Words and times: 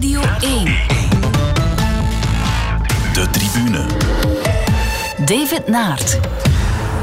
Radio 0.00 0.22
1. 0.40 0.64
De 3.12 3.30
tribune. 3.30 3.86
David 5.26 5.68
Naert. 5.68 6.18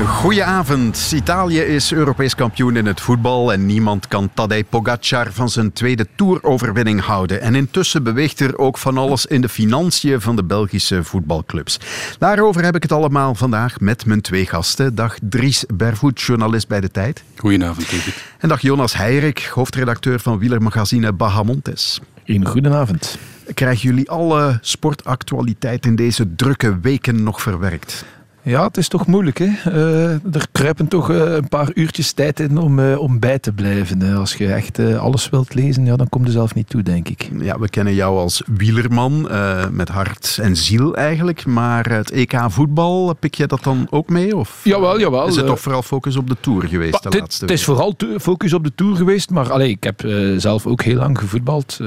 Goedenavond. 0.05 1.11
Italië 1.15 1.59
is 1.59 1.91
Europees 1.91 2.35
kampioen 2.35 2.75
in 2.75 2.85
het 2.85 3.01
voetbal 3.01 3.53
en 3.53 3.65
niemand 3.65 4.07
kan 4.07 4.29
Tadej 4.33 4.63
Pogacar 4.63 5.31
van 5.31 5.49
zijn 5.49 5.73
tweede 5.73 6.07
toeroverwinning 6.15 7.01
houden. 7.01 7.41
En 7.41 7.55
intussen 7.55 8.03
beweegt 8.03 8.39
er 8.39 8.57
ook 8.57 8.77
van 8.77 8.97
alles 8.97 9.25
in 9.25 9.41
de 9.41 9.49
financiën 9.49 10.21
van 10.21 10.35
de 10.35 10.43
Belgische 10.43 11.03
voetbalclubs. 11.03 11.79
Daarover 12.19 12.63
heb 12.63 12.75
ik 12.75 12.83
het 12.83 12.91
allemaal 12.91 13.35
vandaag 13.35 13.79
met 13.79 14.05
mijn 14.05 14.21
twee 14.21 14.45
gasten. 14.45 14.95
Dag 14.95 15.17
Dries 15.21 15.65
Bervoet, 15.73 16.21
journalist 16.21 16.67
bij 16.67 16.81
De 16.81 16.91
Tijd. 16.91 17.23
Goedenavond, 17.35 17.91
David. 17.91 18.23
En 18.37 18.49
dag 18.49 18.61
Jonas 18.61 18.95
Heirik, 18.95 19.39
hoofdredacteur 19.53 20.19
van 20.19 20.39
wielermagazine 20.39 21.13
Bahamontes. 21.13 21.99
Een 22.25 22.45
goedenavond. 22.45 23.17
Krijgen 23.53 23.89
jullie 23.89 24.09
alle 24.09 24.57
sportactualiteit 24.61 25.85
in 25.85 25.95
deze 25.95 26.35
drukke 26.35 26.79
weken 26.79 27.23
nog 27.23 27.41
verwerkt? 27.41 28.05
Ja, 28.47 28.63
het 28.63 28.77
is 28.77 28.87
toch 28.87 29.07
moeilijk. 29.07 29.37
Hè? 29.37 29.45
Uh, 29.45 30.11
er 30.11 30.47
kruipen 30.51 30.87
toch 30.87 31.09
uh, 31.09 31.33
een 31.33 31.47
paar 31.47 31.69
uurtjes 31.73 32.11
tijd 32.11 32.39
in 32.39 32.57
om, 32.57 32.79
uh, 32.79 32.99
om 32.99 33.19
bij 33.19 33.39
te 33.39 33.51
blijven. 33.51 34.15
Als 34.15 34.33
je 34.33 34.53
echt 34.53 34.79
alles 34.79 35.29
wilt 35.29 35.53
lezen, 35.53 35.85
ja, 35.85 35.95
dan 35.95 36.09
kom 36.09 36.25
je 36.25 36.31
zelf 36.31 36.53
niet 36.53 36.69
toe, 36.69 36.83
denk 36.83 37.09
ik. 37.09 37.29
Ja, 37.39 37.59
we 37.59 37.69
kennen 37.69 37.93
jou 37.93 38.17
als 38.17 38.43
wielerman, 38.45 39.29
met 39.71 39.89
hart 39.89 40.39
en 40.41 40.55
ziel 40.55 40.95
eigenlijk. 40.95 41.45
Maar 41.45 41.91
het 41.91 42.11
EK 42.11 42.39
voetbal, 42.47 43.15
pik 43.19 43.35
je 43.35 43.47
dat 43.47 43.63
dan 43.63 43.87
ook 43.89 44.09
mee? 44.09 44.35
Of 44.35 44.59
jawel, 44.63 44.99
jawel. 44.99 45.27
Is 45.27 45.35
het 45.35 45.45
toch 45.45 45.59
vooral 45.59 45.81
focus 45.81 46.15
op 46.15 46.29
de 46.29 46.37
Tour 46.39 46.67
geweest 46.67 47.03
de 47.03 47.17
laatste 47.19 47.45
Het 47.45 47.53
is 47.53 47.63
vooral 47.63 47.95
focus 48.19 48.53
op 48.53 48.63
de 48.63 48.71
Tour 48.75 48.95
geweest. 48.95 49.29
Maar 49.29 49.51
allee, 49.51 49.69
ik 49.69 49.83
heb 49.83 50.09
zelf 50.37 50.65
ook 50.65 50.81
heel 50.81 50.97
lang 50.97 51.19
gevoetbald. 51.19 51.79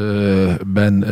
ben 0.66 1.04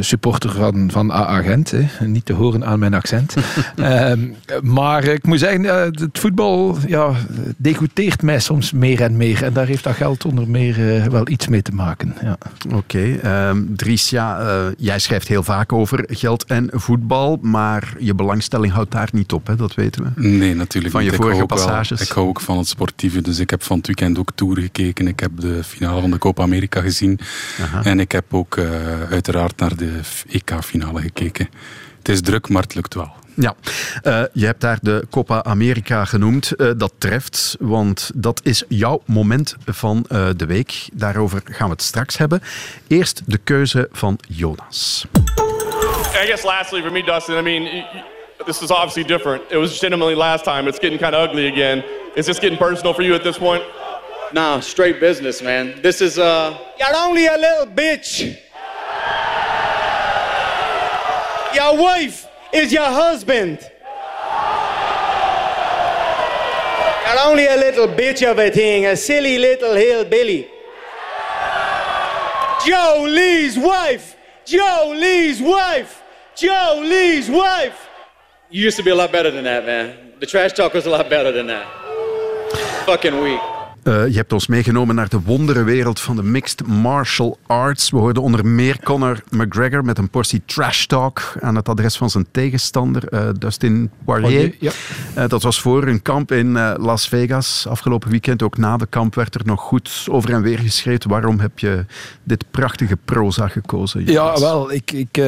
supporter 0.00 0.50
van, 0.50 0.90
van 0.90 1.12
AA 1.12 1.42
Gent. 1.42 1.70
Hè. 1.70 2.06
Niet 2.06 2.24
te 2.24 2.32
horen 2.32 2.64
aan 2.64 2.78
mijn 2.78 2.94
accent. 2.94 3.34
Ehm, 3.76 4.28
maar 4.62 4.89
maar 4.90 5.04
ik 5.04 5.26
moet 5.26 5.38
zeggen, 5.38 5.64
het 5.64 6.18
voetbal 6.18 6.76
ja, 6.86 7.12
degoteert 7.56 8.22
mij 8.22 8.40
soms 8.40 8.72
meer 8.72 9.02
en 9.02 9.16
meer. 9.16 9.44
En 9.44 9.52
daar 9.52 9.66
heeft 9.66 9.84
dat 9.84 9.94
geld 9.94 10.24
onder 10.24 10.48
meer 10.48 10.78
uh, 10.78 11.04
wel 11.04 11.28
iets 11.28 11.48
mee 11.48 11.62
te 11.62 11.72
maken. 11.72 12.14
Ja. 12.22 12.38
Oké, 12.66 12.76
okay, 12.76 13.48
um, 13.48 13.76
Dries, 13.76 14.10
ja, 14.10 14.40
uh, 14.40 14.66
jij 14.76 14.98
schrijft 14.98 15.28
heel 15.28 15.42
vaak 15.42 15.72
over 15.72 16.04
geld 16.06 16.44
en 16.44 16.70
voetbal. 16.72 17.38
Maar 17.42 17.94
je 17.98 18.14
belangstelling 18.14 18.72
houdt 18.72 18.90
daar 18.90 19.08
niet 19.12 19.32
op, 19.32 19.46
hè? 19.46 19.56
dat 19.56 19.74
weten 19.74 20.02
we. 20.02 20.28
Nee, 20.28 20.54
natuurlijk 20.54 20.94
Van 20.94 21.04
je 21.04 21.12
vorige 21.12 21.40
ik 21.40 21.46
passages. 21.46 21.98
Wel, 21.98 22.08
ik 22.08 22.12
hou 22.12 22.28
ook 22.28 22.40
van 22.40 22.58
het 22.58 22.68
sportieve. 22.68 23.20
Dus 23.20 23.38
ik 23.38 23.50
heb 23.50 23.62
van 23.62 23.76
het 23.76 23.86
weekend 23.86 24.18
ook 24.18 24.30
Tour 24.34 24.58
gekeken. 24.58 25.06
Ik 25.06 25.20
heb 25.20 25.30
de 25.34 25.64
finale 25.64 26.00
van 26.00 26.10
de 26.10 26.18
Copa 26.18 26.42
America 26.42 26.80
gezien. 26.80 27.20
Aha. 27.60 27.82
En 27.84 28.00
ik 28.00 28.12
heb 28.12 28.24
ook 28.34 28.56
uh, 28.56 28.64
uiteraard 29.10 29.56
naar 29.56 29.76
de 29.76 30.00
EK-finale 30.28 31.00
gekeken. 31.00 31.48
Het 31.98 32.08
is 32.08 32.20
druk, 32.20 32.48
maar 32.48 32.62
het 32.62 32.74
lukt 32.74 32.94
wel. 32.94 33.19
Ja, 33.40 33.54
uh, 34.02 34.22
je 34.32 34.46
hebt 34.46 34.60
daar 34.60 34.78
de 34.82 35.06
Copa 35.10 35.42
America 35.44 36.04
genoemd. 36.04 36.52
Uh, 36.56 36.70
dat 36.76 36.92
treft, 36.98 37.56
want 37.60 38.10
dat 38.14 38.40
is 38.44 38.64
jouw 38.68 39.02
moment 39.06 39.56
van 39.66 40.04
uh, 40.08 40.28
de 40.36 40.46
week. 40.46 40.88
Daarover 40.92 41.42
gaan 41.44 41.66
we 41.66 41.72
het 41.72 41.82
straks 41.82 42.16
hebben. 42.16 42.42
Eerst 42.88 43.22
de 43.26 43.38
keuze 43.38 43.88
van 43.92 44.18
Jonas. 44.28 45.04
I 46.22 46.26
guess 46.26 46.42
lastly 46.42 46.82
for 46.82 46.92
me, 46.92 47.02
Dustin, 47.02 47.36
I 47.36 47.42
mean, 47.42 47.84
this 48.44 48.62
is 48.62 48.70
obviously 48.70 49.04
different. 49.04 49.42
It 49.50 49.56
was 49.56 49.70
legitimately 49.70 50.14
last 50.14 50.44
time. 50.44 50.68
It's 50.68 50.78
getting 50.78 51.00
kind 51.00 51.14
of 51.14 51.28
ugly 51.28 51.46
again. 51.46 51.84
Is 52.14 52.26
this 52.26 52.38
getting 52.38 52.58
personal 52.58 52.94
for 52.94 53.02
you 53.02 53.14
at 53.14 53.22
this 53.22 53.38
point? 53.38 53.62
Nah, 54.32 54.60
straight 54.60 55.00
business, 55.00 55.40
man. 55.42 55.74
This 55.82 56.00
is, 56.00 56.18
uh... 56.18 56.52
You're 56.78 56.96
only 57.06 57.26
a 57.26 57.36
little 57.36 57.66
bitch. 57.74 58.36
Your 61.54 61.76
wife 61.76 62.29
is 62.52 62.72
your 62.72 62.86
husband. 62.86 63.58
You're 67.06 67.28
only 67.28 67.46
a 67.46 67.56
little 67.56 67.88
bitch 67.88 68.28
of 68.28 68.38
a 68.38 68.50
thing, 68.50 68.86
a 68.86 68.96
silly 68.96 69.38
little 69.38 69.74
hillbilly. 69.74 70.48
Joe 72.66 73.06
Lee's 73.08 73.58
wife! 73.58 74.16
Joe 74.44 74.92
Lee's 74.96 75.40
wife! 75.40 76.02
Joe 76.36 76.82
Lee's 76.84 77.28
wife! 77.30 77.88
You 78.50 78.64
used 78.64 78.76
to 78.76 78.82
be 78.82 78.90
a 78.90 78.94
lot 78.94 79.12
better 79.12 79.30
than 79.30 79.44
that, 79.44 79.64
man. 79.64 80.12
The 80.18 80.26
trash 80.26 80.52
talk 80.52 80.74
was 80.74 80.86
a 80.86 80.90
lot 80.90 81.08
better 81.08 81.32
than 81.32 81.46
that. 81.46 81.66
Fucking 82.84 83.20
weak. 83.20 83.40
Uh, 83.90 84.08
je 84.08 84.16
hebt 84.16 84.32
ons 84.32 84.46
meegenomen 84.46 84.94
naar 84.94 85.08
de 85.08 85.20
wonderenwereld 85.20 86.00
van 86.00 86.16
de 86.16 86.22
mixed 86.22 86.66
martial 86.66 87.38
arts. 87.46 87.90
We 87.90 87.96
hoorden 87.96 88.22
onder 88.22 88.46
meer 88.46 88.78
Conor 88.82 89.22
McGregor 89.30 89.84
met 89.84 89.98
een 89.98 90.10
portie 90.10 90.42
trash 90.44 90.84
talk 90.84 91.32
aan 91.40 91.56
het 91.56 91.68
adres 91.68 91.96
van 91.96 92.10
zijn 92.10 92.26
tegenstander, 92.30 93.12
uh, 93.12 93.28
Dustin 93.38 93.90
Poirier. 94.04 94.56
Ja. 94.60 94.72
uh, 95.16 95.28
dat 95.28 95.42
was 95.42 95.60
voor 95.60 95.86
een 95.86 96.02
kamp 96.02 96.32
in 96.32 96.52
Las 96.76 97.08
Vegas 97.08 97.66
afgelopen 97.68 98.10
weekend. 98.10 98.42
Ook 98.42 98.56
na 98.56 98.76
de 98.76 98.86
kamp 98.86 99.14
werd 99.14 99.34
er 99.34 99.42
nog 99.44 99.60
goed 99.60 100.06
over 100.10 100.32
en 100.32 100.42
weer 100.42 100.58
geschreven. 100.58 101.10
Waarom 101.10 101.40
heb 101.40 101.58
je 101.58 101.84
dit 102.22 102.44
prachtige 102.50 102.96
proza 103.04 103.48
gekozen? 103.48 104.04
Jonas? 104.04 104.40
Ja, 104.40 104.46
wel, 104.46 104.72
ik, 104.72 104.92
ik 104.92 105.22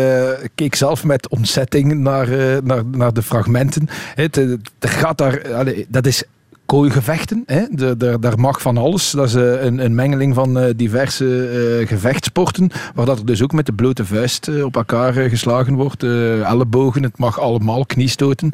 keek 0.55 0.75
zelf 0.75 1.05
met 1.05 1.29
ontzetting 1.29 1.95
naar, 1.95 2.29
naar, 2.65 2.85
naar 2.85 3.13
de 3.13 3.23
fragmenten. 3.23 3.89
Het, 4.15 4.37
er 4.37 4.59
gaat 4.79 5.19
daar, 5.19 5.55
allez, 5.55 5.85
dat 5.89 6.07
is 6.07 6.25
kooigevechten. 6.73 7.43
Hè? 7.47 7.63
De, 7.71 8.17
daar 8.21 8.39
mag 8.39 8.63
van 8.63 8.77
alles. 8.77 9.11
Dat 9.11 9.27
is 9.27 9.35
uh, 9.35 9.63
een, 9.63 9.85
een, 9.85 9.95
mengeling 9.95 10.35
van 10.35 10.59
uh, 10.59 10.65
diverse 10.77 11.25
uh, 11.25 11.89
gevechtsporten. 11.89 12.71
Waar 12.95 13.07
dat 13.07 13.19
er 13.19 13.27
dus 13.27 13.43
ook 13.43 13.53
met 13.53 13.67
de 13.67 13.73
blote 13.73 14.05
vuist 14.05 14.63
op 14.63 14.77
elkaar 14.77 15.13
geslagen 15.13 15.75
wordt. 15.75 16.03
ellebogen, 16.03 17.03
het 17.03 17.19
mag 17.19 17.41
allemaal, 17.41 17.87
kniestoten. 17.87 18.53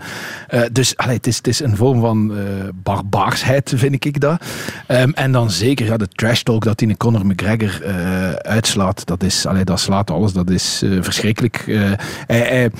dus 0.72 0.96
allee, 0.96 1.16
het, 1.16 1.26
is, 1.26 1.36
het 1.36 1.46
is 1.46 1.60
een 1.60 1.76
vorm 1.76 2.00
van 2.00 2.32
barbaarsheid, 2.82 3.72
vind 3.76 4.04
ik 4.04 4.20
dat. 4.20 4.44
Um, 4.88 5.12
en 5.14 5.32
dan 5.32 5.50
zeker 5.50 5.86
ja, 5.86 5.96
de 5.96 6.08
trash 6.08 6.42
talk 6.42 6.64
dat 6.64 6.78
die 6.78 6.96
Conor 6.96 7.26
McGregor 7.26 7.86
uitslaat. 8.42 9.06
Dat, 9.06 9.22
is, 9.22 9.46
allee, 9.46 9.64
dat 9.64 9.80
slaat 9.80 10.10
alles. 10.10 10.32
Dat 10.32 10.50
is 10.50 10.82
verschrikkelijk. 11.00 11.64
hij, 12.26 12.70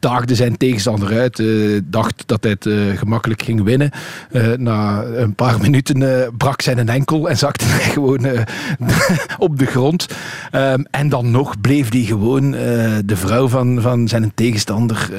daagde 0.00 0.34
zijn 0.34 0.56
tegenstander 0.56 1.18
uit. 1.18 1.42
dacht 1.84 2.22
dat 2.26 2.42
hij 2.42 2.56
het 2.58 2.98
gemakkelijk 2.98 3.42
ging 3.42 3.62
winnen. 3.62 3.90
Uh, 4.30 4.45
na 4.58 5.02
een 5.04 5.34
paar 5.34 5.60
minuten 5.66 6.00
uh, 6.00 6.28
brak 6.36 6.62
zijn 6.62 6.88
enkel 6.88 7.28
en 7.28 7.38
zakte 7.38 7.64
hij 7.64 7.90
gewoon 7.96 8.26
uh, 8.26 8.40
op 9.38 9.58
de 9.58 9.66
grond. 9.66 10.08
Um, 10.52 10.86
en 10.90 11.08
dan 11.08 11.30
nog 11.30 11.60
bleef 11.60 11.92
hij 11.92 12.00
gewoon 12.00 12.50
de 12.50 13.16
vrouw 13.16 13.48
van, 13.48 13.80
van 13.80 14.08
zijn 14.08 14.32
tegenstander 14.34 15.10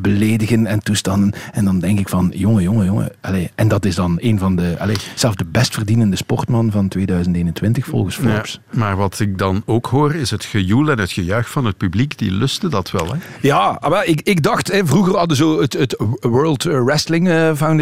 beledigen 0.00 0.66
en 0.66 0.82
toestanden. 0.82 1.32
En 1.52 1.64
dan 1.64 1.78
denk 1.78 1.98
ik 1.98 2.08
van, 2.08 2.32
jongen, 2.34 2.62
jongen, 2.62 2.84
jongen. 2.84 3.12
En 3.54 3.68
dat 3.68 3.84
is 3.84 3.94
dan 3.94 4.18
een 4.20 4.38
van 4.38 4.56
de, 4.56 4.74
allez, 4.78 5.10
zelfs 5.14 5.36
de 5.36 5.44
best 5.44 5.74
verdienende 5.74 6.16
sportman 6.16 6.70
van 6.70 6.88
2021 6.88 7.86
volgens 7.86 8.16
Forbes. 8.16 8.60
Ja, 8.70 8.78
maar 8.78 8.96
wat 8.96 9.20
ik 9.20 9.38
dan 9.38 9.62
ook 9.66 9.86
hoor, 9.86 10.14
is 10.14 10.30
het 10.30 10.44
gejoel 10.44 10.90
en 10.90 10.98
het 10.98 11.12
gejuich 11.12 11.50
van 11.50 11.64
het 11.64 11.76
publiek. 11.76 12.18
Die 12.18 12.30
lusten 12.30 12.70
dat 12.70 12.90
wel, 12.90 13.06
hè? 13.06 13.18
Ja, 13.40 13.80
maar 13.88 14.06
ik, 14.06 14.20
ik 14.20 14.42
dacht, 14.42 14.72
hè, 14.72 14.86
vroeger 14.86 15.16
hadden 15.16 15.36
zo 15.36 15.60
het, 15.60 15.72
het 15.72 15.96
World 16.20 16.62
Wrestling 16.62 17.28
Foundation 17.56 17.72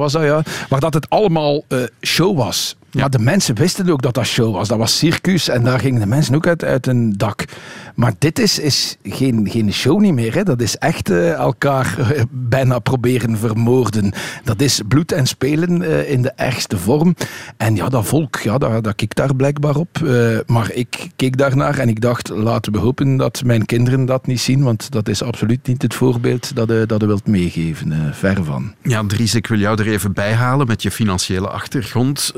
was 0.00 0.12
dat 0.12 0.22
ja? 0.22 0.42
Maar 0.68 0.80
dat 0.80 0.94
het 0.94 1.10
allemaal 1.10 1.64
uh, 1.68 1.82
show 2.00 2.36
was. 2.36 2.76
Ja. 2.90 3.00
Maar 3.00 3.10
de 3.10 3.18
mensen 3.18 3.54
wisten 3.54 3.90
ook 3.90 4.02
dat 4.02 4.14
dat 4.14 4.26
show 4.26 4.54
was. 4.54 4.68
Dat 4.68 4.78
was 4.78 4.98
circus 4.98 5.48
en 5.48 5.62
daar 5.62 5.80
gingen 5.80 6.00
de 6.00 6.06
mensen 6.06 6.34
ook 6.34 6.46
uit, 6.46 6.64
uit 6.64 6.86
een 6.86 7.12
dak. 7.16 7.44
Maar 7.94 8.12
dit 8.18 8.38
is, 8.38 8.58
is 8.58 8.96
geen, 9.02 9.48
geen 9.50 9.72
show 9.72 10.00
niet 10.00 10.14
meer. 10.14 10.34
Hè. 10.34 10.42
Dat 10.42 10.60
is 10.60 10.76
echt 10.76 11.10
uh, 11.10 11.32
elkaar 11.32 11.96
uh, 11.98 12.22
bijna 12.30 12.78
proberen 12.78 13.38
vermoorden. 13.38 14.12
Dat 14.44 14.60
is 14.60 14.80
bloed 14.88 15.12
en 15.12 15.26
spelen 15.26 15.82
uh, 15.82 16.10
in 16.10 16.22
de 16.22 16.32
ergste 16.36 16.78
vorm. 16.78 17.14
En 17.56 17.76
ja, 17.76 17.88
dat 17.88 18.06
volk, 18.06 18.36
ja, 18.36 18.58
dat, 18.58 18.84
dat 18.84 19.04
daar 19.08 19.36
blijkbaar 19.36 19.76
op. 19.76 20.00
maar 20.46 20.72
ik 20.72 21.08
keek 21.16 21.36
daarnaar 21.36 21.78
en 21.78 21.88
ik 21.88 22.00
dacht, 22.00 22.28
laten 22.28 22.72
we 22.72 22.78
hopen 22.78 23.16
dat 23.16 23.42
mijn 23.44 23.66
kinderen 23.66 24.04
dat 24.04 24.26
niet 24.26 24.40
zien. 24.40 24.62
Want 24.62 24.90
dat 24.90 25.08
is 25.08 25.22
absoluut 25.22 25.66
niet 25.66 25.82
het 25.82 25.94
voorbeeld 25.94 26.56
dat 26.56 26.68
je, 26.68 26.84
dat 26.86 27.02
wilt 27.02 27.26
meegeven. 27.26 28.14
ver 28.14 28.44
van. 28.44 28.74
Ja, 28.82 29.06
Dries, 29.06 29.34
ik 29.34 29.46
wil 29.46 29.58
jou 29.58 29.80
er 29.80 29.88
even 29.88 30.12
bij 30.12 30.32
halen 30.32 30.66
met 30.66 30.82
je 30.82 30.90
financiële 30.90 31.48
achtergrond. 31.48 32.32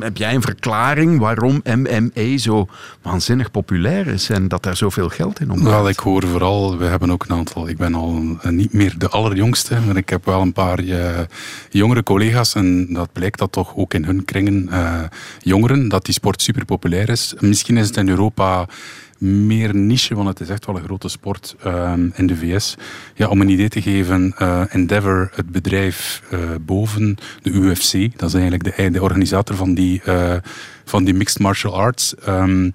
Heb 0.00 0.16
jij 0.16 0.34
een 0.34 0.42
verklaring 0.42 1.18
waarom 1.18 1.62
MMA 1.64 2.38
zo 2.38 2.68
waanzinnig 3.02 3.50
populair 3.50 4.06
is 4.06 4.30
en 4.30 4.48
dat 4.48 4.62
daar 4.62 4.76
zoveel 4.76 5.08
geld 5.08 5.40
in 5.40 5.50
omgaat? 5.50 5.66
Wel, 5.66 5.88
ik 5.88 5.98
hoor 5.98 6.26
vooral, 6.26 6.78
we 6.78 6.84
hebben 6.84 7.10
ook 7.10 7.24
een 7.24 7.36
aantal, 7.36 7.68
ik 7.68 7.76
ben 7.76 7.94
al 7.94 8.22
niet 8.42 8.72
meer 8.72 8.94
de 8.98 9.08
allerjongste, 9.08 9.78
maar 9.86 9.96
ik 9.96 10.08
heb 10.08 10.24
wel 10.24 10.40
een 10.40 10.52
paar 10.52 10.80
uh, 10.80 11.18
jongere 11.70 12.02
collega's 12.02 12.54
en 12.54 12.92
dat 12.92 13.12
blijkt 13.12 13.38
dat 13.38 13.52
toch 13.52 13.76
ook 13.76 13.94
in 13.94 14.04
hun 14.04 14.24
kringen 14.24 14.68
uh, 14.70 15.02
jongeren, 15.38 15.88
dat 15.88 16.04
die 16.04 16.14
sport 16.14 16.42
super 16.42 16.64
populair 16.64 17.08
is. 17.08 17.34
Misschien 17.40 17.76
is 17.76 17.86
het 17.86 17.96
in 17.96 18.08
Europa 18.08 18.66
meer 19.20 19.74
niche, 19.74 20.14
want 20.14 20.28
het 20.28 20.40
is 20.40 20.48
echt 20.48 20.66
wel 20.66 20.76
een 20.76 20.84
grote 20.84 21.08
sport 21.08 21.56
um, 21.66 22.12
in 22.14 22.26
de 22.26 22.36
VS. 22.36 22.74
Ja, 23.14 23.28
om 23.28 23.40
een 23.40 23.48
idee 23.48 23.68
te 23.68 23.82
geven, 23.82 24.34
uh, 24.38 24.74
Endeavor, 24.74 25.30
het 25.34 25.50
bedrijf 25.50 26.22
uh, 26.32 26.38
boven 26.60 27.16
de 27.42 27.50
UFC, 27.50 28.18
dat 28.18 28.28
is 28.28 28.34
eigenlijk 28.34 28.76
de, 28.76 28.90
de 28.90 29.02
organisator 29.02 29.56
van 29.56 29.74
die 29.74 30.02
uh, 30.06 30.34
van 30.84 31.04
die 31.04 31.14
mixed 31.14 31.38
martial 31.38 31.76
arts. 31.76 32.14
Ehm, 32.14 32.70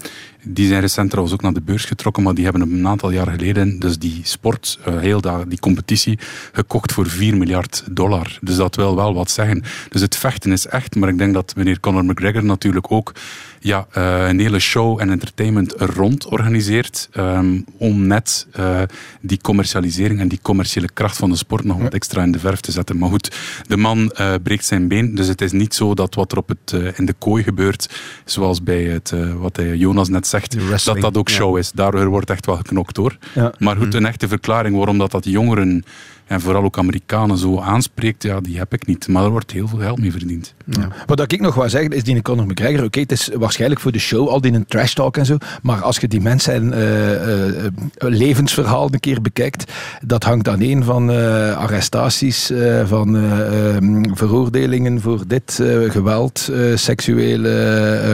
die 0.47 0.67
zijn 0.67 0.81
recent 0.81 1.09
trouwens 1.09 1.35
ook 1.35 1.41
naar 1.41 1.53
de 1.53 1.61
beurs 1.61 1.85
getrokken, 1.85 2.23
maar 2.23 2.33
die 2.33 2.43
hebben 2.43 2.61
een 2.61 2.87
aantal 2.87 3.11
jaar 3.11 3.27
geleden 3.27 3.79
dus 3.79 3.97
die 3.97 4.19
sport, 4.23 4.79
uh, 4.87 4.99
heel 4.99 5.21
dat, 5.21 5.49
die 5.49 5.59
competitie, 5.59 6.19
gekocht 6.51 6.91
voor 6.91 7.07
4 7.07 7.37
miljard 7.37 7.83
dollar. 7.91 8.37
Dus 8.41 8.55
dat 8.55 8.75
wil 8.75 8.95
wel 8.95 9.13
wat 9.13 9.31
zeggen. 9.31 9.63
Dus 9.89 10.01
het 10.01 10.17
vechten 10.17 10.51
is 10.51 10.67
echt, 10.67 10.95
maar 10.95 11.09
ik 11.09 11.17
denk 11.17 11.33
dat 11.33 11.55
meneer 11.55 11.79
Conor 11.79 12.05
McGregor 12.05 12.43
natuurlijk 12.43 12.91
ook 12.91 13.11
ja, 13.59 13.87
uh, 13.97 14.27
een 14.27 14.39
hele 14.39 14.59
show 14.59 15.01
en 15.01 15.09
entertainment 15.09 15.73
rond 15.77 16.25
organiseert. 16.25 17.09
Um, 17.17 17.65
om 17.77 18.07
net 18.07 18.47
uh, 18.59 18.81
die 19.21 19.39
commercialisering 19.41 20.19
en 20.19 20.27
die 20.27 20.39
commerciële 20.41 20.89
kracht 20.93 21.17
van 21.17 21.29
de 21.29 21.35
sport 21.35 21.63
nog 21.63 21.81
wat 21.81 21.93
extra 21.93 22.23
in 22.23 22.31
de 22.31 22.39
verf 22.39 22.59
te 22.59 22.71
zetten. 22.71 22.97
Maar 22.97 23.09
goed, 23.09 23.35
de 23.67 23.77
man 23.77 24.13
breekt 24.43 24.65
zijn 24.65 24.87
been. 24.87 25.15
Dus 25.15 25.27
het 25.27 25.41
is 25.41 25.51
niet 25.51 25.73
zo 25.73 25.93
dat 25.93 26.15
wat 26.15 26.31
er 26.31 26.37
op 26.37 26.47
het, 26.47 26.95
in 26.97 27.05
de 27.05 27.13
kooi 27.13 27.43
gebeurt, 27.43 27.89
zoals 28.25 28.63
bij 28.63 28.83
het, 28.83 29.13
wat 29.37 29.59
Jonas 29.73 30.09
net 30.09 30.27
zegt, 30.39 30.85
dat 30.85 31.01
dat 31.01 31.17
ook 31.17 31.29
show 31.29 31.57
is. 31.57 31.71
Daar 31.71 32.07
wordt 32.07 32.29
echt 32.29 32.45
wel 32.45 32.55
geknokt 32.55 32.97
hoor. 32.97 33.17
Maar 33.57 33.75
goed, 33.75 33.93
een 33.93 34.05
echte 34.05 34.27
verklaring 34.27 34.75
waarom 34.75 34.97
dat, 34.97 35.11
dat 35.11 35.25
jongeren 35.25 35.83
en 36.27 36.41
vooral 36.41 36.63
ook 36.63 36.77
Amerikanen 36.77 37.37
zo 37.37 37.59
aanspreekt, 37.59 38.23
ja, 38.23 38.39
die 38.39 38.57
heb 38.57 38.73
ik 38.73 38.87
niet. 38.87 39.07
Maar 39.07 39.23
er 39.23 39.29
wordt 39.29 39.51
heel 39.51 39.67
veel 39.67 39.79
geld 39.79 39.99
mee 39.99 40.11
verdiend. 40.11 40.53
Ja. 40.65 40.87
Wat 41.05 41.31
ik 41.31 41.41
nog 41.41 41.55
wil 41.55 41.69
zeggen, 41.69 41.91
is 41.91 42.03
die 42.03 42.21
Conor 42.21 42.45
McGregor, 42.45 42.77
oké, 42.77 42.85
okay, 42.85 43.01
het 43.01 43.11
is 43.11 43.29
waarschijnlijk 43.33 43.81
voor 43.81 43.91
de 43.91 43.99
show, 43.99 44.27
al 44.27 44.41
die 44.41 44.53
een 44.53 44.65
trash 44.65 44.93
talk 44.93 45.17
en 45.17 45.25
zo, 45.25 45.37
maar 45.61 45.81
als 45.81 45.97
je 45.97 46.07
die 46.07 46.21
mensen 46.21 46.73
uh, 46.73 47.57
uh, 47.57 47.65
levensverhaal 47.97 48.93
een 48.93 48.99
keer 48.99 49.21
bekijkt, 49.21 49.71
dat 50.05 50.23
hangt 50.23 50.47
aan 50.47 50.61
een 50.61 50.83
van 50.83 51.11
uh, 51.11 51.57
arrestaties, 51.57 52.51
van 52.85 53.15
um, 53.15 54.15
veroordelingen 54.17 55.01
voor 55.01 55.23
dit, 55.27 55.63
geweld, 55.87 56.51
seksuele 56.75 57.49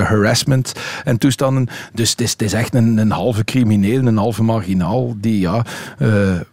harassment 0.08 0.74
en 1.04 1.18
toestanden. 1.18 1.68
Dus 1.94 2.12
het 2.12 2.22
is, 2.22 2.31
het 2.31 2.42
is 2.42 2.54
echt 2.54 2.75
een, 2.75 2.98
een, 2.98 3.12
halve 3.12 3.44
crimineel, 3.44 4.06
een 4.06 4.18
halve 4.18 4.44
marginaal, 4.44 5.16
die 5.18 5.40
ja, 5.40 5.66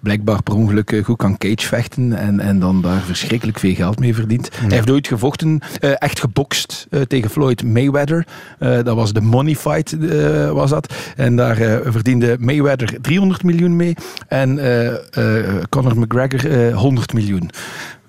blijkbaar 0.00 0.43
per 0.43 0.55
ongeluk 0.55 1.00
goed 1.05 1.16
kan 1.16 1.38
vechten 1.56 2.12
en, 2.12 2.40
en 2.40 2.58
dan 2.58 2.82
daar 2.82 3.00
verschrikkelijk 3.00 3.58
veel 3.58 3.74
geld 3.74 3.98
mee 4.00 4.14
verdient. 4.14 4.48
Hij 4.60 4.76
heeft 4.76 4.90
ooit 4.90 5.08
gevochten, 5.08 5.60
uh, 5.80 5.90
echt 5.98 6.20
gebokst 6.20 6.86
uh, 6.90 7.00
tegen 7.00 7.30
Floyd 7.30 7.64
Mayweather. 7.64 8.26
Uh, 8.60 8.68
dat 8.82 8.94
was 8.94 9.12
de 9.12 9.20
money 9.20 9.54
fight, 9.54 9.96
was 10.52 10.70
dat. 10.70 10.94
En 11.16 11.36
daar 11.36 11.56
verdiende 11.84 12.36
Mayweather 12.38 13.00
300 13.00 13.42
miljoen 13.42 13.76
mee 13.76 13.94
en 14.28 14.60
Conor 15.68 15.98
McGregor 15.98 16.72
100 16.72 17.12
miljoen 17.12 17.50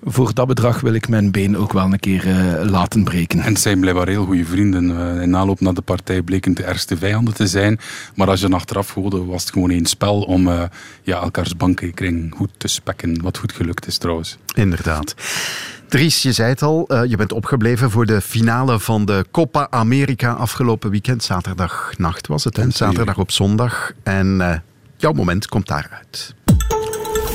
voor 0.04 0.34
dat 0.34 0.46
bedrag 0.46 0.80
wil 0.80 0.94
ik 0.94 1.08
mijn 1.08 1.30
been 1.30 1.56
ook 1.56 1.72
wel 1.72 1.84
een 1.84 2.00
keer 2.00 2.26
uh, 2.26 2.70
laten 2.70 3.04
breken. 3.04 3.40
En 3.40 3.52
het 3.52 3.60
zijn 3.60 3.80
blijkbaar 3.80 4.08
heel 4.08 4.24
goede 4.24 4.44
vrienden. 4.44 4.90
Uh, 4.90 5.22
in 5.22 5.30
naloop 5.30 5.60
naar 5.60 5.74
de 5.74 5.80
partij 5.80 6.22
bleken 6.22 6.54
de 6.54 6.62
ergste 6.62 6.96
vijanden 6.96 7.34
te 7.34 7.46
zijn. 7.46 7.78
Maar 8.14 8.28
als 8.28 8.40
je 8.40 8.48
dan 8.48 8.58
achteraf 8.58 8.94
hoorde, 8.94 9.24
was 9.24 9.42
het 9.42 9.52
gewoon 9.52 9.70
één 9.70 9.86
spel 9.86 10.22
om 10.22 10.48
uh, 10.48 10.62
ja, 11.02 11.20
elkaars 11.20 11.56
bankrekening 11.56 12.34
goed 12.36 12.50
te 12.56 12.68
spekken. 12.68 13.22
Wat 13.22 13.38
goed 13.38 13.52
gelukt 13.52 13.86
is 13.86 13.98
trouwens. 13.98 14.38
Inderdaad. 14.54 15.14
Dries, 15.88 16.22
je 16.22 16.32
zei 16.32 16.48
het 16.48 16.62
al, 16.62 17.04
je 17.04 17.16
bent 17.16 17.32
opgebleven 17.32 17.90
voor 17.90 18.06
de 18.06 18.20
finale 18.20 18.80
van 18.80 19.04
de 19.04 19.24
Copa 19.30 19.66
America 19.70 20.32
afgelopen 20.32 20.90
weekend. 20.90 21.24
Zaterdagnacht 21.24 22.26
was 22.26 22.44
het, 22.44 22.56
hè? 22.56 22.70
zaterdag 22.70 23.18
op 23.18 23.30
zondag. 23.30 23.92
En 24.02 24.62
jouw 24.96 25.12
moment 25.12 25.48
komt 25.48 25.66
daaruit. 25.66 26.34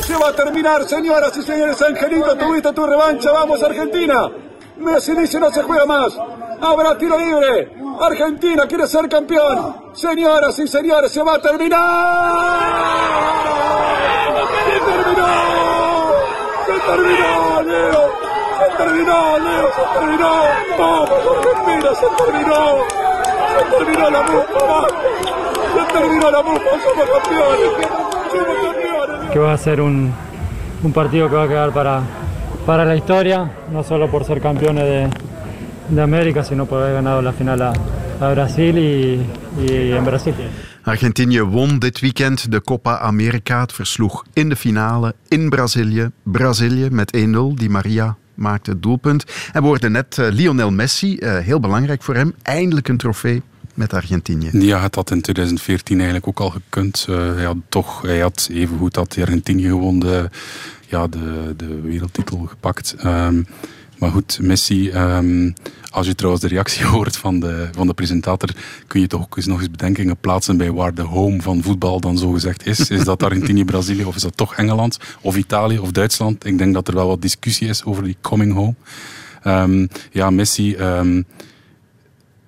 Se 0.05 0.15
va 0.15 0.29
a 0.29 0.33
terminar, 0.33 0.87
señoras 0.87 1.35
y 1.35 1.41
señores. 1.41 1.81
Angelito, 1.81 2.37
tuviste 2.37 2.71
tu 2.73 2.85
revancha. 2.85 3.31
Vamos, 3.31 3.63
Argentina. 3.63 4.29
Messi 4.77 5.15
dice 5.15 5.39
no 5.39 5.49
se 5.51 5.63
juega 5.63 5.85
más. 5.85 6.15
Habrá 6.61 6.95
tiro 6.95 7.17
libre. 7.17 7.71
Argentina 7.99 8.67
quiere 8.67 8.87
ser 8.87 9.09
campeón. 9.09 9.93
Señoras 9.93 10.59
y 10.59 10.67
señores, 10.67 11.11
se 11.11 11.23
va 11.23 11.33
a 11.33 11.41
terminar. 11.41 11.79
Se 14.65 14.79
terminó. 14.91 15.31
Se 16.67 16.73
terminó, 16.85 17.61
Leo. 17.63 18.03
Se 18.59 18.77
terminó, 18.77 19.39
Leo. 19.39 19.71
Se 19.73 19.99
terminó. 19.99 20.33
Vamos, 20.77 21.09
Argentina, 21.09 21.95
se 21.95 22.07
terminó. 22.23 22.61
Se 23.57 23.61
terminó 23.75 24.09
la 24.11 24.21
mufa. 24.21 24.87
Se 25.73 25.93
terminó 25.93 26.29
la 26.29 26.43
mufa. 26.43 26.69
Somos 26.83 27.09
campeones. 27.09 27.71
Somos 28.31 28.55
campeones. 28.63 29.04
Que 29.35 29.39
va 29.39 29.51
a 29.51 29.57
ser 29.57 29.81
un, 29.81 30.13
un, 30.81 30.93
partido 30.93 31.27
que 31.29 31.35
va 31.35 31.43
a 31.43 31.47
quedar 31.49 31.73
para, 31.73 32.01
para 32.65 32.85
la 32.85 32.95
historia, 32.95 33.51
no 33.69 33.83
solo 33.83 34.09
por 34.09 34.23
ser 34.23 34.39
campeones 34.39 34.85
de, 34.85 35.09
de 35.89 36.01
América, 36.01 36.41
sino 36.41 36.65
por 36.65 36.81
haber 36.81 36.93
ganado 36.93 37.21
la 37.21 37.33
final 37.33 37.61
a, 37.61 37.73
a 38.21 38.29
Brasil 38.29 38.77
y, 38.77 39.25
y 39.61 39.91
en 39.91 40.05
Brasil. 40.05 40.33
Argentinië 40.83 41.41
won 41.41 41.79
dit 41.79 41.99
weekend 41.99 42.51
de 42.51 42.61
Copa 42.61 42.99
America. 42.99 43.59
Het 43.59 43.73
versloeg 43.73 44.23
in 44.33 44.49
de 44.49 44.55
finale 44.55 45.15
in 45.27 45.49
Brazilië. 45.49 46.09
Brazilië 46.23 46.89
met 46.89 47.17
1-0, 47.17 47.19
die 47.55 47.69
Maria 47.69 48.15
maakte 48.33 48.71
het 48.71 48.81
doelpunt. 48.81 49.25
En 49.53 49.63
we 49.63 49.89
net 49.89 50.17
uh, 50.17 50.27
Lionel 50.29 50.71
Messi, 50.71 51.17
uh, 51.19 51.37
heel 51.37 51.59
belangrijk 51.59 52.03
voor 52.03 52.15
hem, 52.15 52.33
eindelijk 52.41 52.87
een 52.87 52.97
trofee 52.97 53.41
met 53.75 53.93
Argentinië. 53.93 54.49
Ja, 54.51 54.89
had 54.91 55.11
in 55.11 55.21
2014 55.21 55.95
eigenlijk 55.95 56.27
ook 56.27 56.39
al 56.39 56.49
gekund. 56.49 57.05
Uh, 57.09 57.33
hij 57.35 57.43
had 57.43 57.57
toch, 57.69 58.01
hij 58.01 58.19
had 58.19 58.49
evengoed 58.51 58.93
dat 58.93 59.17
Argentinië 59.19 59.67
gewoon 59.67 59.99
de, 59.99 60.29
ja, 60.87 61.07
de, 61.07 61.53
de 61.57 61.81
wereldtitel 61.81 62.37
gepakt. 62.37 62.95
Um, 63.05 63.47
maar 63.97 64.11
goed, 64.11 64.39
Messi, 64.41 64.91
um, 64.91 65.53
als 65.89 66.07
je 66.07 66.15
trouwens 66.15 66.43
de 66.43 66.49
reactie 66.49 66.85
hoort 66.95 67.17
van 67.17 67.39
de, 67.39 67.69
van 67.71 67.87
de 67.87 67.93
presentator, 67.93 68.49
kun 68.87 69.01
je 69.01 69.07
toch 69.07 69.21
ook 69.21 69.37
eens 69.37 69.45
nog 69.45 69.59
eens 69.59 69.71
bedenkingen 69.71 70.17
plaatsen 70.17 70.57
bij 70.57 70.71
waar 70.71 70.93
de 70.93 71.01
home 71.01 71.41
van 71.41 71.63
voetbal 71.63 71.99
dan 71.99 72.17
zo 72.17 72.31
gezegd 72.31 72.65
is. 72.65 72.89
Is 72.89 73.03
dat 73.03 73.23
Argentinië, 73.23 73.65
Brazilië 73.73 74.05
of 74.05 74.15
is 74.15 74.21
dat 74.21 74.37
toch 74.37 74.55
Engeland 74.55 74.97
of 75.21 75.37
Italië 75.37 75.79
of 75.79 75.91
Duitsland? 75.91 76.45
Ik 76.45 76.57
denk 76.57 76.73
dat 76.73 76.87
er 76.87 76.93
wel 76.93 77.07
wat 77.07 77.21
discussie 77.21 77.67
is 77.67 77.83
over 77.83 78.03
die 78.03 78.17
coming 78.21 78.53
home. 78.53 78.75
Um, 79.43 79.87
ja, 80.11 80.29
Messi 80.29 80.75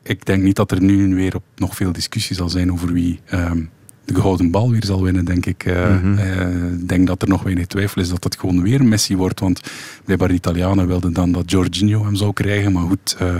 ik 0.08 0.26
denk 0.26 0.44
niet 0.44 0.56
dat 0.56 0.72
er 0.72 0.82
nu 0.82 1.16
weer 1.16 1.36
op 1.36 1.44
nog 1.56 1.76
veel 1.76 1.92
discussie 1.92 2.36
zal 2.36 2.50
zijn 2.50 2.72
over 2.72 2.94
wie 2.94 3.20
um, 3.34 3.70
de 4.06 4.22
gouden 4.22 4.52
bal 4.52 4.72
weer 4.72 4.86
zal 4.86 5.04
winnen, 5.04 5.26
denk 5.26 5.46
ik. 5.46 5.66
Uh, 5.66 5.90
mm 5.90 6.00
-hmm. 6.02 6.18
uh, 6.18 6.88
denk 6.88 7.08
dat 7.08 7.22
er 7.22 7.28
nog 7.28 7.44
weinig 7.44 7.66
twijfel 7.66 8.02
is 8.02 8.10
dat 8.10 8.24
het 8.24 8.38
gewoon 8.38 8.62
weer 8.62 8.84
Messi 8.84 9.16
wordt. 9.16 9.40
Want 9.40 9.62
blijkbaar 10.04 10.28
de 10.28 10.34
Italianen 10.34 10.88
wilden 10.88 11.14
dan 11.14 11.32
dat 11.32 11.52
Jorginho 11.52 12.04
hem 12.04 12.16
zou 12.16 12.34
krijgen. 12.34 12.72
Maar 12.72 12.84
goed, 12.84 13.18
uh, 13.22 13.36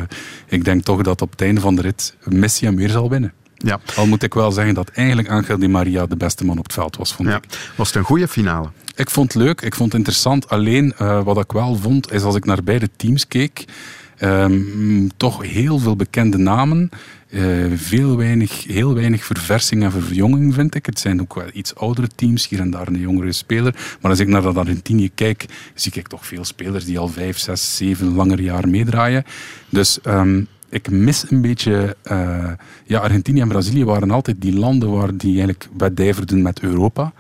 ik 0.48 0.66
denk 0.66 0.84
toch 0.84 1.02
dat 1.02 1.22
op 1.22 1.32
het 1.32 1.42
einde 1.42 1.62
van 1.62 1.76
de 1.76 1.82
rit 1.82 2.16
Messi 2.24 2.66
hem 2.66 2.76
weer 2.76 2.90
zal 2.90 3.10
winnen. 3.10 3.34
Ja. 3.54 3.80
Al 3.96 4.08
moet 4.08 4.24
ik 4.24 4.34
wel 4.34 4.52
zeggen 4.52 4.74
dat 4.74 4.90
eigenlijk 4.90 5.30
Angel 5.30 5.58
Di 5.58 5.68
Maria 5.68 6.06
de 6.06 6.16
beste 6.16 6.46
man 6.46 6.58
op 6.58 6.64
het 6.64 6.74
veld 6.74 6.98
was, 6.98 7.14
vond 7.14 7.30
ja. 7.30 7.36
ik. 7.36 7.72
Was 7.76 7.88
het 7.88 7.98
een 7.98 8.04
goede 8.04 8.28
finale? 8.28 8.70
Ik 8.96 9.10
vond 9.10 9.34
het 9.34 9.44
leuk, 9.44 9.62
ik 9.62 9.76
vond 9.76 9.92
het 9.92 9.98
interessant. 9.98 10.50
Alleen 10.50 10.94
wat 10.98 11.38
ik 11.38 11.52
wel 11.52 11.76
vond, 11.76 12.12
is 12.12 12.24
als 12.24 12.36
ik 12.36 12.46
naar 12.46 12.64
beide 12.64 12.90
teams 12.96 13.28
keek 13.28 13.66
Um, 14.24 15.10
toch 15.18 15.44
heel 15.44 15.80
veel 15.80 15.96
bekende 15.96 16.38
namen. 16.38 16.90
Uh, 17.30 17.66
veel 17.76 18.18
weinig, 18.18 18.64
heel 18.64 18.94
weinig 18.94 19.26
verversing 19.26 19.84
en 19.84 19.92
verjonging 19.92 20.54
vind 20.54 20.76
ik. 20.76 20.86
Het 20.86 21.00
zijn 21.00 21.22
ook 21.22 21.34
wel 21.34 21.50
iets 21.54 21.76
oudere 21.76 22.08
teams, 22.16 22.50
hier 22.50 22.60
en 22.60 22.70
daar 22.70 22.88
een 22.88 23.00
jongere 23.00 23.32
speler. 23.32 23.76
Maar 24.02 24.12
als 24.12 24.20
ik 24.20 24.28
naar 24.28 24.42
dat 24.42 24.58
Argentinië 24.58 25.10
kijk, 25.16 25.46
zie 25.74 25.92
ik 25.96 26.08
toch 26.08 26.26
veel 26.26 26.46
spelers 26.46 26.86
die 26.86 27.00
al 27.00 27.08
vijf, 27.08 27.38
zes, 27.38 27.76
zeven 27.76 28.14
langer 28.14 28.42
jaar 28.42 28.70
meedraaien. 28.70 29.24
Dus 29.70 30.00
um, 30.08 30.48
ik 30.70 30.90
mis 30.90 31.26
een 31.30 31.42
beetje... 31.42 31.96
Uh, 32.12 32.52
ja, 32.86 33.00
Argentinië 33.00 33.42
en 33.42 33.48
Brazilië 33.48 33.86
waren 33.86 34.12
altijd 34.12 34.42
die 34.42 34.54
landen 34.54 34.92
waar 34.92 35.18
die 35.18 35.32
eigenlijk 35.32 35.70
wedijverden 35.78 36.42
met 36.42 36.60
Europa. 36.60 37.14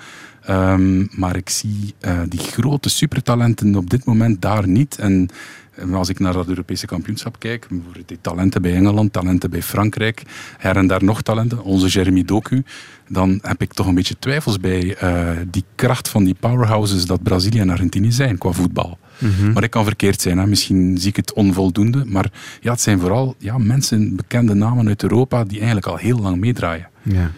Um, 0.49 1.07
maar 1.11 1.35
ik 1.35 1.49
zie 1.49 1.93
uh, 2.01 2.19
die 2.27 2.39
grote 2.39 2.89
supertalenten 2.89 3.75
op 3.75 3.89
dit 3.89 4.05
moment 4.05 4.41
daar 4.41 4.67
niet. 4.67 4.97
En 4.97 5.29
als 5.93 6.09
ik 6.09 6.19
naar 6.19 6.33
dat 6.33 6.47
Europese 6.47 6.85
kampioenschap 6.85 7.39
kijk, 7.39 7.67
die 8.05 8.17
talenten 8.21 8.61
bij 8.61 8.73
Engeland, 8.75 9.13
talenten 9.13 9.49
bij 9.49 9.61
Frankrijk, 9.61 10.21
her 10.57 10.75
en 10.75 10.87
daar 10.87 11.03
nog 11.03 11.21
talenten, 11.21 11.63
onze 11.63 11.87
Jeremy 11.87 12.23
Doku, 12.23 12.63
dan 13.07 13.39
heb 13.41 13.61
ik 13.61 13.73
toch 13.73 13.87
een 13.87 13.95
beetje 13.95 14.19
twijfels 14.19 14.59
bij 14.59 15.03
uh, 15.03 15.29
die 15.47 15.63
kracht 15.75 16.09
van 16.09 16.23
die 16.23 16.35
powerhouses 16.39 17.05
dat 17.05 17.23
Brazilië 17.23 17.59
en 17.59 17.69
Argentinië 17.69 18.11
zijn 18.11 18.37
qua 18.37 18.51
voetbal. 18.51 18.97
Mm 19.17 19.31
-hmm. 19.39 19.53
Maar 19.53 19.63
ik 19.63 19.69
kan 19.69 19.83
verkeerd 19.83 20.21
zijn, 20.21 20.37
hè. 20.37 20.47
misschien 20.47 20.97
zie 20.97 21.09
ik 21.09 21.15
het 21.15 21.33
onvoldoende, 21.33 22.05
maar 22.05 22.31
ja, 22.61 22.71
het 22.71 22.81
zijn 22.81 22.99
vooral 22.99 23.35
ja, 23.37 23.57
mensen, 23.57 24.15
bekende 24.15 24.53
namen 24.53 24.87
uit 24.87 25.03
Europa, 25.03 25.43
die 25.43 25.57
eigenlijk 25.57 25.87
al 25.87 25.97
heel 25.97 26.19
lang 26.19 26.37
meedraaien. 26.37 26.89
Ja. 27.01 27.31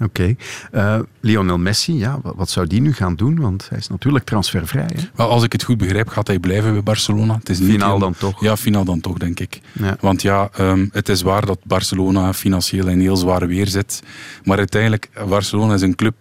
Oké. 0.00 0.36
Okay. 0.70 0.98
Uh, 0.98 1.04
Lionel 1.20 1.58
Messi, 1.58 1.92
ja, 1.92 2.20
wat 2.22 2.50
zou 2.50 2.66
die 2.66 2.80
nu 2.80 2.92
gaan 2.92 3.14
doen? 3.14 3.40
Want 3.40 3.68
hij 3.68 3.78
is 3.78 3.88
natuurlijk 3.88 4.24
transfervrij. 4.24 4.90
Hè? 4.94 5.02
Wel, 5.14 5.28
als 5.28 5.42
ik 5.42 5.52
het 5.52 5.62
goed 5.62 5.78
begrijp, 5.78 6.08
gaat 6.08 6.26
hij 6.26 6.38
blijven 6.38 6.72
bij 6.72 6.82
Barcelona. 6.82 7.34
Het 7.34 7.48
is 7.48 7.58
niet 7.58 7.70
finaal 7.70 7.90
heel... 7.90 7.98
dan 7.98 8.14
toch? 8.18 8.40
Ja, 8.42 8.56
finaal 8.56 8.84
dan 8.84 9.00
toch, 9.00 9.18
denk 9.18 9.40
ik. 9.40 9.60
Ja. 9.72 9.96
Want 10.00 10.22
ja, 10.22 10.50
um, 10.60 10.88
het 10.92 11.08
is 11.08 11.22
waar 11.22 11.46
dat 11.46 11.58
Barcelona 11.64 12.32
financieel 12.32 12.88
in 12.88 13.00
heel 13.00 13.16
zware 13.16 13.46
weer 13.46 13.66
zit. 13.66 14.02
Maar 14.44 14.58
uiteindelijk, 14.58 15.10
Barcelona 15.28 15.74
is 15.74 15.82
een 15.82 15.94
club 15.94 16.14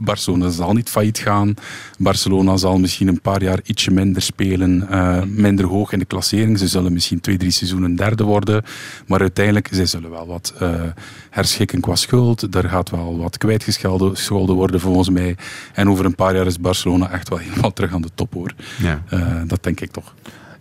Barcelona 0.00 0.50
zal 0.50 0.72
niet 0.72 0.88
failliet 0.88 1.18
gaan. 1.18 1.54
Barcelona 1.98 2.56
zal 2.56 2.78
misschien 2.78 3.08
een 3.08 3.20
paar 3.20 3.42
jaar 3.42 3.58
ietsje 3.64 3.90
minder 3.90 4.22
spelen, 4.22 4.86
uh, 4.90 5.22
minder 5.22 5.66
hoog 5.66 5.92
in 5.92 5.98
de 5.98 6.04
klassering. 6.04 6.58
Ze 6.58 6.68
zullen 6.68 6.92
misschien 6.92 7.20
twee, 7.20 7.36
drie 7.36 7.50
seizoenen 7.50 7.96
derde 7.96 8.24
worden. 8.24 8.62
Maar 9.06 9.20
uiteindelijk, 9.20 9.68
ze 9.72 9.86
zullen 9.86 10.10
wel 10.10 10.26
wat 10.26 10.54
uh, 10.62 10.82
herschikken 11.30 11.80
qua 11.80 11.94
schuld. 11.94 12.54
Er 12.54 12.68
gaat 12.68 12.90
wel 12.90 13.18
wat 13.18 13.38
kwijtgescholden 13.38 14.54
worden 14.54 14.80
volgens 14.80 15.08
mij. 15.08 15.36
En 15.72 15.88
over 15.88 16.04
een 16.04 16.14
paar 16.14 16.34
jaar 16.34 16.46
is 16.46 16.60
Barcelona 16.60 17.10
echt 17.10 17.28
wel 17.28 17.38
helemaal 17.38 17.72
terug 17.72 17.92
aan 17.92 18.02
de 18.02 18.10
top 18.14 18.32
hoor. 18.34 18.54
Ja. 18.78 19.02
Uh, 19.12 19.40
dat 19.46 19.62
denk 19.62 19.80
ik 19.80 19.90
toch. 19.90 20.14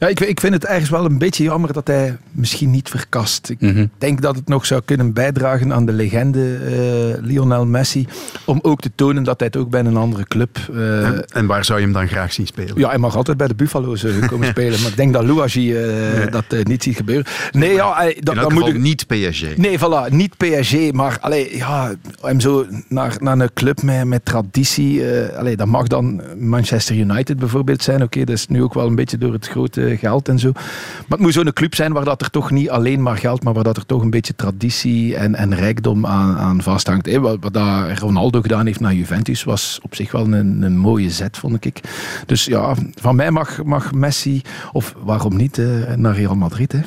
Ja, 0.04 0.10
ik, 0.10 0.20
ik 0.20 0.40
vind 0.40 0.54
het 0.54 0.66
ergens 0.66 0.90
wel 0.90 1.06
een 1.06 1.18
beetje 1.18 1.44
jammer 1.44 1.74
dat 1.74 1.88
hij 1.88 2.18
misschien 2.32 2.72
niet 2.72 2.90
verkast. 2.90 3.50
Ik 3.50 3.62
mhm. 3.62 3.86
denk 3.98 4.22
dat 4.22 4.36
het 4.36 4.48
nog 4.48 4.66
zou 4.66 4.82
kunnen 4.86 5.14
bijdragen 5.14 5.74
aan 5.74 5.86
de 5.86 5.92
legende 5.92 6.40
uh, 6.40 7.24
Lionel 7.26 7.66
Messi. 7.66 8.08
Om 8.46 8.60
ook 8.62 8.82
te 8.82 8.92
tonen 8.96 9.24
dat 9.24 9.40
hij 9.40 9.48
het 9.48 9.58
ook 9.62 9.70
bij 9.70 9.80
een 9.80 9.98
andere 9.98 10.24
club... 10.24 10.58
Uh, 10.72 11.08
en, 11.08 11.26
en, 11.28 11.46
waar 11.46 11.66
zou 11.66 11.80
je 11.80 11.86
hem 11.86 11.94
dan 11.94 12.08
graag 12.08 12.34
zien 12.34 12.48
spelen? 12.48 12.80
Ja, 12.80 12.90
hij 12.90 12.98
mag 12.98 13.16
altijd 13.16 13.38
bij 13.38 13.48
de 13.48 13.56
Buffalo's 13.56 14.04
uh, 14.04 14.28
komen 14.28 14.48
spelen. 14.48 14.82
Maar 14.82 14.90
ik 14.90 14.98
denk 14.98 15.14
dat 15.14 15.24
Louagie 15.24 15.74
nee. 15.74 16.30
dat 16.30 16.56
niet 16.64 16.84
ziet 16.84 16.96
gebeuren. 16.96 17.26
Nee, 17.52 17.74
ja, 17.74 17.96
hij, 17.96 18.18
dat, 18.20 18.36
dat 18.36 18.52
moet 18.52 18.78
niet 18.78 19.08
PSG. 19.08 19.58
Nee, 19.58 19.80
voilà, 19.80 20.10
niet 20.10 20.38
PSG. 20.38 20.92
Maar 20.92 21.18
allee, 21.22 21.58
ja, 21.58 21.94
hem 22.22 22.40
zo 22.40 22.66
naar, 22.88 23.16
naar 23.20 23.40
een 23.40 23.54
club 23.54 23.82
met, 23.82 24.06
met 24.06 24.26
traditie... 24.26 25.04
allee, 25.38 25.56
dat 25.56 25.68
mag 25.68 25.88
dan 25.88 26.22
Manchester 26.38 26.96
United 26.96 27.38
bijvoorbeeld 27.38 27.84
zijn. 27.84 28.04
Oké, 28.04 28.24
dat 28.24 28.36
is 28.36 28.48
nu 28.48 28.64
ook 28.64 28.74
wel 28.74 28.88
een 28.88 28.96
beetje 28.96 29.18
door 29.18 29.34
het 29.34 29.48
grote 29.48 29.93
geld 29.98 30.28
en 30.28 30.40
zo. 30.40 30.52
Maar 30.52 30.64
het 31.08 31.20
moet 31.20 31.34
zo'n 31.34 31.54
club 31.54 31.76
zijn 31.76 31.94
waar 31.94 32.06
dat 32.06 32.22
er 32.22 32.30
toch 32.30 32.52
niet 32.52 32.70
alleen 32.70 33.02
maar 33.02 33.18
geld, 33.18 33.44
maar 33.44 33.54
waar 33.54 33.64
dat 33.64 33.78
er 33.78 33.86
toch 33.86 34.02
een 34.02 34.10
beetje 34.10 34.36
traditie 34.36 35.16
en, 35.16 35.36
en 35.36 35.56
rijkdom 35.56 36.06
aan, 36.06 36.38
aan 36.38 36.62
vasthangt. 36.62 37.06
Hey, 37.06 37.20
wat, 37.20 37.38
wat 37.40 37.54
dat 37.54 38.00
Ronaldo 38.00 38.42
gedaan 38.42 38.66
heeft 38.66 38.80
naar 38.80 38.94
Juventus 38.94 39.44
was 39.44 39.80
op 39.82 39.96
zich 39.96 40.12
wel 40.12 40.34
een, 40.34 40.62
een 40.62 40.78
mooie 40.78 41.10
zet, 41.10 41.38
vond 41.38 41.66
ik. 41.66 41.82
Dus 42.26 42.46
ja, 42.46 42.76
van 42.96 43.16
mij 43.16 43.32
mag, 43.32 43.64
mag 43.64 43.94
Messi, 43.94 44.42
of 44.72 44.96
waarom 45.04 45.36
niet, 45.36 45.58
eh, 45.58 45.94
naar 45.96 46.16
Real 46.16 46.36
Madrid. 46.36 46.72
Hè. 46.72 46.80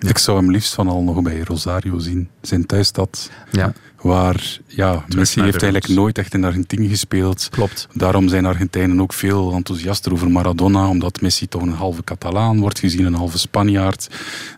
Ik 0.00 0.18
zou 0.18 0.38
hem 0.38 0.50
liefst 0.50 0.74
van 0.74 0.88
al 0.88 1.02
nog 1.02 1.22
bij 1.22 1.40
Rosario 1.40 1.98
zien. 1.98 2.28
Zijn 2.40 2.66
thuisstad. 2.66 3.30
Ja. 3.50 3.72
Waar, 4.00 4.58
ja, 4.66 5.04
Messi 5.16 5.42
heeft 5.42 5.62
eigenlijk 5.62 5.94
nooit 5.94 6.18
echt 6.18 6.34
in 6.34 6.44
Argentinië 6.44 6.88
gespeeld. 6.88 7.48
Klopt. 7.50 7.88
Daarom 7.92 8.28
zijn 8.28 8.46
Argentijnen 8.46 9.00
ook 9.00 9.12
veel 9.12 9.52
enthousiaster 9.52 10.12
over 10.12 10.30
Maradona, 10.30 10.88
omdat 10.88 11.20
Messi 11.20 11.48
toch 11.48 11.62
een 11.62 11.72
halve 11.72 12.04
Catalaan 12.04 12.60
wordt 12.60 12.78
gezien, 12.78 13.04
een 13.04 13.14
halve 13.14 13.38
Spanjaard. 13.38 14.08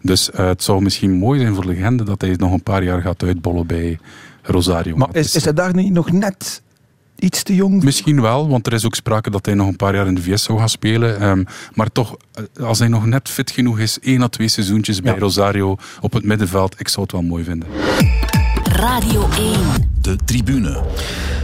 Dus 0.03 0.31
uh, 0.31 0.47
het 0.47 0.63
zou 0.63 0.83
misschien 0.83 1.13
mooi 1.13 1.41
zijn 1.41 1.55
voor 1.55 1.65
legende 1.65 2.03
dat 2.03 2.21
hij 2.21 2.35
nog 2.37 2.53
een 2.53 2.63
paar 2.63 2.83
jaar 2.83 3.01
gaat 3.01 3.23
uitbollen 3.23 3.67
bij 3.67 3.99
Rosario. 4.43 4.97
Maar 4.97 5.09
is, 5.13 5.35
is 5.35 5.45
hij 5.45 5.53
daar 5.53 5.75
niet 5.75 5.93
nog 5.93 6.13
net 6.13 6.63
iets 7.19 7.43
te 7.43 7.55
jong? 7.55 7.83
Misschien 7.83 8.21
wel, 8.21 8.49
want 8.49 8.67
er 8.67 8.73
is 8.73 8.87
ook 8.87 8.95
sprake 8.95 9.31
dat 9.31 9.47
hij 9.47 9.55
nog 9.55 9.69
een 9.69 9.77
paar 9.77 9.95
jaar 9.95 10.07
in 10.07 10.15
de 10.15 10.23
VS 10.23 10.43
zou 10.43 10.59
gaan 10.59 10.69
spelen. 10.69 11.23
Um, 11.23 11.47
maar 11.75 11.93
toch, 11.93 12.17
eh, 12.33 12.65
als 12.65 12.79
hij 12.79 12.89
nog 12.89 13.07
net 13.07 13.29
fit 13.29 13.51
genoeg 13.51 13.79
is, 13.79 13.99
één 14.01 14.23
à 14.23 14.29
twee 14.29 14.49
seizoentjes 14.49 15.01
bij 15.01 15.19
Rosario 15.19 15.77
op 16.01 16.13
het 16.13 16.25
middenveld, 16.25 16.81
ik 16.81 16.89
zou 16.89 17.03
het 17.03 17.13
wel 17.13 17.23
mooi 17.23 17.45
vinden. 17.45 17.69
Radio 18.73 19.29
1. 19.39 19.59
De 20.01 20.17
tribune. 20.25 20.83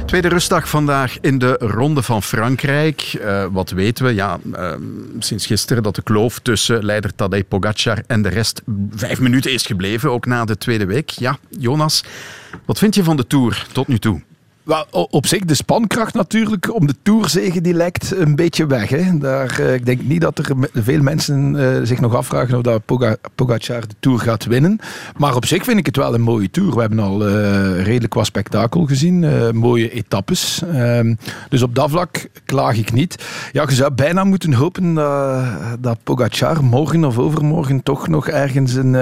Tweede 0.06 0.28
rustdag 0.28 0.68
vandaag 0.68 1.20
in 1.20 1.38
de 1.38 1.52
Ronde 1.52 2.02
van 2.02 2.22
Frankrijk. 2.22 3.18
Uh, 3.20 3.44
wat 3.50 3.70
weten 3.70 4.04
we? 4.04 4.14
Ja, 4.14 4.38
uh, 4.52 4.72
sinds 5.18 5.46
gisteren 5.46 5.82
dat 5.82 5.94
de 5.94 6.02
kloof 6.02 6.38
tussen 6.38 6.84
leider 6.84 7.14
Tadej 7.14 7.44
Pogacar 7.44 8.02
en 8.06 8.22
de 8.22 8.28
rest 8.28 8.62
vijf 8.90 9.20
minuten 9.20 9.52
is 9.52 9.66
gebleven, 9.66 10.10
ook 10.10 10.26
na 10.26 10.44
de 10.44 10.58
tweede 10.58 10.86
week. 10.86 11.10
Ja, 11.10 11.38
Jonas, 11.58 12.04
wat 12.64 12.78
vind 12.78 12.94
je 12.94 13.04
van 13.04 13.16
de 13.16 13.26
Tour 13.26 13.66
tot 13.72 13.88
nu 13.88 13.98
toe? 13.98 14.22
Op 14.92 15.26
zich, 15.26 15.44
de 15.44 15.54
spankracht 15.54 16.14
natuurlijk 16.14 16.74
om 16.74 16.86
de 16.86 16.94
Tourzegen 17.02 17.62
die 17.62 17.74
lijkt 17.74 18.16
een 18.16 18.36
beetje 18.36 18.66
weg. 18.66 18.88
Hè. 18.88 19.18
Daar, 19.18 19.60
eh, 19.60 19.74
ik 19.74 19.86
denk 19.86 20.02
niet 20.02 20.20
dat 20.20 20.38
er 20.38 20.54
veel 20.72 21.02
mensen 21.02 21.54
uh, 21.54 21.80
zich 21.82 22.00
nog 22.00 22.14
afvragen 22.14 22.56
of 22.56 22.62
dat 22.62 22.84
Pogacar 23.34 23.80
de 23.80 23.94
Tour 24.00 24.18
gaat 24.18 24.44
winnen. 24.44 24.78
Maar 25.16 25.34
op 25.34 25.46
zich 25.46 25.64
vind 25.64 25.78
ik 25.78 25.86
het 25.86 25.96
wel 25.96 26.14
een 26.14 26.20
mooie 26.20 26.50
Tour. 26.50 26.74
We 26.74 26.80
hebben 26.80 26.98
al 26.98 27.28
uh, 27.28 27.82
redelijk 27.84 28.14
wat 28.14 28.26
spektakel 28.26 28.86
gezien. 28.86 29.56
mooie 29.56 29.90
etappes. 29.90 30.62
Ehm, 30.72 31.14
dus 31.48 31.62
op 31.62 31.74
dat 31.74 31.90
vlak 31.90 32.28
klaag 32.44 32.76
ik 32.76 32.92
niet. 32.92 33.24
Ja, 33.52 33.64
je 33.68 33.74
zou 33.74 33.92
bijna 33.92 34.24
moeten 34.24 34.52
hopen 34.52 34.94
dat, 34.94 35.44
dat 35.80 35.98
Pogacar 36.04 36.64
morgen 36.64 37.04
of 37.04 37.18
overmorgen 37.18 37.82
toch 37.82 38.08
nog 38.08 38.28
ergens 38.28 38.74
een 38.74 38.92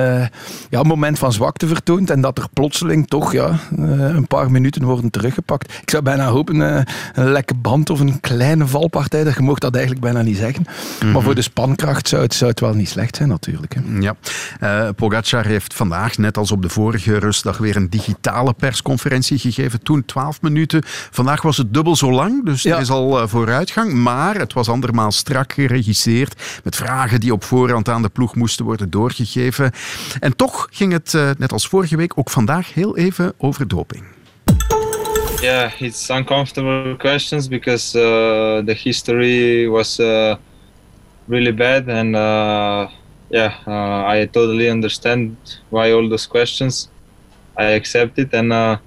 ja, 0.70 0.82
moment 0.82 1.18
van 1.18 1.32
zwakte 1.32 1.66
vertoont. 1.66 2.10
En 2.10 2.20
dat 2.20 2.38
er 2.38 2.48
plotseling 2.52 3.08
toch 3.08 3.32
ja, 3.32 3.58
een 3.76 4.26
paar 4.26 4.50
minuten 4.50 4.84
worden 4.84 5.10
teruggepakt. 5.10 5.55
Ik 5.64 5.90
zou 5.90 6.02
bijna 6.02 6.26
hopen 6.26 6.56
uh, 6.56 6.80
een 7.14 7.30
lekke 7.30 7.54
band 7.54 7.90
of 7.90 8.00
een 8.00 8.20
kleine 8.20 8.66
valpartij. 8.66 9.24
Dat 9.24 9.34
je 9.34 9.42
mocht 9.42 9.60
dat 9.60 9.74
eigenlijk 9.74 10.04
bijna 10.04 10.22
niet 10.22 10.36
zeggen. 10.36 10.64
Maar 11.00 11.08
mhm. 11.08 11.20
voor 11.20 11.34
de 11.34 11.42
spankracht 11.42 12.08
zou 12.08 12.22
het, 12.22 12.34
zou 12.34 12.50
het 12.50 12.60
wel 12.60 12.74
niet 12.74 12.88
slecht 12.88 13.16
zijn 13.16 13.28
natuurlijk. 13.28 13.74
Hè. 13.74 13.80
Ja. 14.00 14.16
Uh, 14.60 14.88
Pogacar 14.96 15.46
heeft 15.46 15.74
vandaag, 15.74 16.18
net 16.18 16.36
als 16.36 16.50
op 16.50 16.62
de 16.62 16.68
vorige 16.68 17.18
rustdag, 17.18 17.58
weer 17.58 17.76
een 17.76 17.90
digitale 17.90 18.52
persconferentie 18.52 19.38
gegeven. 19.38 19.82
Toen 19.82 20.04
12 20.04 20.42
minuten. 20.42 20.82
Vandaag 21.10 21.42
was 21.42 21.56
het 21.56 21.74
dubbel 21.74 21.96
zo 21.96 22.12
lang, 22.12 22.44
dus 22.44 22.64
er 22.64 22.80
is 22.80 22.90
al 22.90 23.22
uh, 23.22 23.28
vooruitgang. 23.28 23.92
Maar 23.92 24.34
het 24.34 24.52
was 24.52 24.68
andermaal 24.68 25.12
strak 25.12 25.52
geregisseerd 25.52 26.60
met 26.64 26.76
vragen 26.76 27.20
die 27.20 27.32
op 27.32 27.44
voorhand 27.44 27.88
aan 27.88 28.02
de 28.02 28.08
ploeg 28.08 28.34
moesten 28.34 28.64
worden 28.64 28.90
doorgegeven. 28.90 29.72
En 30.20 30.36
toch 30.36 30.68
ging 30.70 30.92
het, 30.92 31.18
net 31.38 31.52
als 31.52 31.68
vorige 31.68 31.96
week, 31.96 32.18
ook 32.18 32.30
vandaag 32.30 32.74
heel 32.74 32.96
even 32.96 33.32
over 33.38 33.68
doping. 33.68 34.15
Yeah, 35.42 35.70
it's 35.80 36.08
uncomfortable 36.10 36.96
questions 36.96 37.46
because 37.46 37.94
uh, 37.94 38.62
the 38.64 38.72
history 38.74 39.68
was 39.68 40.00
uh, 40.00 40.36
really 41.28 41.52
bad, 41.52 41.88
and 41.88 42.16
uh, 42.16 42.88
yeah, 43.30 43.54
uh, 43.66 44.06
I 44.06 44.28
totally 44.32 44.70
understand 44.70 45.36
why 45.68 45.92
all 45.92 46.08
those 46.08 46.26
questions. 46.26 46.88
I 47.56 47.72
accept 47.72 48.18
it, 48.18 48.32
and 48.32 48.52
uh, 48.52 48.78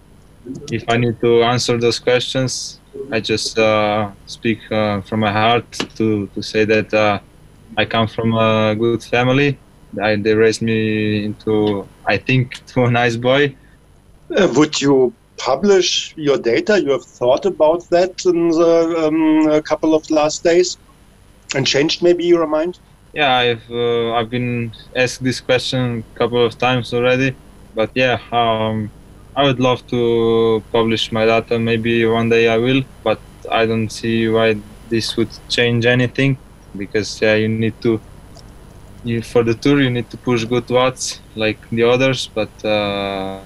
if 0.72 0.84
I 0.90 0.98
need 0.98 1.20
to 1.22 1.44
answer 1.44 1.78
those 1.78 2.00
questions, 2.00 2.80
I 3.12 3.20
just 3.20 3.58
uh, 3.58 4.10
speak 4.26 4.60
from 4.68 5.20
my 5.20 5.32
heart 5.32 5.72
to 5.98 6.28
to 6.34 6.42
say 6.42 6.66
that 6.66 7.22
I 7.78 7.86
come 7.86 8.08
from 8.08 8.34
a 8.34 8.76
good 8.76 9.04
family. 9.04 9.60
I, 10.02 10.16
they 10.16 10.34
raised 10.34 10.62
me 10.62 11.26
into, 11.26 11.88
I 12.06 12.18
think, 12.18 12.66
to 12.74 12.86
a 12.86 12.92
nice 12.92 13.16
boy. 13.16 13.56
would 14.30 14.80
you 14.82 15.14
publish 15.40 16.14
your 16.16 16.38
data? 16.38 16.82
You 16.82 16.92
have 16.92 17.04
thought 17.04 17.46
about 17.46 17.90
that 17.90 18.26
in 18.26 18.50
the 18.50 19.08
um, 19.08 19.62
couple 19.64 19.96
of 19.96 20.10
last 20.12 20.44
days 20.44 20.78
and 21.56 21.66
changed 21.66 22.04
maybe 22.04 22.26
your 22.26 22.46
mind? 22.46 22.80
Yeah, 23.14 23.36
I've 23.36 23.72
uh, 23.72 24.14
I've 24.14 24.30
been 24.30 24.72
asked 24.96 25.24
this 25.24 25.40
question 25.42 26.04
a 26.14 26.18
couple 26.20 26.46
of 26.46 26.58
times 26.60 26.94
already, 26.94 27.36
but 27.74 27.90
yeah, 27.96 28.20
um, 28.32 28.92
I 29.36 29.44
would 29.44 29.60
love 29.60 29.86
to 29.88 30.62
publish 30.72 31.12
my 31.12 31.26
data. 31.26 31.58
Maybe 31.58 32.06
one 32.06 32.30
day 32.30 32.48
I 32.50 32.58
will, 32.58 32.84
but 33.04 33.20
I 33.50 33.66
don't 33.66 33.90
see 33.90 34.28
why 34.28 34.58
this 34.90 35.18
would 35.18 35.30
change 35.50 35.86
anything 35.88 36.38
because 36.78 37.22
yeah, 37.22 37.36
you 37.36 37.50
need 37.50 37.82
to. 37.82 38.00
You, 39.04 39.22
for 39.22 39.44
the 39.44 39.54
tour, 39.54 39.82
you 39.82 39.90
need 39.90 40.10
to 40.12 40.18
push 40.18 40.44
good 40.44 40.70
watts 40.70 41.22
like 41.34 41.58
the 41.70 41.84
others, 41.84 42.30
but 42.36 42.52
uh, 42.66 43.40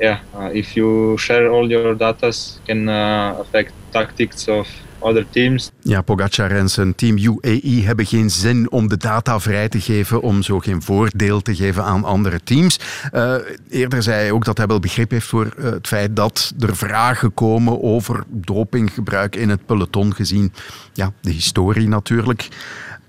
yeah, 0.00 0.18
uh, 0.34 0.54
if 0.54 0.74
you 0.74 1.18
share 1.18 1.48
all 1.48 1.68
your 1.68 1.96
data, 1.96 2.30
can 2.64 2.88
uh, 2.88 3.38
affect 3.38 3.72
tactics 3.90 4.48
of 4.48 4.68
other 5.00 5.26
teams. 5.30 5.70
Ja, 5.80 6.02
Pogacar 6.02 6.50
en 6.50 6.68
zijn 6.68 6.94
team 6.94 7.18
UAE 7.18 7.82
hebben 7.84 8.06
geen 8.06 8.30
zin 8.30 8.70
om 8.70 8.88
de 8.88 8.96
data 8.96 9.40
vrij 9.40 9.68
te 9.68 9.80
geven, 9.80 10.20
om 10.20 10.42
zo 10.42 10.58
geen 10.58 10.82
voordeel 10.82 11.40
te 11.40 11.54
geven 11.54 11.84
aan 11.84 12.04
andere 12.04 12.40
teams. 12.44 12.80
Uh, 13.12 13.34
eerder 13.70 14.02
zei 14.02 14.16
hij 14.16 14.30
ook 14.30 14.44
dat 14.44 14.56
hij 14.56 14.66
wel 14.66 14.80
begrip 14.80 15.10
heeft 15.10 15.26
voor 15.26 15.54
uh, 15.58 15.64
het 15.64 15.86
feit 15.86 16.16
dat 16.16 16.52
er 16.58 16.76
vragen 16.76 17.34
komen 17.34 17.82
over 17.82 18.24
dopinggebruik 18.26 19.36
in 19.36 19.48
het 19.48 19.66
peloton, 19.66 20.14
gezien 20.14 20.52
ja, 20.92 21.12
de 21.20 21.30
historie 21.30 21.88
natuurlijk. 21.88 22.48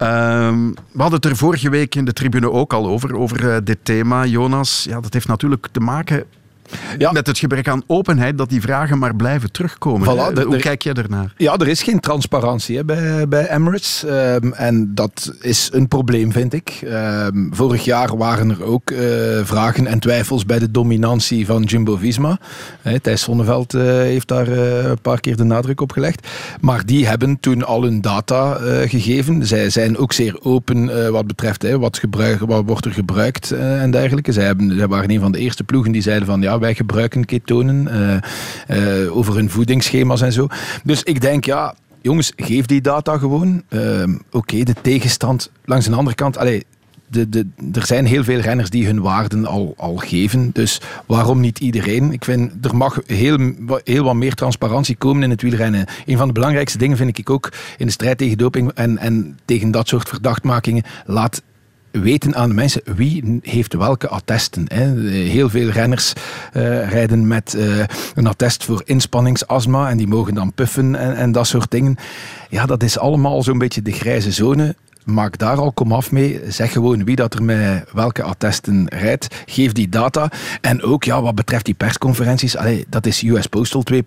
Uh, 0.01 0.07
we 0.91 1.01
hadden 1.01 1.19
het 1.21 1.25
er 1.25 1.35
vorige 1.35 1.69
week 1.69 1.95
in 1.95 2.05
de 2.05 2.13
tribune 2.13 2.51
ook 2.51 2.73
al 2.73 2.87
over, 2.87 3.15
over 3.15 3.43
uh, 3.43 3.57
dit 3.63 3.77
thema, 3.83 4.25
Jonas. 4.25 4.85
Ja, 4.89 5.01
dat 5.01 5.13
heeft 5.13 5.27
natuurlijk 5.27 5.67
te 5.71 5.79
maken 5.79 6.25
ja. 6.97 7.11
Met 7.11 7.27
het 7.27 7.37
gebrek 7.37 7.67
aan 7.67 7.83
openheid 7.87 8.37
dat 8.37 8.49
die 8.49 8.61
vragen 8.61 8.97
maar 8.97 9.15
blijven 9.15 9.51
terugkomen. 9.51 10.43
Hoe 10.43 10.57
kijk 10.57 10.81
je 10.81 10.93
ernaar? 10.93 11.33
Ja, 11.37 11.57
er 11.57 11.67
is 11.67 11.83
geen 11.83 11.99
transparantie 11.99 12.77
hè, 12.77 12.85
bij, 12.85 13.27
bij 13.27 13.49
Emirates. 13.49 14.03
Um, 14.07 14.53
en 14.53 14.95
dat 14.95 15.33
is 15.41 15.69
een 15.73 15.87
probleem, 15.87 16.31
vind 16.31 16.53
ik. 16.53 16.81
Um, 16.83 17.49
vorig 17.53 17.85
jaar 17.85 18.17
waren 18.17 18.49
er 18.49 18.63
ook 18.63 18.91
uh, 18.91 18.99
vragen 19.43 19.87
en 19.87 19.99
twijfels 19.99 20.45
bij 20.45 20.59
de 20.59 20.71
dominantie 20.71 21.45
van 21.45 21.63
Jumbo-Visma. 21.63 22.39
Thijs 23.01 23.21
Zonneveld 23.21 23.73
uh, 23.73 23.81
heeft 23.81 24.27
daar 24.27 24.49
uh, 24.49 24.83
een 24.83 25.01
paar 25.01 25.19
keer 25.19 25.35
de 25.35 25.43
nadruk 25.43 25.81
op 25.81 25.91
gelegd. 25.91 26.27
Maar 26.61 26.85
die 26.85 27.07
hebben 27.07 27.39
toen 27.39 27.63
al 27.63 27.83
hun 27.83 28.01
data 28.01 28.57
gegeven. 28.85 29.45
Zij 29.45 29.69
zijn 29.69 29.97
ook 29.97 30.13
zeer 30.13 30.39
open 30.41 31.11
wat 31.11 31.27
betreft 31.27 31.71
wat, 31.71 31.97
gebruik, 31.97 32.39
wat 32.39 32.63
wordt 32.65 32.85
er 32.85 32.91
gebruikt 32.91 33.51
en 33.51 33.91
dergelijke. 33.91 34.31
Zij, 34.31 34.43
hebben, 34.43 34.77
zij 34.77 34.87
waren 34.87 35.11
een 35.11 35.19
van 35.19 35.31
de 35.31 35.39
eerste 35.39 35.63
ploegen 35.63 35.91
die 35.91 36.01
zeiden 36.01 36.27
van 36.27 36.41
ja, 36.41 36.59
wij 36.61 36.75
gebruiken 36.75 37.25
ketonen, 37.25 37.87
uh, 38.69 39.03
uh, 39.03 39.17
over 39.17 39.35
hun 39.35 39.49
voedingsschema's 39.49 40.21
en 40.21 40.31
zo. 40.31 40.47
Dus 40.83 41.03
ik 41.03 41.21
denk, 41.21 41.45
ja, 41.45 41.75
jongens, 42.01 42.31
geef 42.35 42.65
die 42.65 42.81
data 42.81 43.17
gewoon. 43.17 43.63
Ehm, 43.69 44.17
oké, 44.31 44.63
de 44.63 44.75
tegenstand 44.81 45.51
langs 45.65 45.85
de 45.85 45.95
andere 45.95 46.15
kant. 46.15 46.37
Allee, 46.37 46.65
de, 47.11 47.29
de, 47.29 47.47
er 47.73 47.85
zijn 47.85 48.05
heel 48.05 48.23
veel 48.23 48.39
renners 48.39 48.69
die 48.69 48.85
hun 48.85 49.01
waarden 49.01 49.45
al, 49.45 49.73
al 49.77 49.95
geven. 49.95 50.49
Dus 50.53 50.81
waarom 51.05 51.39
niet 51.39 51.59
iedereen? 51.59 52.11
Ik 52.11 52.23
vind, 52.23 52.65
er 52.65 52.75
mag 52.75 52.99
heel, 53.05 53.53
heel 53.83 54.03
wat 54.03 54.15
meer 54.15 54.33
transparantie 54.33 54.95
komen 54.95 55.23
in 55.23 55.29
het 55.29 55.41
wielrennen. 55.41 55.85
Een 56.05 56.17
van 56.17 56.27
de 56.27 56.33
belangrijkste 56.33 56.77
dingen 56.77 56.97
vind 56.97 57.17
ik 57.17 57.29
ook 57.29 57.51
in 57.77 57.85
de 57.85 57.91
strijd 57.91 58.17
tegen 58.17 58.37
doping 58.37 58.71
en, 58.71 58.97
en 58.97 59.39
tegen 59.45 59.71
dat 59.71 59.87
soort 59.87 60.09
verdachtmakingen. 60.09 60.83
Laat 61.05 61.41
weten 61.91 62.35
aan 62.35 62.49
de 62.49 62.55
mensen 62.55 62.81
wie 62.95 63.39
heeft 63.41 63.73
welke 63.73 64.07
attesten. 64.07 64.65
Hè. 64.67 64.99
Heel 65.09 65.49
veel 65.49 65.69
renners 65.69 66.13
uh, 66.53 66.89
rijden 66.89 67.27
met 67.27 67.53
uh, 67.57 67.83
een 68.15 68.27
attest 68.27 68.63
voor 68.63 68.81
inspanningsasma 68.85 69.89
en 69.89 69.97
die 69.97 70.07
mogen 70.07 70.33
dan 70.33 70.53
puffen 70.53 70.95
en, 70.95 71.15
en 71.15 71.31
dat 71.31 71.47
soort 71.47 71.71
dingen. 71.71 71.95
Ja, 72.49 72.65
dat 72.65 72.83
is 72.83 72.99
allemaal 72.99 73.43
zo'n 73.43 73.57
beetje 73.57 73.81
de 73.81 73.91
grijze 73.91 74.31
zone 74.31 74.75
maak 75.05 75.37
daar 75.37 75.57
al 75.57 75.71
kom 75.71 75.91
af 75.91 76.11
mee. 76.11 76.41
Zeg 76.47 76.71
gewoon 76.71 77.03
wie 77.03 77.15
dat 77.15 77.33
er 77.33 77.43
met 77.43 77.85
welke 77.93 78.23
attesten 78.23 78.87
rijdt. 78.87 79.43
Geef 79.45 79.71
die 79.71 79.89
data. 79.89 80.29
En 80.61 80.83
ook 80.83 81.03
ja, 81.03 81.21
wat 81.21 81.35
betreft 81.35 81.65
die 81.65 81.73
persconferenties, 81.73 82.57
allee, 82.57 82.85
dat 82.89 83.05
is 83.05 83.23
US 83.23 83.47
Postal 83.47 83.83
2.0. 83.93 83.99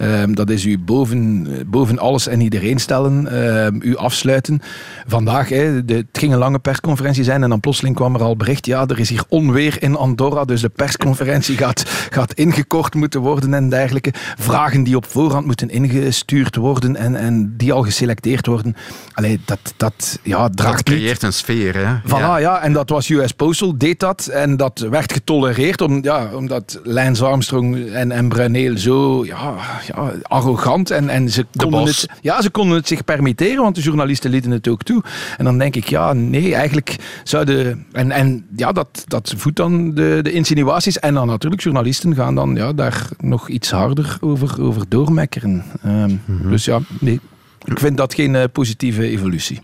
Um, 0.00 0.34
dat 0.34 0.50
is 0.50 0.64
u 0.64 0.78
boven, 0.78 1.46
boven 1.66 1.98
alles 1.98 2.26
en 2.26 2.40
iedereen 2.40 2.78
stellen, 2.78 3.38
um, 3.66 3.80
u 3.82 3.96
afsluiten. 3.96 4.60
Vandaag, 5.06 5.48
hè, 5.48 5.84
de, 5.84 5.94
het 5.94 6.06
ging 6.12 6.32
een 6.32 6.38
lange 6.38 6.58
persconferentie 6.58 7.24
zijn 7.24 7.42
en 7.42 7.48
dan 7.48 7.60
plotseling 7.60 7.96
kwam 7.96 8.14
er 8.14 8.22
al 8.22 8.36
bericht, 8.36 8.66
ja, 8.66 8.86
er 8.86 9.00
is 9.00 9.08
hier 9.08 9.24
onweer 9.28 9.82
in 9.82 9.96
Andorra, 9.96 10.44
dus 10.44 10.60
de 10.60 10.68
persconferentie 10.68 11.56
gaat, 11.56 11.82
gaat 12.10 12.32
ingekort 12.32 12.94
moeten 12.94 13.20
worden 13.20 13.54
en 13.54 13.68
dergelijke. 13.68 14.12
Vragen 14.38 14.82
die 14.82 14.96
op 14.96 15.06
voorhand 15.06 15.46
moeten 15.46 15.70
ingestuurd 15.70 16.56
worden 16.56 16.96
en, 16.96 17.16
en 17.16 17.54
die 17.56 17.72
al 17.72 17.82
geselecteerd 17.82 18.46
worden. 18.46 18.76
Allee, 19.12 19.40
dat, 19.44 19.74
dat 19.76 19.97
ja, 20.22 20.48
dat 20.48 20.82
creëert 20.82 21.22
een 21.22 21.32
sfeer. 21.32 21.76
Hè? 21.76 21.96
Voilà, 22.06 22.40
ja. 22.40 22.60
en 22.60 22.72
dat 22.72 22.88
was 22.88 23.08
US 23.08 23.32
Postal, 23.32 23.78
deed 23.78 24.00
dat. 24.00 24.26
En 24.26 24.56
dat 24.56 24.86
werd 24.90 25.12
getolereerd 25.12 25.80
om, 25.80 26.02
ja, 26.02 26.28
omdat 26.34 26.80
Lance 26.82 27.24
Armstrong 27.24 27.90
en, 27.90 28.12
en 28.12 28.28
Bruneel 28.28 28.78
zo 28.78 29.24
ja, 29.24 29.54
ja, 29.86 30.12
arrogant 30.22 30.90
en, 30.90 31.08
en 31.08 31.30
ze, 31.30 31.46
konden 31.56 31.84
het, 31.84 32.08
ja, 32.20 32.42
ze 32.42 32.50
konden 32.50 32.76
het 32.76 32.88
zich 32.88 33.04
permitteren, 33.04 33.62
want 33.62 33.74
de 33.74 33.80
journalisten 33.80 34.30
lieten 34.30 34.50
het 34.50 34.68
ook 34.68 34.82
toe. 34.82 35.02
En 35.36 35.44
dan 35.44 35.58
denk 35.58 35.76
ik, 35.76 35.88
ja, 35.88 36.12
nee, 36.12 36.54
eigenlijk 36.54 36.96
zouden... 37.24 37.86
En, 37.92 38.10
en 38.10 38.46
ja, 38.56 38.72
dat, 38.72 39.04
dat 39.06 39.34
voedt 39.36 39.56
dan 39.56 39.94
de, 39.94 40.18
de 40.22 40.32
insinuaties. 40.32 40.98
En 40.98 41.14
dan 41.14 41.26
natuurlijk, 41.26 41.62
journalisten 41.62 42.14
gaan 42.14 42.34
dan 42.34 42.54
ja, 42.54 42.72
daar 42.72 43.08
nog 43.18 43.48
iets 43.48 43.70
harder 43.70 44.16
over, 44.20 44.62
over 44.62 44.82
doormekkeren. 44.88 45.64
Um, 45.86 46.20
mm 46.24 46.50
Dus 46.50 46.64
ja, 46.64 46.80
nee, 47.00 47.20
ik 47.64 47.78
vind 47.78 47.96
dat 47.96 48.14
geen 48.14 48.34
uh, 48.34 48.44
positieve 48.52 49.02
evolutie. 49.02 49.60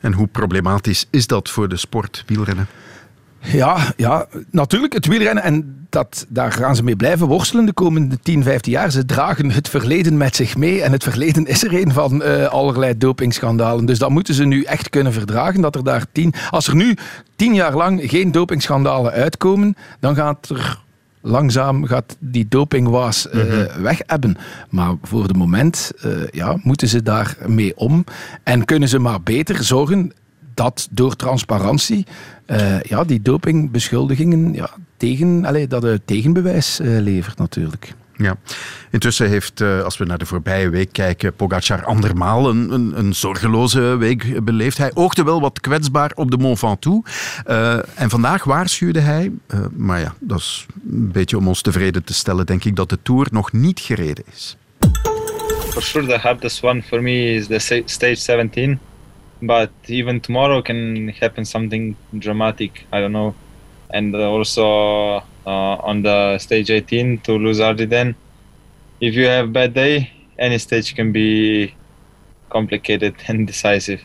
En 0.00 0.12
hoe 0.12 0.26
problematisch 0.26 1.06
is 1.10 1.26
dat 1.26 1.50
voor 1.50 1.68
de 1.68 1.76
sport 1.76 2.24
wielrennen? 2.26 2.66
Ja, 3.40 3.92
ja, 3.96 4.26
natuurlijk 4.50 4.92
het 4.92 5.06
wielrennen. 5.06 5.42
En 5.42 5.86
dat, 5.88 6.26
daar 6.28 6.52
gaan 6.52 6.76
ze 6.76 6.84
mee 6.84 6.96
blijven 6.96 7.26
worstelen 7.26 7.66
de 7.66 7.72
komende 7.72 8.18
10, 8.22 8.42
15 8.42 8.72
jaar. 8.72 8.90
Ze 8.90 9.06
dragen 9.06 9.50
het 9.50 9.68
verleden 9.68 10.16
met 10.16 10.36
zich 10.36 10.56
mee. 10.56 10.82
En 10.82 10.92
het 10.92 11.02
verleden 11.02 11.46
is 11.46 11.64
er 11.64 11.74
een 11.74 11.92
van 11.92 12.22
uh, 12.22 12.46
allerlei 12.46 12.98
dopingschandalen. 12.98 13.86
Dus 13.86 13.98
dat 13.98 14.10
moeten 14.10 14.34
ze 14.34 14.44
nu 14.44 14.62
echt 14.62 14.90
kunnen 14.90 15.12
verdragen. 15.12 15.60
Dat 15.60 15.74
er 15.74 15.84
daar 15.84 16.06
tien, 16.12 16.34
als 16.50 16.66
er 16.66 16.74
nu 16.74 16.96
tien 17.36 17.54
jaar 17.54 17.76
lang 17.76 18.10
geen 18.10 18.32
dopingschandalen 18.32 19.12
uitkomen, 19.12 19.76
dan 20.00 20.14
gaat 20.14 20.48
er 20.48 20.78
langzaam 21.20 21.84
gaat 21.84 22.16
die 22.18 22.46
dopingwaas 22.48 23.26
uh, 23.26 23.44
mm 23.44 23.82
weg 23.82 24.00
hebben. 24.06 24.36
Maar 24.70 24.94
voor 25.02 25.22
het 25.22 25.36
moment 25.36 25.92
uh, 26.04 26.26
ja, 26.30 26.58
moeten 26.62 26.88
ze 26.88 27.02
daarmee 27.02 27.76
om. 27.76 28.04
En 28.42 28.64
kunnen 28.64 28.88
ze 28.88 28.98
maar 28.98 29.22
beter 29.22 29.64
zorgen 29.64 30.12
dat 30.54 30.88
door 30.90 31.16
transparantie 31.16 32.06
uh, 32.46 32.80
ja, 32.80 33.04
die 33.04 33.22
dopingbeschuldigingen 33.22 34.52
ja, 34.54 34.70
tegen, 34.96 35.44
allez, 35.44 35.66
dat 35.66 35.82
het 35.82 36.06
tegenbewijs 36.06 36.78
levert 36.82 37.38
natuurlijk. 37.38 37.94
Ja. 38.22 38.36
Intussen 38.90 39.28
heeft, 39.28 39.60
eh, 39.60 39.82
als 39.82 39.98
we 39.98 40.04
naar 40.04 40.18
de 40.18 40.26
voorbije 40.26 40.68
week 40.68 40.92
kijken, 40.92 41.34
Pogacar 41.34 41.84
andermaal 41.84 42.48
een, 42.48 42.72
een, 42.72 42.98
een 42.98 43.14
zorgeloze 43.14 43.80
week 43.80 44.44
beleefd. 44.44 44.78
Hij 44.78 44.90
oogde 44.94 45.24
wel 45.24 45.40
wat 45.40 45.60
kwetsbaar 45.60 46.12
op 46.14 46.30
de 46.30 46.36
Mont 46.36 46.58
Ventoux. 46.58 47.10
Uh, 47.46 48.00
en 48.00 48.10
vandaag 48.10 48.44
waarschuwde 48.44 49.00
hij, 49.00 49.32
uh, 49.54 49.60
maar 49.76 50.00
ja, 50.00 50.14
dat 50.20 50.38
is 50.38 50.66
een 50.90 51.12
beetje 51.12 51.36
om 51.36 51.48
ons 51.48 51.62
tevreden 51.62 52.04
te 52.04 52.14
stellen, 52.14 52.46
denk 52.46 52.64
ik, 52.64 52.76
dat 52.76 52.88
de 52.88 52.98
Tour 53.02 53.26
nog 53.30 53.52
niet 53.52 53.80
gereden 53.80 54.24
is. 54.32 54.56
For 55.70 55.82
sure 55.82 56.06
the 56.06 56.18
hardest 56.18 56.62
one 56.62 56.82
for 56.82 57.02
me 57.02 57.34
is 57.34 57.46
the 57.46 57.82
stage 57.84 58.16
17. 58.16 58.78
But 59.38 59.70
even 59.84 60.20
tomorrow 60.20 60.62
can 60.62 61.12
happen 61.18 61.46
something 61.46 61.96
dramatic, 62.10 62.86
I 62.92 63.00
don't 63.00 63.12
know. 63.12 63.34
And 63.88 64.14
also 64.14 65.22
on 65.46 66.02
the 66.02 66.38
stage 66.38 66.70
18 66.70 67.18
to 67.20 67.32
lose 67.32 67.58
Ardiden. 67.58 68.14
If 69.00 69.14
you 69.14 69.26
have 69.26 69.52
bad 69.52 69.74
day, 69.74 70.10
any 70.38 70.58
stage 70.58 70.94
can 70.94 71.12
be 71.12 71.74
complicated 72.50 73.14
and 73.28 73.46
decisive. 73.46 74.02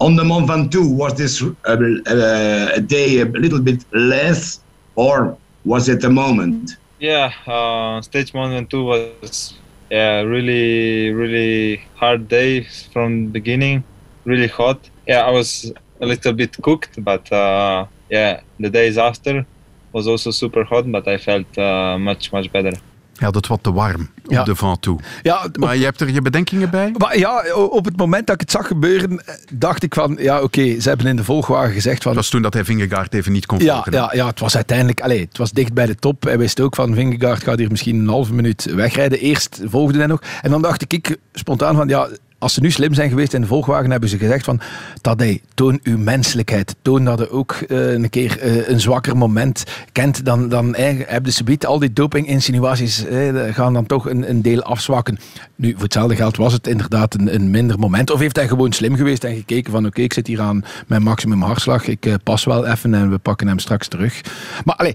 On 0.00 0.16
the 0.16 0.24
Mont 0.24 0.48
Ventoux, 0.48 0.96
was 0.96 1.14
this 1.14 1.42
uh, 1.42 1.52
uh, 1.66 2.72
a 2.74 2.80
day 2.80 3.20
a 3.20 3.24
little 3.24 3.60
bit 3.60 3.84
less, 3.92 4.60
or 4.96 5.36
was 5.64 5.88
it 5.88 6.02
a 6.02 6.10
moment? 6.10 6.72
Yeah, 6.98 7.32
uh, 7.46 8.00
stage 8.02 8.34
Mont 8.34 8.52
Ventoux 8.52 8.84
was 8.84 9.54
yeah 9.90 10.22
really 10.22 11.10
really 11.12 11.82
hard 11.94 12.26
day 12.26 12.64
from 12.92 13.26
beginning, 13.26 13.84
really 14.24 14.48
hot. 14.48 14.90
Yeah, 15.06 15.20
I 15.24 15.30
was 15.30 15.72
a 16.00 16.06
little 16.06 16.32
bit 16.32 16.56
cooked, 16.62 17.04
but 17.04 17.30
uh, 17.30 17.86
yeah, 18.10 18.40
the 18.58 18.70
days 18.70 18.98
after 18.98 19.46
was 19.92 20.06
also 20.06 20.30
super 20.30 20.66
hot, 20.68 20.90
but 20.90 21.06
I 21.06 21.18
felt 21.18 21.56
uh, 21.56 21.96
much, 21.96 22.30
much 22.30 22.50
better. 22.50 22.72
Ja, 23.12 23.30
dat 23.30 23.46
wat 23.46 23.62
te 23.62 23.72
warm 23.72 24.10
op 24.24 24.30
ja. 24.30 24.44
de 24.44 24.56
Ventoux. 24.56 25.04
Ja, 25.22 25.46
maar 25.52 25.76
je 25.76 25.84
hebt 25.84 26.00
er 26.00 26.10
je 26.10 26.22
bedenkingen 26.22 26.70
bij? 26.70 26.94
Maar 26.96 27.18
ja, 27.18 27.54
op 27.54 27.84
het 27.84 27.96
moment 27.96 28.26
dat 28.26 28.34
ik 28.34 28.40
het 28.40 28.50
zag 28.50 28.66
gebeuren, 28.66 29.26
eh, 29.26 29.34
dacht 29.52 29.82
ik 29.82 29.94
van, 29.94 30.16
ja 30.20 30.42
oké, 30.42 30.80
ze 30.80 30.88
hebben 30.88 31.06
in 31.06 31.16
de 31.16 31.24
volgwagen 31.24 31.72
gezegd 31.72 32.02
van... 32.02 32.12
Dat 32.12 32.20
was 32.20 32.30
toen 32.30 32.42
dat 32.42 32.54
hij 32.54 32.64
Vingegaard 32.64 33.14
even 33.14 33.32
niet 33.32 33.46
kon 33.46 33.58
ja, 33.58 33.74
volgen. 33.74 33.92
Ja, 33.92 34.10
ja, 34.12 34.26
het 34.26 34.40
was 34.40 34.56
uiteindelijk, 34.56 35.00
allez, 35.00 35.20
het 35.20 35.38
was 35.38 35.50
dicht 35.52 35.72
bij 35.72 35.86
de 35.86 35.94
top. 35.94 36.22
Hij 36.22 36.38
wist 36.38 36.60
ook 36.60 36.74
van, 36.74 36.94
Vingegaard 36.94 37.42
gaat 37.42 37.58
hier 37.58 37.70
misschien 37.70 37.98
een 37.98 38.08
halve 38.08 38.34
minuut 38.34 38.74
wegrijden. 38.74 39.18
Eerst 39.18 39.60
volgde 39.64 39.98
hij 39.98 40.06
nog. 40.06 40.22
En 40.42 40.50
dan 40.50 40.62
dacht 40.62 40.82
ik, 40.82 40.92
ik 40.92 41.16
spontaan 41.32 41.76
van, 41.76 41.88
ja, 41.88 42.08
als 42.42 42.54
ze 42.54 42.60
nu 42.60 42.70
slim 42.70 42.94
zijn 42.94 43.08
geweest 43.08 43.34
in 43.34 43.40
de 43.40 43.46
volgwagen, 43.46 43.90
hebben 43.90 44.08
ze 44.08 44.18
gezegd 44.18 44.44
van 44.44 44.60
Tadej, 45.00 45.40
toon 45.54 45.80
uw 45.82 45.98
menselijkheid. 45.98 46.74
Toon 46.82 47.04
dat 47.04 47.18
je 47.18 47.30
ook 47.30 47.56
uh, 47.68 47.92
een 47.92 48.10
keer 48.10 48.44
uh, 48.44 48.68
een 48.68 48.80
zwakker 48.80 49.16
moment 49.16 49.64
kent. 49.92 50.24
Dan, 50.24 50.48
dan 50.48 50.74
eh, 50.74 50.94
hebben 51.06 51.32
ze 51.32 51.58
al 51.66 51.78
die 51.78 51.92
doping-insinuaties 51.92 53.04
eh, 53.04 53.54
gaan 53.54 53.72
dan 53.72 53.86
toch 53.86 54.08
een, 54.08 54.28
een, 54.30 54.42
deel 54.42 54.62
afzwakken. 54.62 55.18
Nu, 55.56 55.72
voor 55.72 55.82
hetzelfde 55.82 56.16
geld 56.16 56.36
was 56.36 56.52
het 56.52 56.66
inderdaad 56.66 57.14
een, 57.14 57.34
een 57.34 57.50
minder 57.50 57.78
moment. 57.78 58.10
Of 58.10 58.20
heeft 58.20 58.36
hij 58.36 58.48
gewoon 58.48 58.72
slim 58.72 58.96
geweest 58.96 59.24
en 59.24 59.34
gekeken 59.34 59.72
van 59.72 59.86
oké, 59.86 60.00
ik 60.00 60.12
zit 60.12 60.26
hier 60.26 60.40
aan 60.40 60.64
mijn 60.86 61.02
maximum 61.02 61.42
hartslag. 61.42 61.86
Ik 61.86 62.06
uh, 62.06 62.14
pas 62.22 62.44
wel 62.44 62.66
even 62.66 62.94
en 62.94 63.10
we 63.10 63.18
pakken 63.18 63.46
hem 63.46 63.58
straks 63.58 63.88
terug. 63.88 64.20
Maar 64.64 64.76
allez, 64.76 64.94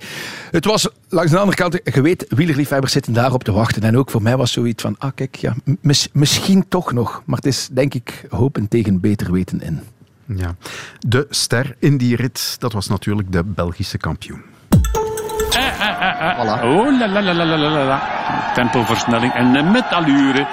het 0.52 0.66
was 0.66 0.90
langs 1.10 1.32
de 1.32 1.38
andere 1.38 1.58
kant, 1.58 1.80
je 1.84 2.02
weet, 2.02 2.26
wielerliefhebbers 2.30 2.92
zitten 2.92 3.14
daarop 3.14 3.44
te 3.44 3.52
wachten. 3.52 3.84
En 3.84 3.98
ook 3.98 4.12
voor 4.12 4.22
mij 4.22 4.38
was 4.38 4.52
zoiets 4.52 4.82
van, 4.82 4.96
ah 4.98 5.12
kijk, 5.16 5.36
ja, 5.36 5.56
mis, 5.82 6.10
misschien 6.14 6.66
toch 6.68 6.94
nog. 6.94 7.22
Het 7.38 7.46
is 7.46 7.68
denk 7.72 7.94
ik 7.94 8.26
hopen 8.30 8.68
tegen 8.68 9.00
beter 9.00 9.32
weten 9.32 9.62
in. 9.62 9.80
Ja. 10.26 10.56
De 11.00 11.26
ster 11.30 11.76
in 11.80 11.98
die 11.98 12.16
rit, 12.16 12.56
dat 12.60 12.74
was 12.74 12.88
natuurlijk 12.88 13.32
de 13.32 13.44
Belgische 13.44 13.98
kampioen. 13.98 14.42
Voilà. 16.38 16.64
Oh, 16.64 17.00
la 17.00 17.08
la 17.08 17.22
la 17.22 17.34
la 17.34 17.58
la 17.58 17.84
la. 17.84 18.00
Tempoversnelling 18.54 19.34
en 19.34 19.72
met 19.72 19.86
allure 19.92 20.48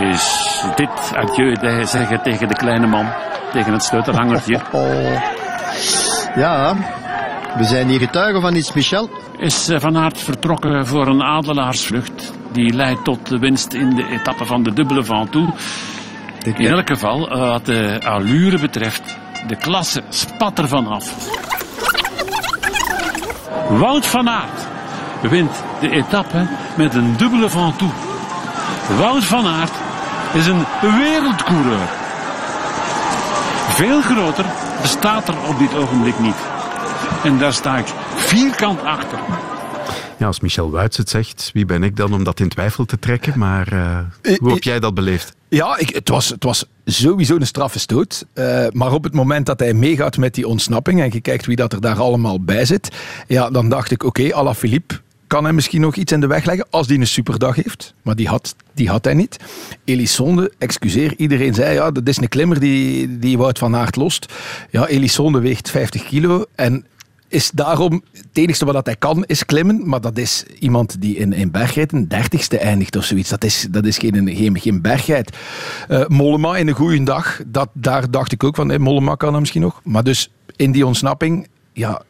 is 0.00 0.64
dit 0.76 1.12
adieu 1.14 1.86
zeggen 1.86 2.22
tegen 2.22 2.48
de 2.48 2.54
kleine 2.54 2.86
man. 2.86 3.06
Tegen 3.52 3.72
het 3.72 3.82
sleutelhangertje. 3.82 4.60
Oh. 4.72 5.40
Ja, 6.34 6.76
we 7.56 7.64
zijn 7.64 7.88
hier 7.88 7.98
getuigen 7.98 8.40
van 8.40 8.54
iets, 8.54 8.72
Michel. 8.72 9.10
Is 9.38 9.68
eh, 9.68 9.80
Van 9.80 9.96
Aert 9.96 10.20
vertrokken 10.20 10.86
voor 10.86 11.06
een 11.06 11.22
adelaarsvlucht. 11.22 12.32
Die 12.52 12.72
leidt 12.72 13.04
tot 13.04 13.28
de 13.28 13.38
winst 13.38 13.72
in 13.72 13.94
de 13.94 14.08
etappe 14.08 14.44
van 14.44 14.62
de 14.62 14.72
dubbele 14.72 15.04
In 16.44 16.66
elk 16.66 16.88
geval, 16.88 17.30
eh, 17.30 17.38
wat 17.38 17.66
de 17.66 18.00
allure 18.04 18.58
betreft, 18.58 19.02
de 19.46 19.56
klasse 19.56 20.02
spat 20.08 20.58
ervan 20.58 20.86
af. 20.86 21.14
Wout 23.68 24.06
van 24.06 24.28
Aert 24.28 24.66
wint 25.20 25.62
de 25.80 25.90
etappe 25.90 26.46
met 26.76 26.94
een 26.94 27.16
dubbele 27.16 27.50
Ventoux. 27.50 27.92
Wout 28.98 29.24
van 29.24 29.46
Aert 29.46 29.72
is 30.32 30.46
een 30.46 30.64
wereldcoureur. 30.80 31.88
Veel 33.68 34.02
groter 34.02 34.44
bestaat 34.80 35.28
er 35.28 35.34
op 35.48 35.58
dit 35.58 35.74
ogenblik 35.74 36.18
niet. 36.18 36.36
En 37.24 37.38
daar 37.38 37.52
sta 37.52 37.76
ik 37.76 37.86
vierkant 38.16 38.84
achter. 38.84 39.18
Ja, 40.22 40.28
als 40.28 40.40
Michel 40.40 40.70
Wuits 40.70 40.96
het 40.96 41.08
zegt, 41.08 41.50
wie 41.52 41.64
ben 41.64 41.82
ik 41.82 41.96
dan 41.96 42.12
om 42.12 42.24
dat 42.24 42.40
in 42.40 42.48
twijfel 42.48 42.84
te 42.84 42.98
trekken? 42.98 43.38
Maar 43.38 43.72
uh, 43.72 43.98
hoe 44.38 44.52
heb 44.52 44.62
jij 44.62 44.80
dat 44.80 44.94
beleefd? 44.94 45.34
Ja, 45.48 45.78
ik, 45.78 45.94
het, 45.94 46.08
was, 46.08 46.28
het 46.28 46.44
was 46.44 46.64
sowieso 46.84 47.36
een 47.36 47.46
straffe 47.46 47.78
stoot. 47.78 48.24
Uh, 48.34 48.66
maar 48.72 48.92
op 48.92 49.04
het 49.04 49.14
moment 49.14 49.46
dat 49.46 49.60
hij 49.60 49.74
meegaat 49.74 50.16
met 50.16 50.34
die 50.34 50.48
ontsnapping 50.48 51.00
en 51.00 51.10
je 51.12 51.20
kijkt 51.20 51.46
wie 51.46 51.56
dat 51.56 51.72
er 51.72 51.80
daar 51.80 51.98
allemaal 51.98 52.40
bij 52.40 52.64
zit, 52.64 52.96
ja, 53.26 53.50
dan 53.50 53.68
dacht 53.68 53.90
ik, 53.90 54.04
oké, 54.04 54.20
okay, 54.20 54.38
à 54.38 54.42
la 54.42 54.54
Philippe, 54.54 55.00
kan 55.26 55.44
hij 55.44 55.52
misschien 55.52 55.80
nog 55.80 55.96
iets 55.96 56.12
in 56.12 56.20
de 56.20 56.26
weg 56.26 56.44
leggen 56.44 56.66
als 56.70 56.86
die 56.86 56.98
een 56.98 57.06
superdag 57.06 57.56
heeft. 57.56 57.94
Maar 58.02 58.16
die 58.16 58.28
had, 58.28 58.54
die 58.74 58.88
had 58.88 59.04
hij 59.04 59.14
niet. 59.14 59.36
Elisonde, 59.84 60.52
excuseer, 60.58 61.14
iedereen 61.16 61.54
zei 61.54 61.74
ja, 61.74 61.90
dat 61.90 62.08
is 62.08 62.16
een 62.16 62.28
klimmer 62.28 62.60
die, 62.60 63.18
die 63.18 63.38
Wout 63.38 63.58
van 63.58 63.76
Aert 63.76 63.96
lost. 63.96 64.32
Ja, 64.70 64.86
Elisonde 64.86 65.40
weegt 65.40 65.70
50 65.70 66.04
kilo 66.04 66.44
en 66.54 66.86
is 67.32 67.50
daarom 67.50 68.02
het 68.12 68.26
enige 68.32 68.64
wat 68.64 68.86
hij 68.86 68.96
kan 68.96 69.24
is 69.24 69.44
klimmen. 69.44 69.88
Maar 69.88 70.00
dat 70.00 70.18
is 70.18 70.44
iemand 70.58 71.00
die 71.00 71.16
in, 71.16 71.32
in 71.32 71.50
bergrijden 71.50 72.08
dertigste 72.08 72.58
eindigt 72.58 72.96
of 72.96 73.04
zoiets. 73.04 73.28
Dat 73.28 73.44
is, 73.44 73.66
dat 73.70 73.84
is 73.84 73.98
geen, 73.98 74.36
geen, 74.36 74.60
geen 74.60 74.80
bergrijd. 74.80 75.36
Uh, 75.88 76.06
Mollema 76.06 76.56
in 76.56 76.68
een 76.68 76.74
goede 76.74 77.02
dag, 77.02 77.40
dat, 77.46 77.68
daar 77.72 78.10
dacht 78.10 78.32
ik 78.32 78.44
ook 78.44 78.56
van, 78.56 78.68
hey, 78.68 78.78
Mollema 78.78 79.14
kan 79.14 79.30
hem 79.30 79.40
misschien 79.40 79.62
nog. 79.62 79.80
Maar 79.84 80.04
dus 80.04 80.30
in 80.56 80.72
die 80.72 80.86
ontsnapping, 80.86 81.48
ja, 81.72 82.02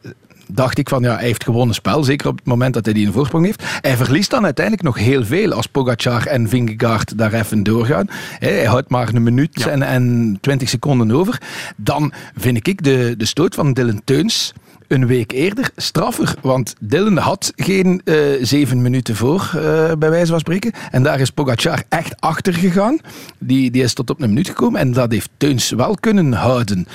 dacht 0.47 0.77
ik 0.77 0.89
van 0.89 1.01
ja, 1.01 1.15
hij 1.15 1.25
heeft 1.25 1.43
gewonnen 1.43 1.75
spel. 1.75 2.03
Zeker 2.03 2.27
op 2.27 2.37
het 2.37 2.45
moment 2.45 2.73
dat 2.73 2.85
hij 2.85 2.93
die 2.93 3.05
een 3.05 3.13
voorsprong 3.13 3.45
heeft. 3.45 3.63
Hij 3.81 3.97
verliest 3.97 4.29
dan 4.29 4.43
uiteindelijk 4.43 4.85
nog 4.85 4.97
heel 4.97 5.25
veel 5.25 5.51
als 5.51 5.67
Pogacar 5.67 6.25
en 6.25 6.49
Vingegaard 6.49 7.17
daar 7.17 7.33
even 7.33 7.63
doorgaan. 7.63 8.07
Hij 8.39 8.65
houdt 8.65 8.89
maar 8.89 9.13
een 9.13 9.23
minuut 9.23 9.67
en, 9.67 9.81
en 9.81 10.37
20 10.41 10.69
seconden 10.69 11.11
over. 11.11 11.41
Dan 11.75 12.13
vind 12.35 12.67
ik 12.67 12.83
de, 12.83 13.13
de 13.17 13.25
stoot 13.25 13.55
van 13.55 13.73
Dylan 13.73 14.01
Teuns 14.03 14.53
een 14.93 15.07
week 15.07 15.31
eerder 15.31 15.69
straffer. 15.75 16.35
Want 16.41 16.75
Dylan 16.79 17.17
had 17.17 17.53
geen 17.55 18.01
uh, 18.05 18.15
zeven 18.41 18.81
minuten 18.81 19.15
voor, 19.15 19.51
uh, 19.55 19.91
bij 19.99 20.09
wijze 20.09 20.31
van 20.31 20.39
spreken. 20.39 20.71
En 20.91 21.03
daar 21.03 21.19
is 21.19 21.29
Pogacar 21.29 21.83
echt 21.89 22.21
achter 22.21 22.53
gegaan. 22.53 22.99
Die, 23.39 23.71
die 23.71 23.83
is 23.83 23.93
tot 23.93 24.09
op 24.09 24.21
een 24.21 24.29
minuut 24.29 24.47
gekomen. 24.47 24.79
En 24.79 24.91
dat 24.91 25.11
heeft 25.11 25.29
Teuns 25.37 25.69
wel 25.69 25.95
kunnen 25.99 26.33
houden. 26.33 26.87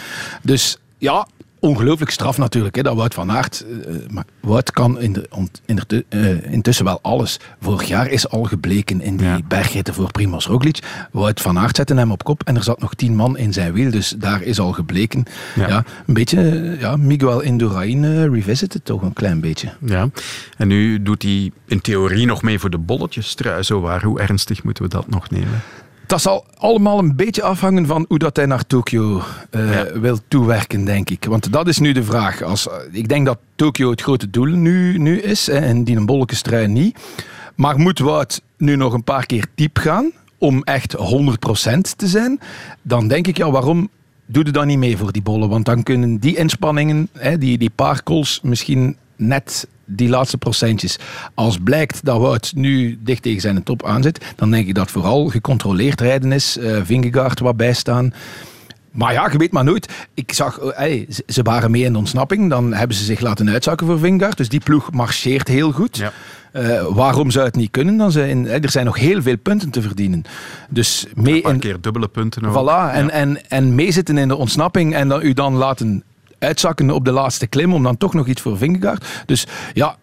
Dus 0.42 0.78
ja, 0.98 1.26
ongelooflijk 1.60 2.10
straf 2.10 2.38
natuurlijk, 2.38 2.76
hè, 2.76 2.82
dat 2.82 2.96
Wout 2.96 3.14
van 3.14 3.30
Aert. 3.30 3.64
Uh, 3.68 3.94
maar 4.10 4.24
Wout 4.40 4.70
kan 4.70 5.00
in 5.00 5.12
de, 5.12 5.28
in 5.66 5.80
de, 5.86 6.04
uh, 6.10 6.52
intussen 6.52 6.84
wel 6.84 6.98
alles. 7.02 7.40
Vorig 7.60 7.88
jaar 7.88 8.08
is 8.08 8.28
al 8.28 8.44
gebleken 8.44 9.00
in 9.00 9.16
die 9.16 9.26
ja. 9.26 9.40
bergritten 9.48 9.94
voor 9.94 10.10
Primoz 10.12 10.46
Roglic. 10.46 10.78
Wout 11.12 11.40
van 11.40 11.58
Aert 11.58 11.76
zette 11.76 11.94
hem 11.94 12.12
op 12.12 12.24
kop 12.24 12.42
en 12.44 12.56
er 12.56 12.62
zat 12.62 12.80
nog 12.80 12.94
tien 12.94 13.16
man 13.16 13.36
in 13.36 13.52
zijn 13.52 13.72
wiel. 13.72 13.90
Dus 13.90 14.14
daar 14.18 14.42
is 14.42 14.58
al 14.58 14.72
gebleken. 14.72 15.24
Ja. 15.54 15.68
ja 15.68 15.84
een 16.06 16.14
beetje 16.14 16.76
ja, 16.80 16.96
Miguel 16.96 17.40
Indurain 17.40 18.02
uh, 18.02 18.24
revisited 18.24 18.84
toch 18.84 19.02
een 19.02 19.12
klein 19.12 19.40
beetje. 19.40 19.72
Ja, 19.86 20.08
en 20.56 20.68
nu 20.68 21.02
doet 21.02 21.22
hij 21.22 21.50
in 21.66 21.80
theorie 21.80 22.26
nog 22.26 22.42
mee 22.42 22.58
voor 22.58 22.70
de 22.70 22.78
bolletjes. 22.78 23.36
Zo 23.60 23.80
waar, 23.80 24.02
hoe 24.02 24.20
ernstig 24.20 24.62
moeten 24.62 24.82
we 24.82 24.88
dat 24.88 25.08
nog 25.08 25.30
nemen? 25.30 25.62
Dat 26.08 26.20
zal 26.20 26.44
allemaal 26.58 26.98
een 26.98 27.16
beetje 27.16 27.42
afhangen 27.42 27.86
van 27.86 28.04
hoe 28.08 28.18
dat 28.18 28.36
hij 28.36 28.46
naar 28.46 28.66
Tokio 28.66 29.22
uh, 29.50 29.74
ja. 29.74 29.98
wil 30.00 30.18
toewerken, 30.28 30.84
denk 30.84 31.10
ik. 31.10 31.24
Want 31.24 31.52
dat 31.52 31.68
is 31.68 31.78
nu 31.78 31.92
de 31.92 32.02
vraag. 32.02 32.42
Als, 32.42 32.68
ik 32.92 33.08
denk 33.08 33.26
dat 33.26 33.38
Tokio 33.56 33.90
het 33.90 34.02
grote 34.02 34.30
doel 34.30 34.46
nu, 34.46 34.98
nu 34.98 35.20
is 35.20 35.46
hè, 35.46 35.58
en 35.58 35.84
die 35.84 35.96
een 35.96 36.72
niet. 36.72 36.98
Maar 37.54 37.78
moet 37.78 37.98
Wout 37.98 38.42
nu 38.56 38.76
nog 38.76 38.92
een 38.92 39.04
paar 39.04 39.26
keer 39.26 39.46
diep 39.54 39.78
gaan 39.78 40.10
om 40.38 40.62
echt 40.62 40.96
100% 40.96 41.00
te 41.96 42.06
zijn, 42.06 42.40
dan 42.82 43.08
denk 43.08 43.26
ik, 43.26 43.36
ja, 43.36 43.50
waarom 43.50 43.88
doe 44.26 44.44
je 44.44 44.50
dan 44.50 44.66
niet 44.66 44.78
mee 44.78 44.96
voor 44.96 45.12
die 45.12 45.22
bollen? 45.22 45.48
Want 45.48 45.64
dan 45.64 45.82
kunnen 45.82 46.18
die 46.18 46.36
inspanningen, 46.36 47.08
hè, 47.12 47.38
die, 47.38 47.58
die 47.58 47.70
paar 47.70 48.02
calls, 48.02 48.40
misschien 48.42 48.96
net 49.16 49.68
die 49.88 50.09
laatste 50.09 50.38
procentjes. 50.38 50.98
Als 51.35 51.59
blijkt 51.64 52.05
dat 52.05 52.20
Wout 52.20 52.53
nu 52.55 52.98
dicht 53.01 53.22
tegen 53.22 53.40
zijn 53.40 53.62
top 53.62 53.85
aan 53.85 54.03
zit, 54.03 54.24
dan 54.37 54.51
denk 54.51 54.68
ik 54.68 54.74
dat 54.74 54.90
vooral 54.90 55.29
gecontroleerd 55.29 56.01
rijden 56.01 56.33
is. 56.33 56.57
Uh, 56.57 56.81
Vingegaard 56.85 57.40
wat 57.40 57.57
bijstaan. 57.57 58.12
Maar 58.90 59.12
ja, 59.12 59.29
je 59.33 59.38
weet 59.38 59.53
maar 59.53 59.64
nooit. 59.64 59.88
Ik 60.14 60.33
zag, 60.33 60.59
hey, 60.74 61.09
ze 61.27 61.42
waren 61.42 61.70
mee 61.70 61.83
in 61.83 61.92
de 61.92 61.98
ontsnapping. 61.98 62.51
Dan 62.51 62.72
hebben 62.74 62.96
ze 62.96 63.05
zich 63.05 63.20
laten 63.20 63.51
uitzakken 63.51 63.87
voor 63.87 63.98
Vingegaard. 63.98 64.37
Dus 64.37 64.48
die 64.48 64.61
ploeg 64.61 64.92
marcheert 64.92 65.48
heel 65.48 65.72
goed. 65.72 65.96
Ja. 65.96 66.12
Uh, 66.53 66.87
waarom 66.87 67.31
zou 67.31 67.44
het 67.44 67.57
niet 67.57 67.70
kunnen? 67.70 67.96
Dan 67.96 68.12
zijn, 68.12 68.48
er 68.48 68.70
zijn 68.70 68.85
nog 68.85 68.98
heel 68.98 69.22
veel 69.22 69.38
punten 69.38 69.70
te 69.70 69.83
verdienen. 69.83 70.22
Dus 70.68 71.07
mee 71.14 71.46
een 71.46 71.59
keer 71.59 71.81
dubbele 71.81 72.09
punten. 72.09 72.44
Ook. 72.44 72.53
Voilà, 72.53 72.66
ja. 72.66 72.92
en, 72.92 73.11
en, 73.11 73.48
en 73.48 73.74
meezitten 73.74 74.18
in 74.18 74.29
de 74.29 74.37
ontsnapping 74.37 74.94
en 74.94 75.09
dan, 75.09 75.22
u 75.22 75.33
dan 75.33 75.55
laten 75.55 76.03
uitzakken 76.38 76.90
op 76.90 77.05
de 77.05 77.12
laatste 77.12 77.46
klim 77.46 77.72
om 77.72 77.83
dan 77.83 77.96
toch 77.96 78.14
nog 78.14 78.27
iets 78.27 78.42
voor 78.42 78.59
Vingegaard. 78.59 79.07
Dus 79.27 79.46
ja, 79.72 79.96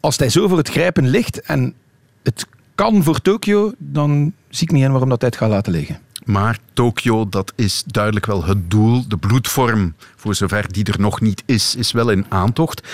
als 0.00 0.16
hij 0.16 0.28
zo 0.28 0.48
voor 0.48 0.58
het 0.58 0.68
grijpen 0.68 1.08
ligt 1.08 1.40
en 1.40 1.74
het 2.22 2.46
kan 2.74 3.02
voor 3.02 3.20
Tokio, 3.20 3.72
dan 3.78 4.32
zie 4.48 4.66
ik 4.66 4.72
niet 4.72 4.84
in 4.84 4.90
waarom 4.90 5.08
dat 5.08 5.20
hij 5.20 5.30
het 5.30 5.38
gaat 5.38 5.50
laten 5.50 5.72
liggen. 5.72 5.98
Maar 6.24 6.58
Tokio, 6.72 7.28
dat 7.28 7.52
is 7.56 7.82
duidelijk 7.86 8.26
wel 8.26 8.44
het 8.44 8.70
doel. 8.70 9.08
De 9.08 9.16
bloedvorm, 9.16 9.94
voor 10.16 10.34
zover 10.34 10.72
die 10.72 10.84
er 10.84 11.00
nog 11.00 11.20
niet 11.20 11.42
is, 11.46 11.76
is 11.76 11.92
wel 11.92 12.10
in 12.10 12.26
aantocht. 12.28 12.88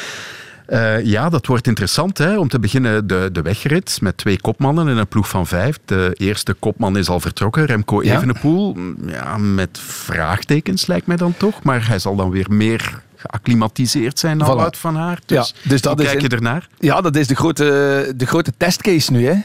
Uh, 0.68 1.04
ja, 1.04 1.28
dat 1.28 1.46
wordt 1.46 1.66
interessant. 1.66 2.18
Hè? 2.18 2.38
Om 2.38 2.48
te 2.48 2.58
beginnen 2.58 3.06
de, 3.06 3.28
de 3.32 3.42
wegrit 3.42 3.98
met 4.00 4.16
twee 4.16 4.40
kopmannen 4.40 4.88
en 4.88 4.96
een 4.96 5.08
ploeg 5.08 5.28
van 5.28 5.46
vijf. 5.46 5.78
De 5.84 6.14
eerste 6.16 6.54
kopman 6.54 6.96
is 6.96 7.08
al 7.08 7.20
vertrokken, 7.20 7.64
Remco 7.64 8.00
Evenepoel. 8.00 8.76
Ja, 9.06 9.36
met 9.36 9.78
vraagtekens 9.80 10.86
lijkt 10.86 11.06
mij 11.06 11.16
dan 11.16 11.34
toch. 11.36 11.62
Maar 11.62 11.88
hij 11.88 11.98
zal 11.98 12.16
dan 12.16 12.30
weer 12.30 12.46
meer 12.48 13.02
geacclimatiseerd 13.18 14.18
zijn 14.18 14.42
al 14.42 14.60
uit 14.60 14.76
van 14.76 14.96
haar. 14.96 15.18
Dus, 15.26 15.54
ja, 15.62 15.68
dus 15.68 15.80
dat 15.80 16.00
is 16.00 16.06
kijk 16.06 16.20
je 16.20 16.28
ernaar? 16.28 16.68
Ja, 16.78 17.00
dat 17.00 17.16
is 17.16 17.26
de 17.26 17.34
grote, 17.34 18.12
de 18.16 18.26
grote 18.26 18.52
testcase 18.56 19.12
nu. 19.12 19.26
Hè. 19.26 19.36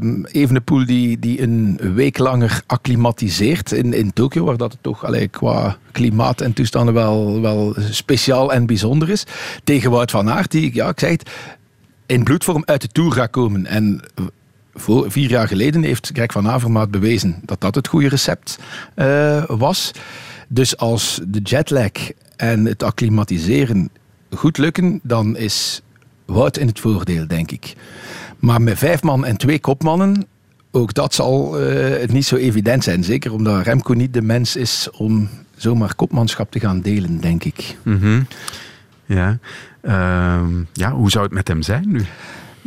Uh, 0.00 0.22
Evenepoel 0.42 0.86
die, 0.86 1.18
die 1.18 1.42
een 1.42 1.78
week 1.94 2.18
langer 2.18 2.62
acclimatiseert 2.66 3.72
in, 3.72 3.92
in 3.92 4.12
Tokio, 4.12 4.44
waar 4.44 4.56
dat 4.56 4.76
toch 4.80 5.04
allee, 5.04 5.28
qua 5.28 5.76
klimaat 5.92 6.40
en 6.40 6.52
toestanden 6.52 6.94
wel, 6.94 7.40
wel 7.40 7.74
speciaal 7.90 8.52
en 8.52 8.66
bijzonder 8.66 9.10
is. 9.10 9.24
Tegen 9.64 9.90
Wout 9.90 10.10
van 10.10 10.30
Aert, 10.30 10.50
die, 10.50 10.74
ja, 10.74 10.88
ik 10.88 11.00
zeg 11.00 11.10
het, 11.10 11.30
in 12.06 12.24
bloedvorm 12.24 12.62
uit 12.64 12.80
de 12.80 12.88
Tour 12.88 13.12
gaat 13.12 13.30
komen. 13.30 13.66
En 13.66 14.00
voor, 14.74 15.10
vier 15.10 15.30
jaar 15.30 15.48
geleden 15.48 15.82
heeft 15.82 16.10
Greg 16.12 16.32
van 16.32 16.48
Avermaat 16.48 16.90
bewezen 16.90 17.40
dat 17.44 17.60
dat 17.60 17.74
het 17.74 17.88
goede 17.88 18.08
recept 18.08 18.58
uh, 18.96 19.44
was. 19.46 19.90
Dus 20.48 20.76
als 20.76 21.20
de 21.26 21.40
jetlag 21.40 21.90
en 22.36 22.64
het 22.64 22.82
acclimatiseren 22.82 23.90
goed 24.30 24.58
lukken, 24.58 25.00
dan 25.02 25.36
is 25.36 25.82
Wout 26.26 26.56
in 26.56 26.66
het 26.66 26.80
voordeel, 26.80 27.26
denk 27.26 27.50
ik. 27.50 27.74
Maar 28.38 28.62
met 28.62 28.78
vijf 28.78 29.02
man 29.02 29.24
en 29.24 29.36
twee 29.36 29.60
kopmannen, 29.60 30.26
ook 30.70 30.94
dat 30.94 31.14
zal 31.14 31.62
uh, 31.62 32.08
niet 32.08 32.24
zo 32.26 32.36
evident 32.36 32.84
zijn. 32.84 33.04
Zeker 33.04 33.32
omdat 33.32 33.64
Remco 33.64 33.92
niet 33.92 34.14
de 34.14 34.22
mens 34.22 34.56
is 34.56 34.88
om 34.90 35.28
zomaar 35.56 35.94
kopmanschap 35.94 36.50
te 36.50 36.60
gaan 36.60 36.80
delen, 36.80 37.20
denk 37.20 37.44
ik. 37.44 37.76
-hmm. 37.82 38.26
Ja. 39.06 39.38
Uh, 39.82 40.46
ja, 40.72 40.90
hoe 40.92 41.10
zou 41.10 41.24
het 41.24 41.32
met 41.32 41.48
hem 41.48 41.62
zijn 41.62 41.88
nu? 41.88 42.04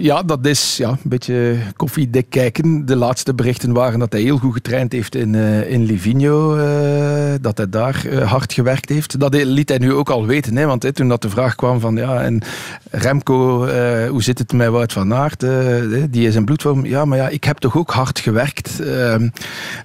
Ja, 0.02 0.24
dat 0.24 0.46
is 0.46 0.78
ja, 0.78 0.90
een 0.90 0.98
beetje 1.04 1.58
koffiedik 1.76 2.30
kijken. 2.30 2.86
De 2.86 2.96
laatste 2.96 3.34
berichten 3.34 3.74
waren 3.74 4.00
dat 4.00 4.12
hij 4.12 4.22
heel 4.22 4.38
goed 4.38 4.54
getraind 4.54 4.92
heeft 4.92 5.16
in, 5.16 5.34
uh, 5.34 5.72
in 5.72 5.84
Livigno. 5.84 6.58
Uh, 6.58 7.34
dat 7.42 7.58
hij 7.58 7.70
daar 7.70 8.06
uh, 8.06 8.32
hard 8.32 8.54
gewerkt 8.54 8.90
heeft. 8.90 9.20
Dat 9.20 9.34
liet 9.34 9.70
hij 9.70 9.78
nu 9.78 9.94
ook 9.94 10.10
al 10.10 10.26
weten. 10.26 10.58
Hè, 10.58 10.66
want 10.66 10.96
toen 10.96 11.08
dat 11.08 11.22
de 11.22 11.30
vraag 11.30 11.56
kwam 11.56 11.80
van 11.80 11.96
ja, 11.96 12.22
en 12.22 12.42
Remco, 12.90 13.68
hoe 14.08 14.24
zit 14.24 14.38
het 14.38 14.54
met 14.54 14.70
Wout 14.70 14.94
van 14.94 15.14
Aert? 15.14 15.40
die 16.10 16.28
is 16.28 16.36
in 16.36 16.46
bloedvorm. 16.46 16.86
Ja, 16.86 17.06
maar 17.06 17.18
ja, 17.18 17.28
ik 17.28 17.44
heb 17.44 17.58
toch 17.58 17.78
ook 17.78 17.92
hard 17.92 18.20
gewerkt. 18.20 18.80
Ehm, 18.80 19.30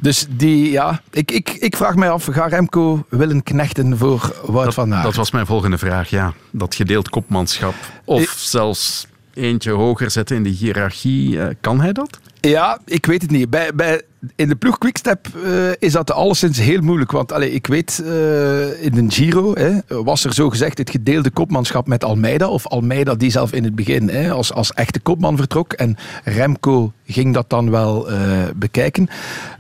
dus 0.01 0.27
die, 0.31 0.71
ja, 0.71 1.01
ik, 1.11 1.31
ik, 1.31 1.51
ik 1.51 1.77
vraag 1.77 1.95
mij 1.95 2.11
af, 2.11 2.29
ga 2.31 2.47
Remco 2.47 3.07
willen 3.09 3.43
knechten 3.43 3.99
voor 3.99 4.35
Wout 4.47 4.65
dat, 4.65 4.75
van 4.75 4.95
Aert? 4.95 5.05
Dat 5.05 5.15
was 5.15 5.31
mijn 5.31 5.47
volgende 5.47 5.79
vraag, 5.79 6.09
ja. 6.09 6.33
Dat 6.51 6.75
gedeeld 6.75 7.09
kopmanschap. 7.09 7.75
Of 8.05 8.35
zelfs 8.37 9.07
eentje 9.35 9.71
hoger 9.71 10.11
zetten 10.11 10.37
in 10.37 10.43
de 10.43 10.49
hiërarchie. 10.49 11.37
Uh, 11.37 11.47
kan 11.61 11.81
hij 11.81 11.93
dat? 11.93 12.19
Ja, 12.41 12.79
ik 12.85 13.07
weet 13.07 13.23
het 13.23 13.31
niet. 13.31 13.51
Bij, 13.51 13.75
bij, 13.75 14.03
in 14.37 14.49
de 14.49 14.55
ploeg 14.55 14.79
Quickstep 14.79 15.29
uh, 15.37 15.71
is 15.79 15.93
dat 15.93 16.13
alleszins 16.13 16.59
heel 16.59 16.81
moeilijk. 16.81 17.11
Want 17.11 17.33
allez, 17.33 17.53
ik 17.53 17.67
weet, 17.67 18.03
uh, 18.05 18.83
in 18.83 18.93
de 18.93 19.05
Giro 19.09 19.55
hè, 19.55 20.03
was 20.05 20.25
er 20.25 20.35
zo 20.35 20.51
gezegd 20.51 20.79
het 20.79 20.91
gedeelde 20.91 21.31
kopmanschap 21.31 21.87
met 21.87 22.05
Almeida. 22.05 22.49
Of 22.49 22.67
Almeida 22.67 23.15
die 23.15 23.31
zelf 23.31 23.53
in 23.53 23.65
het 23.65 23.75
begin 23.75 24.09
hè, 24.09 24.31
als, 24.31 24.53
als 24.53 24.73
echte 24.73 25.01
kopman 25.01 25.37
vertrok. 25.37 25.73
En 25.73 25.97
Remco 26.25 26.93
ging 27.07 27.35
dat 27.35 27.51
dan 27.51 27.71
wel 27.71 28.11
uh, 28.11 28.19
bekijken. 28.57 29.09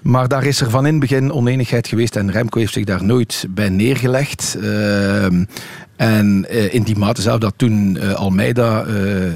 Maar 0.03 0.29
daar 0.29 0.45
is 0.45 0.61
er 0.61 0.71
van 0.71 0.87
in 0.87 0.93
het 0.93 1.01
begin 1.01 1.33
oneenigheid 1.33 1.89
geweest. 1.89 2.17
En 2.17 2.31
Remco 2.31 2.59
heeft 2.59 2.73
zich 2.73 2.85
daar 2.85 3.05
nooit 3.05 3.47
bij 3.51 3.69
neergelegd. 3.69 4.57
Ehm, 4.63 5.45
en 5.97 6.51
in 6.73 6.83
die 6.83 6.97
mate 6.97 7.23
zelf 7.23 7.39
dat 7.39 7.55
toen 7.57 7.99
Almeida 8.17 8.87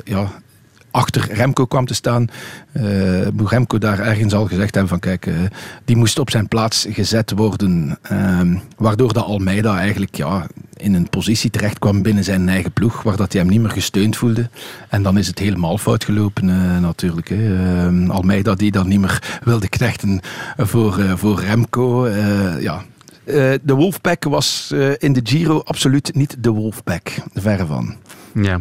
ja, 0.04 0.30
achter 0.90 1.28
Remco 1.32 1.66
kwam 1.66 1.86
te 1.86 1.94
staan. 1.94 2.26
Uh, 2.72 3.26
Remco 3.44 3.78
daar 3.78 3.98
ergens 3.98 4.34
al 4.34 4.46
gezegd 4.46 4.74
hebben 4.74 4.90
van 4.90 4.98
kijk, 4.98 5.26
uh, 5.26 5.34
die 5.84 5.96
moest 5.96 6.18
op 6.18 6.30
zijn 6.30 6.48
plaats 6.48 6.86
gezet 6.90 7.30
worden. 7.30 7.98
Uh, 8.12 8.40
waardoor 8.76 9.12
de 9.12 9.22
Almeida 9.22 9.78
eigenlijk 9.78 10.16
ja, 10.16 10.46
in 10.76 10.94
een 10.94 11.08
positie 11.08 11.50
terecht 11.50 11.78
kwam 11.78 12.02
binnen 12.02 12.24
zijn 12.24 12.48
eigen 12.48 12.72
ploeg, 12.72 13.02
waar 13.02 13.16
dat 13.16 13.32
hij 13.32 13.40
hem 13.40 13.50
niet 13.50 13.60
meer 13.60 13.70
gesteund 13.70 14.16
voelde. 14.16 14.48
En 14.88 15.02
dan 15.02 15.18
is 15.18 15.26
het 15.26 15.38
helemaal 15.38 15.78
fout 15.78 16.04
gelopen 16.04 16.48
uh, 16.48 16.78
natuurlijk. 16.78 17.30
Ehm, 17.30 18.10
Almeida 18.10 18.54
die 18.54 18.70
dan 18.70 18.88
niet 18.88 19.00
meer 19.00 19.40
wilde 19.44 19.68
knechten 19.68 20.20
voor, 20.56 21.18
voor 21.18 21.40
Remco. 21.40 22.08
ja, 22.60 22.82
de 23.62 23.74
Wolfpack 23.74 24.24
was 24.24 24.74
in 24.98 25.12
de 25.12 25.20
Giro 25.22 25.60
absoluut 25.64 26.14
niet 26.14 26.36
de 26.38 26.50
Wolfpack. 26.50 27.14
Verre 27.34 27.66
van. 27.66 27.96
Ja, 28.34 28.60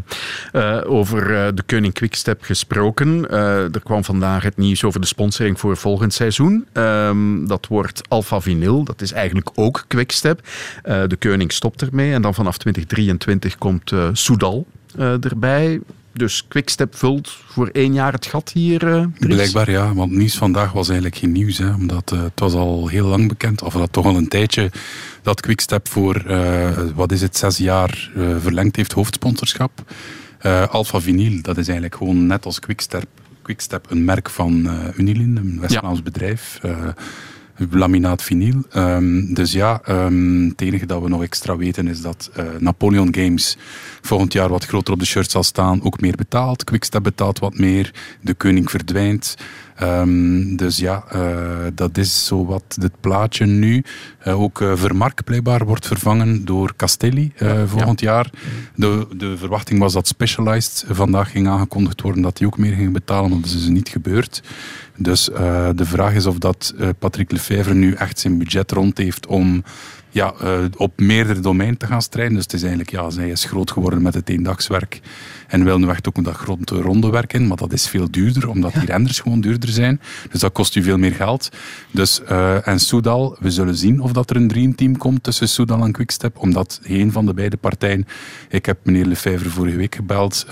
uh, 0.53 0.81
over 0.91 1.31
uh, 1.31 1.47
de 1.53 1.63
Koning 1.65 1.93
Quickstep 1.93 2.41
gesproken. 2.41 3.27
Uh, 3.31 3.73
er 3.73 3.81
kwam 3.83 4.03
vandaag 4.03 4.43
het 4.43 4.57
nieuws 4.57 4.83
over 4.83 5.01
de 5.01 5.07
sponsoring 5.07 5.59
voor 5.59 5.77
volgend 5.77 6.13
seizoen. 6.13 6.67
Um, 6.73 7.47
dat 7.47 7.67
wordt 7.67 8.01
Alpha 8.07 8.41
Vinyl, 8.41 8.83
dat 8.83 9.01
is 9.01 9.11
eigenlijk 9.11 9.49
ook 9.55 9.85
Quickstep. 9.87 10.41
de 10.83 11.15
Koning 11.19 11.51
stopt 11.51 11.81
ermee 11.81 12.13
en 12.13 12.21
dan 12.21 12.33
vanaf 12.33 12.57
2023 12.57 13.57
komt 13.57 13.91
Soudal 14.13 14.65
erbij. 15.21 15.79
Dus 16.17 16.45
Quickstep 16.47 16.95
vult 16.95 17.29
voor 17.47 17.67
één 17.67 17.93
jaar 17.93 18.11
het 18.11 18.25
gat 18.25 18.51
hier. 18.53 18.83
Uh, 18.83 19.05
Blijkbaar 19.19 19.71
ja, 19.71 19.93
want 19.93 20.11
nieuws 20.11 20.37
vandaag 20.37 20.71
was 20.71 20.87
eigenlijk 20.87 21.17
geen 21.17 21.31
nieuws. 21.31 21.57
Hè, 21.57 21.73
omdat 21.73 22.11
uh, 22.13 22.21
het 22.21 22.39
was 22.39 22.53
al 22.53 22.87
heel 22.87 23.07
lang 23.07 23.27
bekend, 23.27 23.61
of 23.61 23.73
dat 23.73 23.91
toch 23.91 24.05
al 24.05 24.15
een 24.15 24.27
tijdje, 24.27 24.71
dat 25.21 25.41
Quickstep 25.41 25.87
voor, 25.87 26.23
uh, 26.27 26.69
wat 26.95 27.11
is 27.11 27.21
het, 27.21 27.37
zes 27.37 27.57
jaar 27.57 28.11
verlengd 28.39 28.75
heeft 28.75 28.91
hoofdsponsorschap. 28.91 29.71
Alpha 30.69 31.01
Vinyl, 31.01 31.41
dat 31.41 31.57
is 31.57 31.67
eigenlijk 31.67 31.95
gewoon 31.95 32.27
net 32.27 32.45
als 32.45 32.59
Quickstep, 32.59 33.07
Quickstep 33.41 33.85
een 33.89 34.05
merk 34.05 34.29
van 34.29 34.69
Unilin, 34.95 35.37
een 35.37 35.59
West-Vlaams 35.59 35.97
ja. 35.97 36.03
bedrijf 36.03 36.59
laminaat 37.69 38.23
vinyl. 38.23 38.63
Um, 38.75 39.33
dus 39.33 39.51
ja, 39.51 39.81
um, 39.89 40.47
het 40.49 40.61
enige 40.61 40.85
dat 40.85 41.01
we 41.01 41.09
nog 41.09 41.23
extra 41.23 41.57
weten 41.57 41.87
is 41.87 42.01
dat 42.01 42.31
uh, 42.37 42.45
Napoleon 42.59 43.15
Games 43.15 43.57
volgend 44.01 44.33
jaar 44.33 44.49
wat 44.49 44.65
groter 44.65 44.93
op 44.93 44.99
de 44.99 45.05
shirt 45.05 45.31
zal 45.31 45.43
staan, 45.43 45.83
ook 45.83 46.01
meer 46.01 46.15
betaalt. 46.15 46.63
Quickstep 46.63 47.03
betaalt 47.03 47.39
wat 47.39 47.57
meer, 47.57 47.93
de 48.21 48.33
koning 48.33 48.69
verdwijnt. 48.69 49.35
Um, 49.83 50.55
dus 50.55 50.77
ja, 50.77 51.03
uh, 51.15 51.67
dat 51.73 51.97
is 51.97 52.25
zo 52.25 52.45
wat 52.45 52.77
het 52.81 52.99
plaatje 52.99 53.45
nu. 53.45 53.83
Uh, 54.27 54.41
ook 54.41 54.61
uh, 54.61 54.71
Vermark 54.75 55.23
blijkbaar 55.23 55.65
wordt 55.65 55.87
vervangen 55.87 56.45
door 56.45 56.75
Castelli 56.75 57.31
volgend 57.65 57.99
ja. 57.99 58.11
jaar. 58.11 58.29
De, 58.75 59.07
de 59.17 59.37
verwachting 59.37 59.79
was 59.79 59.93
dat 59.93 60.07
Specialized 60.07 60.85
vandaag 60.89 61.31
ging 61.31 61.47
aangekondigd 61.47 62.01
worden 62.01 62.21
dat 62.21 62.37
hij 62.37 62.47
ook 62.47 62.57
meer 62.57 62.73
ging 62.75 62.93
betalen, 62.93 63.29
maar 63.29 63.39
dat 63.39 63.47
is 63.47 63.53
dus 63.53 63.67
niet 63.67 63.89
gebeurd. 63.89 64.43
Dus 64.95 65.25
de 65.75 65.85
vraag 65.85 66.13
is 66.13 66.25
of 66.25 66.37
dat 66.37 66.73
Patrick 66.99 67.31
Lefevre 67.31 67.73
nu 67.73 67.93
echt 67.93 68.19
zijn 68.19 68.37
budget 68.37 68.71
rond 68.71 68.97
heeft 68.97 69.25
om 69.25 69.63
ja, 70.17 70.33
uh, 70.43 70.65
op 70.77 70.99
meerdere 70.99 71.39
domeinen 71.39 71.77
te 71.77 71.85
gaan 71.85 72.01
strijden. 72.01 72.33
Dus 72.33 72.43
het 72.43 72.53
is 72.53 72.61
eigenlijk, 72.61 72.91
ja, 72.91 73.09
hij 73.09 73.29
is 73.29 73.45
groot 73.45 73.71
geworden 73.71 74.01
met 74.01 74.13
het 74.13 74.29
eendagswerk 74.29 75.01
en 75.47 75.63
wil 75.63 75.79
nu 75.79 75.89
echt 75.89 76.07
ook 76.07 76.23
dat 76.23 76.35
grote 76.35 76.75
ronde 76.75 77.09
werk 77.09 77.33
in. 77.33 77.47
Maar 77.47 77.57
dat 77.57 77.73
is 77.73 77.87
veel 77.87 78.11
duurder, 78.11 78.49
omdat 78.49 78.73
die 78.73 78.85
renders 78.85 79.19
gewoon 79.19 79.41
duurder 79.41 79.69
zijn. 79.69 80.01
Dus 80.31 80.39
dat 80.39 80.51
kost 80.51 80.75
u 80.75 80.83
veel 80.83 80.97
meer 80.97 81.13
geld. 81.13 81.49
Dus, 81.91 82.23
en 82.63 82.79
Soudal, 82.79 83.37
we 83.39 83.51
zullen 83.51 83.75
zien 83.75 84.01
of 84.01 84.11
dat 84.11 84.29
er 84.29 84.35
een 84.35 84.47
dreamteam 84.47 84.97
komt 84.97 85.23
tussen 85.23 85.49
Soudal 85.49 85.83
en 85.83 85.91
Quickstep. 85.91 86.37
Omdat 86.37 86.79
een 86.83 87.11
van 87.11 87.25
de 87.25 87.33
beide 87.33 87.57
partijen, 87.57 88.05
ik 88.49 88.65
heb 88.65 88.77
meneer 88.83 89.05
Lefevre 89.05 89.49
vorige 89.49 89.77
week 89.77 89.95
gebeld, 89.95 90.45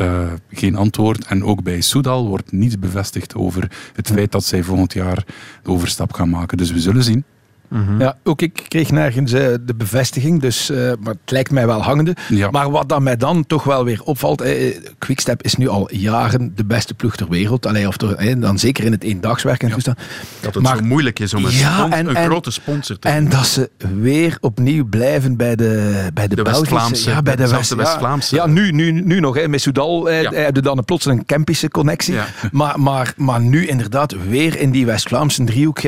geen 0.52 0.76
antwoord. 0.76 1.26
En 1.26 1.44
ook 1.44 1.64
bij 1.64 1.82
Soudal 1.82 2.28
wordt 2.28 2.52
niets 2.52 2.80
bevestigd 2.80 3.36
over 3.36 3.72
het 3.94 4.08
feit 4.08 4.32
dat 4.32 4.44
zij 4.44 4.64
volgend 4.64 4.94
jaar 4.94 5.26
de 5.64 5.70
overstap 5.70 6.14
gaan 6.14 6.30
maken. 6.30 6.58
Dus 6.58 6.72
we 6.72 6.80
zullen 6.80 7.04
zien. 7.04 7.24
Mm 7.68 7.86
-hmm. 7.86 8.00
Ja, 8.00 8.18
ook 8.24 8.42
ik 8.42 8.66
kreeg 8.68 8.92
nergens 8.92 9.34
uh, 9.34 9.40
de 9.62 9.76
bevestiging, 9.76 10.42
dus, 10.42 10.70
uh, 10.70 10.78
maar 10.78 11.14
het 11.14 11.32
lijkt 11.32 11.52
mij 11.52 11.68
wel 11.68 11.84
hangende. 11.84 12.16
Ja. 12.30 12.50
Maar 12.50 12.72
wat 12.72 12.90
dan 12.90 13.04
mij 13.04 13.18
dan 13.18 13.46
toch 13.48 13.64
wel 13.64 13.84
weer 13.84 14.02
opvalt, 14.04 14.42
eh, 14.42 14.78
Quickstep 14.98 15.44
is 15.44 15.56
nu 15.56 15.68
al 15.68 15.94
jaren 15.94 16.52
de 16.56 16.66
beste 16.66 16.94
ploeg 16.94 17.16
ter 17.16 17.30
wereld. 17.30 17.66
Allee, 17.66 17.88
of 17.88 17.98
eh, 17.98 18.36
dan 18.38 18.60
zeker 18.60 18.84
in 18.84 18.92
het 18.92 19.04
eendagswerk 19.04 19.64
en 19.64 19.70
ja. 19.70 19.76
Dat 19.76 20.54
het 20.54 20.64
maar, 20.64 20.78
zo 20.78 20.84
moeilijk 20.84 21.20
is 21.20 21.34
om 21.34 21.46
een, 21.46 21.52
ja, 21.52 21.76
spons, 21.76 21.94
en, 21.94 22.08
een 22.08 22.16
en, 22.16 22.26
grote 22.26 22.52
sponsor 22.52 23.00
te 23.00 23.08
En 23.08 23.30
dat 23.30 23.46
ze 23.46 23.70
weer 24.02 24.38
opnieuw 24.42 24.86
blijven 24.86 25.38
bij 25.38 25.56
de, 25.56 26.08
bij 26.14 26.28
de, 26.28 26.36
de 26.36 26.42
Belgische... 26.42 27.10
Ja, 27.10 27.22
bij 27.22 27.36
de 27.36 27.48
West, 27.48 27.76
West-Vlaamse. 27.76 28.36
Ja, 28.36 28.46
nu, 28.46 28.72
nu, 28.72 28.92
nu 28.92 29.20
nog. 29.20 29.36
Hè, 29.36 29.48
met 29.48 29.62
Soudal 29.62 30.10
eh, 30.10 30.48
dan 30.52 30.78
een, 30.78 30.86
plots 30.86 31.06
een 31.06 31.26
Kempische 31.26 31.70
connectie. 31.70 32.16
Maar, 32.52 32.80
maar, 32.80 33.14
maar 33.18 33.42
nu 33.42 33.68
inderdaad 33.68 34.16
weer 34.30 34.60
in 34.60 34.72
die 34.72 34.86
West-Vlaamse 34.86 35.44
driehoek 35.44 35.80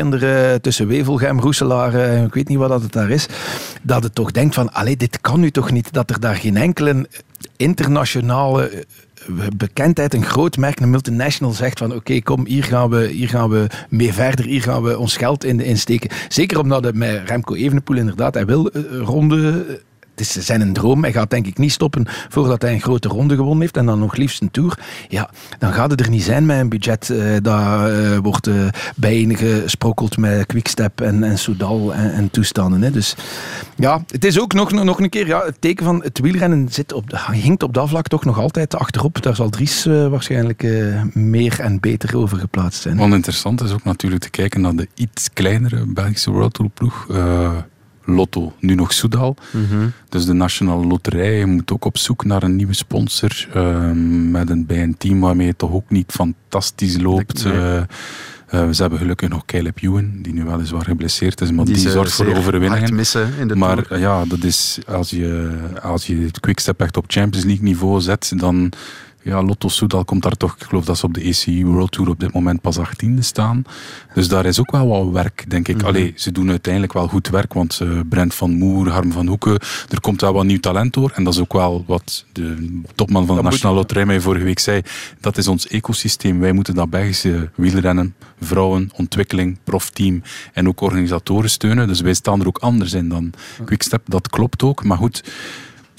tussen 0.62 0.88
Wevelgem, 0.88 1.42
Roeselaar 1.68 2.24
ik 2.26 2.34
weet 2.34 2.48
niet 2.48 2.58
wat 2.58 2.70
dat 2.70 2.82
het 2.82 2.92
daar 2.92 3.10
is, 3.10 3.28
dat 3.82 4.04
het 4.04 4.16
toch 4.16 4.32
denkt 4.32 4.56
van, 4.56 4.74
allee, 4.74 4.98
dit 4.98 5.22
kan 5.22 5.40
nu 5.40 5.52
toch 5.52 5.72
niet, 5.72 5.94
dat 5.94 6.10
er 6.10 6.20
daar 6.20 6.36
geen 6.36 6.58
enkele 6.58 7.08
internationale 7.56 8.86
bekendheid, 9.56 10.14
een 10.14 10.26
groot 10.26 10.58
merk, 10.58 10.80
een 10.80 10.90
multinational 10.90 11.54
zegt 11.54 11.78
van 11.78 11.94
oké, 11.94 12.22
kom, 12.22 12.46
hier 12.46 12.64
gaan, 12.64 12.90
we, 12.90 13.08
hier 13.08 13.30
gaan 13.30 13.50
we 13.50 13.68
mee 13.90 14.14
verder, 14.14 14.46
hier 14.46 14.62
gaan 14.62 14.84
we 14.84 14.98
ons 14.98 15.18
geld 15.18 15.44
in, 15.44 15.60
in 15.60 15.78
steken. 15.78 16.10
Zeker 16.28 16.60
omdat 16.60 16.84
het 16.84 16.96
met 16.96 17.22
Remco 17.26 17.56
Evenepoel 17.56 17.98
inderdaad, 17.98 18.34
hij 18.34 18.46
wil 18.46 18.70
ronde 19.04 19.66
het 20.20 20.38
is 20.38 20.46
zijn 20.46 20.62
een 20.62 20.74
droom. 20.74 21.04
Hij 21.04 21.12
gaat 21.12 21.30
denk 21.30 21.48
ik 21.48 21.58
niet 21.58 21.72
stoppen 21.72 22.06
voordat 22.30 22.62
hij 22.62 22.74
een 22.74 22.82
grote 22.82 23.08
ronde 23.08 23.36
gewonnen 23.36 23.62
heeft 23.62 23.78
en 23.78 23.86
dan 23.86 24.00
nog 24.00 24.16
liefst 24.16 24.42
een 24.42 24.52
Tour. 24.52 24.80
Ja, 25.08 25.30
dan 25.60 25.74
gaat 25.74 25.92
het 25.92 26.00
er 26.00 26.10
niet 26.10 26.24
zijn 26.24 26.46
met 26.46 26.60
een 26.60 26.70
budget 26.70 27.10
uh, 27.10 27.36
dat 27.42 27.90
uh, 27.90 28.18
wordt 28.18 28.48
uh, 28.48 28.68
bijeengesprokkeld 28.96 30.18
met 30.18 30.46
Quickstep 30.46 31.02
en, 31.02 31.24
en 31.24 31.38
Soudal 31.38 31.94
en, 31.94 32.14
en 32.14 32.32
toestanden. 32.32 32.82
Hè. 32.82 32.92
Dus 32.92 33.16
ja, 33.76 34.04
het 34.08 34.26
is 34.26 34.40
ook 34.40 34.54
nog, 34.54 34.72
nog 34.72 35.00
een 35.00 35.10
keer 35.10 35.28
ja, 35.28 35.42
het 35.46 35.62
teken 35.62 35.86
van 35.86 36.04
het 36.04 36.20
wielrennen 36.20 36.68
zit 36.70 36.94
op, 36.94 37.28
hinkt 37.32 37.64
op 37.64 37.74
dat 37.74 37.90
vlak 37.90 38.08
toch 38.08 38.26
nog 38.26 38.40
altijd 38.40 38.76
achterop. 38.76 39.22
Daar 39.22 39.36
zal 39.36 39.50
Dries 39.50 39.86
waarschijnlijk 39.86 40.68
meer 41.14 41.60
en 41.60 41.80
beter 41.80 42.18
over 42.18 42.38
geplaatst 42.38 42.82
zijn. 42.82 42.98
Wat 42.98 43.12
interessant 43.12 43.62
is 43.62 43.72
ook 43.72 43.84
natuurlijk 43.84 44.22
te 44.22 44.30
kijken 44.30 44.62
naar 44.62 44.76
de 44.76 44.88
iets 44.94 45.30
kleinere 45.34 45.86
Belgische 45.86 46.32
World 46.32 46.54
Tour 46.54 46.72
ploeg. 46.74 47.08
Lotto, 48.16 48.54
nu 48.60 48.76
nog 48.76 48.94
Soudal. 48.94 49.36
Mm 49.52 49.66
-hmm. 49.70 49.92
Dus 50.10 50.26
de 50.26 50.34
Nationale 50.34 50.86
Loterij 50.86 51.46
moet 51.46 51.72
ook 51.72 51.86
op 51.86 51.98
zoek 51.98 52.26
naar 52.26 52.44
een 52.44 52.56
nieuwe 52.56 52.74
sponsor. 52.74 53.48
Uh, 53.56 53.92
met 54.32 54.50
een, 54.50 54.66
bij 54.66 54.84
een 54.84 54.98
team 54.98 55.20
waarmee 55.20 55.48
het 55.48 55.58
toch 55.58 55.72
ook 55.72 55.90
niet 55.90 56.12
fantastisch 56.12 56.98
loopt. 56.98 57.44
Nee. 57.44 57.54
Uh, 57.54 57.82
uh, 58.54 58.70
ze 58.72 58.82
hebben 58.82 59.00
gelukkig 59.00 59.30
nog 59.30 59.46
Caleb 59.46 59.78
Ewan, 59.82 60.12
die 60.22 60.34
nu 60.34 60.44
weliswaar 60.44 60.84
geblesseerd 60.84 61.42
is, 61.42 61.52
maar 61.52 61.66
die, 61.66 61.76
die 61.76 61.90
zorgt 61.90 62.14
voor 62.14 62.36
overwinningen. 62.36 62.96
missen 62.96 63.34
in 63.40 63.48
de 63.48 63.56
maar 63.56 64.00
ja, 64.00 64.26
dat 64.26 64.44
is, 64.44 64.80
als 64.88 65.10
je, 65.10 65.58
als 65.82 66.08
je 66.08 66.18
het 66.18 66.40
quickstep 66.40 66.82
echt 66.82 66.98
op 66.98 67.04
Champions 67.08 67.46
League 67.46 67.64
niveau 67.64 68.02
zet, 68.02 68.32
dan 68.36 68.72
ja, 69.28 69.44
Lotto 69.44 69.68
Soudal 69.68 70.06
komt 70.06 70.24
daar 70.24 70.38
toch, 70.38 70.56
ik 70.56 70.64
geloof 70.64 70.86
dat 70.86 70.98
ze 70.98 71.06
op 71.06 71.14
de 71.14 71.22
ECU 71.22 71.66
World 71.66 71.92
Tour 71.92 72.10
op 72.10 72.20
dit 72.20 72.34
moment 72.34 72.62
pas 72.62 72.78
18e 72.78 73.20
staan. 73.20 73.64
Dus 74.14 74.28
daar 74.28 74.46
is 74.46 74.60
ook 74.60 74.72
wel 74.72 74.88
wat 74.88 75.10
werk, 75.24 75.46
denk 75.48 75.68
ik. 75.68 75.76
Mm 75.76 75.80
-hmm. 75.80 75.90
Allee, 75.90 76.14
ze 76.16 76.32
doen 76.32 76.50
uiteindelijk 76.50 76.94
wel 76.94 77.08
goed 77.08 77.30
werk, 77.30 77.54
want 77.54 77.80
uh, 77.84 78.00
Brent 78.10 78.34
van 78.34 78.52
Moer, 78.52 78.90
Harm 78.90 79.12
van 79.12 79.28
Hoeken, 79.28 79.60
er 79.90 80.02
komt 80.02 80.22
wel 80.22 80.34
wat 80.34 80.46
nieuw 80.46 80.60
talent 80.60 80.94
door. 80.94 81.12
En 81.16 81.24
dat 81.24 81.34
is 81.34 81.40
ook 81.40 81.54
wel 81.54 81.84
wat 81.88 82.26
de 82.32 82.82
topman 82.96 83.26
van 83.26 83.36
de 83.36 83.42
Nationale 83.42 83.76
Loterij 83.76 84.06
mij 84.06 84.20
vorige 84.20 84.44
week 84.44 84.60
zei. 84.60 84.82
Dat 85.20 85.38
is 85.38 85.48
ons 85.48 85.68
ecosysteem. 85.68 86.40
Wij 86.40 86.52
moeten 86.52 86.76
dat 86.76 86.90
Belgische 86.90 87.50
wielrennen, 87.56 88.16
vrouwen, 88.42 88.90
ontwikkeling, 88.96 89.58
profteam 89.64 90.22
en 90.54 90.68
ook 90.68 90.82
organisatoren 90.82 91.50
steunen. 91.50 91.88
Dus 91.88 92.02
wij 92.02 92.14
staan 92.14 92.40
er 92.40 92.48
ook 92.48 92.58
anders 92.58 92.94
in 92.94 93.10
dan 93.10 93.34
Quickstep. 93.66 94.02
Dat 94.06 94.30
klopt 94.30 94.64
ook, 94.64 94.84
maar 94.84 94.98
goed 94.98 95.24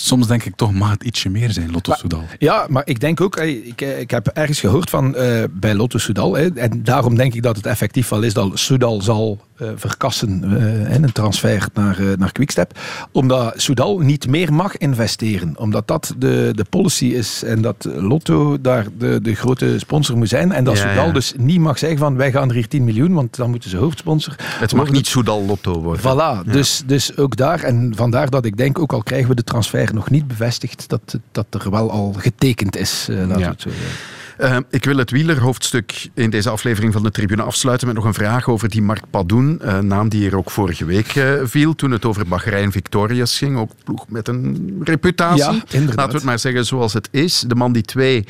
soms 0.00 0.26
denk 0.26 0.44
ik 0.44 0.56
toch, 0.56 0.72
mag 0.72 0.90
het 0.90 1.02
ietsje 1.02 1.28
meer 1.28 1.50
zijn, 1.50 1.70
Lotto 1.70 1.92
Soudal. 1.92 2.24
Ja, 2.38 2.66
maar 2.68 2.82
ik 2.84 3.00
denk 3.00 3.20
ook, 3.20 3.36
ik, 3.36 3.80
ik 3.80 4.10
heb 4.10 4.26
ergens 4.26 4.60
gehoord 4.60 4.90
van 4.90 5.14
uh, 5.16 5.44
bij 5.50 5.74
Lotto 5.74 5.98
Soudal, 5.98 6.34
hè, 6.34 6.54
en 6.54 6.82
daarom 6.82 7.14
denk 7.14 7.34
ik 7.34 7.42
dat 7.42 7.56
het 7.56 7.66
effectief 7.66 8.08
wel 8.08 8.22
is 8.22 8.34
dat 8.34 8.58
Soudal 8.58 9.02
zal 9.02 9.46
verkassen 9.74 10.44
uh, 10.44 10.94
een 10.94 11.12
transfer 11.12 11.68
naar, 11.74 11.98
naar 12.18 12.32
Quickstep, 12.32 12.78
omdat 13.12 13.54
Soudal 13.56 13.98
niet 13.98 14.28
meer 14.28 14.52
mag 14.52 14.76
investeren, 14.76 15.54
omdat 15.58 15.86
dat 15.86 16.14
de, 16.18 16.52
de 16.54 16.64
policy 16.70 17.06
is 17.06 17.42
en 17.42 17.62
dat 17.62 17.88
Lotto 17.94 18.60
daar 18.60 18.86
de, 18.98 19.20
de 19.22 19.34
grote 19.34 19.78
sponsor 19.78 20.16
moet 20.16 20.28
zijn 20.28 20.52
en 20.52 20.64
dat 20.64 20.76
ja, 20.76 20.82
Soudal 20.82 21.06
ja. 21.06 21.12
dus 21.12 21.34
niet 21.36 21.60
mag 21.60 21.78
zeggen 21.78 21.98
van 21.98 22.16
wij 22.16 22.32
gaan 22.32 22.48
er 22.48 22.54
hier 22.54 22.68
10 22.68 22.84
miljoen, 22.84 23.12
want 23.12 23.36
dan 23.36 23.50
moeten 23.50 23.70
ze 23.70 23.76
hoofdsponsor 23.76 24.34
Het 24.38 24.74
mag 24.74 24.90
niet 24.90 25.06
Soudal 25.06 25.44
Lotto 25.44 25.82
worden. 25.82 26.02
Voilà, 26.02 26.46
ja. 26.46 26.52
dus, 26.52 26.82
dus 26.86 27.16
ook 27.16 27.36
daar, 27.36 27.62
en 27.62 27.92
vandaar 27.96 28.30
dat 28.30 28.44
ik 28.44 28.56
denk, 28.56 28.78
ook 28.78 28.92
al 28.92 29.02
krijgen 29.02 29.28
we 29.28 29.34
de 29.34 29.44
transfer 29.44 29.94
nog 29.94 30.10
niet 30.10 30.26
bevestigd 30.26 30.88
dat, 30.88 31.18
dat 31.32 31.46
er 31.50 31.70
wel 31.70 31.90
al 31.90 32.14
getekend 32.16 32.76
is. 32.76 33.06
Laten 33.08 33.36
we 33.36 33.44
het 33.44 33.62
zo 33.62 33.70
zeggen. 33.70 34.17
Uh, 34.40 34.56
ik 34.70 34.84
wil 34.84 34.96
het 34.96 35.10
wielerhoofdstuk 35.10 36.08
in 36.14 36.30
deze 36.30 36.50
aflevering 36.50 36.92
van 36.92 37.02
de 37.02 37.10
Tribune 37.10 37.42
afsluiten 37.42 37.86
met 37.86 37.96
nog 37.96 38.04
een 38.04 38.14
vraag 38.14 38.48
over 38.48 38.68
die 38.68 38.82
Mark 38.82 39.02
Padoen, 39.10 39.60
uh, 39.64 39.78
naam 39.78 40.08
die 40.08 40.20
hier 40.20 40.36
ook 40.36 40.50
vorige 40.50 40.84
week 40.84 41.14
uh, 41.14 41.32
viel 41.44 41.74
toen 41.74 41.90
het 41.90 42.04
over 42.04 42.26
Bahrein 42.26 42.72
Victorious 42.72 43.38
ging. 43.38 43.58
Ook 43.58 43.70
ploeg 43.84 44.04
met 44.08 44.28
een 44.28 44.80
reputatie. 44.84 45.38
Ja, 45.38 45.50
inderdaad. 45.50 45.96
Laten 45.96 46.10
we 46.10 46.16
het 46.16 46.24
maar 46.24 46.38
zeggen 46.38 46.66
zoals 46.66 46.92
het 46.92 47.08
is. 47.10 47.44
De 47.46 47.54
man 47.54 47.72
die 47.72 47.82
twee 47.82 48.26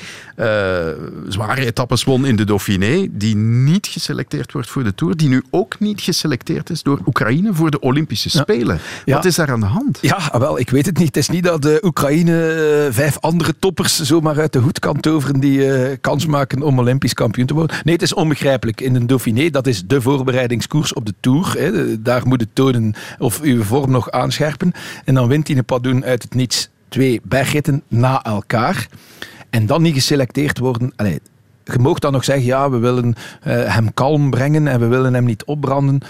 zware 1.28 1.66
etappes 1.66 2.04
won 2.04 2.26
in 2.26 2.36
de 2.36 2.44
Dauphiné, 2.44 3.08
die 3.10 3.36
niet 3.36 3.86
geselecteerd 3.86 4.52
wordt 4.52 4.68
voor 4.68 4.84
de 4.84 4.94
Tour, 4.94 5.16
die 5.16 5.28
nu 5.28 5.42
ook 5.50 5.80
niet 5.80 6.00
geselecteerd 6.00 6.70
is 6.70 6.82
door 6.82 7.00
Oekraïne 7.06 7.54
voor 7.54 7.70
de 7.70 7.80
Olympische 7.80 8.30
Spelen. 8.30 8.80
Ja. 9.04 9.14
Wat 9.14 9.24
is 9.24 9.34
daar 9.34 9.50
aan 9.50 9.60
de 9.60 9.66
hand? 9.66 9.98
Ja, 10.00 10.38
wel, 10.38 10.58
ik 10.58 10.70
weet 10.70 10.86
het 10.86 10.98
niet. 10.98 11.06
Het 11.06 11.16
is 11.16 11.28
niet 11.28 11.44
dat 11.44 11.62
de 11.62 11.80
Oekraïne 11.84 12.88
vijf 12.90 13.18
andere 13.20 13.54
toppers 13.58 14.00
zomaar 14.00 14.40
uit 14.40 14.52
de 14.52 14.58
hoed 14.58 14.78
kan 14.78 15.00
toveren 15.00 15.40
die 15.40 15.96
kans 16.00 16.26
maken 16.26 16.62
om 16.62 16.78
Olympisch 16.78 17.14
kampioen 17.14 17.46
te 17.46 17.54
worden. 17.54 17.76
Nee, 17.84 17.94
het 17.94 18.02
is 18.02 18.14
onbegrijpelijk. 18.14 18.80
In 18.80 18.94
een 18.94 19.06
Dauphiné, 19.06 19.50
dat 19.50 19.66
is 19.66 19.82
de 19.86 20.00
voorbereidingskoers 20.00 20.92
op 20.92 21.06
de 21.06 21.14
Tour. 21.20 21.54
Hè. 21.58 22.02
Daar 22.02 22.26
moet 22.26 22.40
het 22.40 22.50
tonen 22.52 22.94
of 23.18 23.40
uw 23.40 23.62
vorm 23.62 23.90
nog 23.90 24.10
aanscherpen. 24.10 24.72
En 25.04 25.14
dan 25.14 25.28
wint 25.28 25.48
hij 25.48 25.56
een 25.56 25.64
Padoen 25.64 26.04
uit 26.04 26.22
het 26.22 26.34
niets 26.34 26.68
twee 26.88 27.20
bergritten 27.24 27.82
na 27.88 28.24
elkaar. 28.24 28.88
En 29.50 29.66
dan 29.66 29.82
niet 29.82 29.94
geselecteerd 29.94 30.58
worden. 30.58 30.92
Allee, 30.96 31.20
je 31.64 31.78
mag 31.78 31.98
dan 31.98 32.12
nog 32.12 32.24
zeggen, 32.24 32.44
ja, 32.44 32.70
we 32.70 32.78
willen 32.78 33.06
uh, 33.06 33.74
hem 33.74 33.94
kalm 33.94 34.30
brengen 34.30 34.68
en 34.68 34.80
we 34.80 34.86
willen 34.86 35.14
hem 35.14 35.24
niet 35.24 35.44
opbranden. 35.44 36.00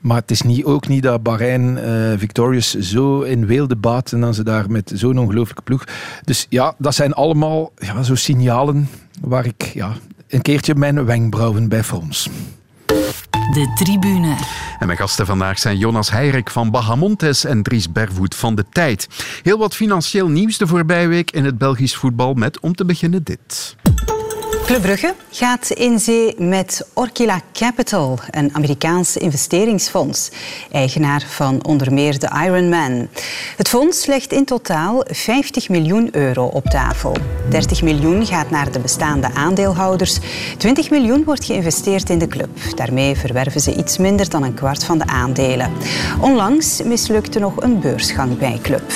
Maar 0.00 0.16
het 0.16 0.30
is 0.30 0.42
niet, 0.42 0.64
ook 0.64 0.88
niet 0.88 1.02
dat 1.02 1.22
Bahrein 1.22 1.76
uh, 1.76 2.18
Victorious 2.18 2.74
zo 2.74 3.20
in 3.20 3.46
weelde 3.46 3.76
baat 3.76 4.12
en 4.12 4.20
dan 4.20 4.34
ze 4.34 4.42
daar 4.42 4.70
met 4.70 4.92
zo'n 4.94 5.18
ongelooflijke 5.18 5.62
ploeg. 5.62 5.84
Dus 6.24 6.46
ja, 6.48 6.74
dat 6.78 6.94
zijn 6.94 7.12
allemaal 7.12 7.72
ja, 7.76 8.02
zo 8.02 8.14
signalen 8.14 8.88
waar 9.20 9.46
ik 9.46 9.62
ja, 9.62 9.92
een 10.28 10.42
keertje 10.42 10.74
mijn 10.74 11.04
wenkbrauwen 11.04 11.68
bij 11.68 11.84
frons. 11.84 12.28
De 13.52 13.72
tribune. 13.74 14.36
En 14.78 14.86
mijn 14.86 14.98
gasten 14.98 15.26
vandaag 15.26 15.58
zijn 15.58 15.78
Jonas 15.78 16.10
Heirik 16.10 16.50
van 16.50 16.70
Bahamontes 16.70 17.44
en 17.44 17.62
Dries 17.62 17.92
Bervoet 17.92 18.34
van 18.34 18.54
De 18.54 18.64
Tijd. 18.72 19.08
Heel 19.42 19.58
wat 19.58 19.74
financieel 19.74 20.28
nieuws 20.28 20.58
de 20.58 20.66
voorbije 20.66 21.06
week 21.06 21.30
in 21.30 21.44
het 21.44 21.58
Belgisch 21.58 21.96
voetbal 21.96 22.34
met 22.34 22.60
om 22.60 22.74
te 22.74 22.84
beginnen 22.84 23.22
dit. 23.22 23.76
Club 24.48 24.82
Brugge 24.82 25.14
gaat 25.30 25.70
in 25.70 25.98
zee 25.98 26.34
met 26.38 26.88
Orkila 26.94 27.40
Capital, 27.52 28.18
een 28.30 28.54
Amerikaans 28.54 29.16
investeringsfonds, 29.16 30.30
eigenaar 30.72 31.24
van 31.28 31.64
onder 31.64 31.92
meer 31.92 32.18
de 32.18 32.28
Ironman. 32.44 33.08
Het 33.56 33.68
fonds 33.68 34.06
legt 34.06 34.32
in 34.32 34.44
totaal 34.44 35.04
50 35.10 35.68
miljoen 35.68 36.08
euro 36.16 36.44
op 36.44 36.64
tafel. 36.64 37.16
30 37.48 37.82
miljoen 37.82 38.26
gaat 38.26 38.50
naar 38.50 38.72
de 38.72 38.80
bestaande 38.80 39.30
aandeelhouders, 39.34 40.18
20 40.58 40.90
miljoen 40.90 41.24
wordt 41.24 41.44
geïnvesteerd 41.44 42.10
in 42.10 42.18
de 42.18 42.28
club. 42.28 42.50
Daarmee 42.74 43.16
verwerven 43.16 43.60
ze 43.60 43.74
iets 43.74 43.98
minder 43.98 44.28
dan 44.28 44.42
een 44.42 44.54
kwart 44.54 44.84
van 44.84 44.98
de 44.98 45.06
aandelen. 45.06 45.72
Onlangs 46.20 46.82
mislukte 46.82 47.38
nog 47.38 47.62
een 47.62 47.80
beursgang 47.80 48.38
bij 48.38 48.58
Club. 48.62 48.92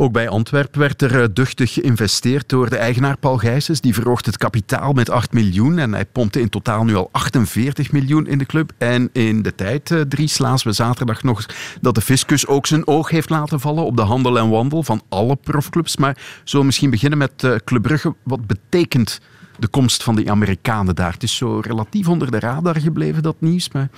Ook 0.00 0.12
bij 0.12 0.28
Antwerpen 0.28 0.80
werd 0.80 1.02
er 1.02 1.34
duchtig 1.34 1.72
geïnvesteerd 1.72 2.48
door 2.48 2.70
de 2.70 2.76
eigenaar 2.76 3.16
Paul 3.16 3.36
Gijsens. 3.36 3.80
Die 3.80 3.94
verhoogt 3.94 4.26
het 4.26 4.36
kapitaal 4.36 4.92
met 4.92 5.10
8 5.10 5.32
miljoen 5.32 5.78
en 5.78 5.92
hij 5.92 6.04
pompte 6.04 6.40
in 6.40 6.48
totaal 6.48 6.84
nu 6.84 6.94
al 6.94 7.08
48 7.12 7.92
miljoen 7.92 8.26
in 8.26 8.38
de 8.38 8.46
club. 8.46 8.72
En 8.78 9.08
in 9.12 9.42
de 9.42 9.54
tijd, 9.54 10.04
Dries, 10.08 10.38
lazen 10.38 10.68
we 10.68 10.74
zaterdag 10.74 11.22
nog 11.22 11.46
dat 11.80 11.94
de 11.94 12.00
fiscus 12.00 12.46
ook 12.46 12.66
zijn 12.66 12.86
oog 12.86 13.10
heeft 13.10 13.30
laten 13.30 13.60
vallen 13.60 13.84
op 13.84 13.96
de 13.96 14.02
handel 14.02 14.38
en 14.38 14.50
wandel 14.50 14.82
van 14.82 15.02
alle 15.08 15.36
profclubs. 15.36 15.96
Maar 15.96 16.16
zullen 16.44 16.66
misschien 16.66 16.90
beginnen 16.90 17.18
met 17.18 17.60
Club 17.64 17.82
Brugge. 17.82 18.14
Wat 18.22 18.46
betekent 18.46 19.20
de 19.58 19.68
komst 19.68 20.02
van 20.02 20.16
die 20.16 20.30
Amerikanen 20.30 20.94
daar. 20.94 21.12
Het 21.12 21.22
is 21.22 21.36
zo 21.36 21.60
relatief 21.64 22.08
onder 22.08 22.30
de 22.30 22.38
radar 22.38 22.80
gebleven, 22.80 23.22
dat 23.22 23.36
nieuws. 23.38 23.70
Maar 23.72 23.88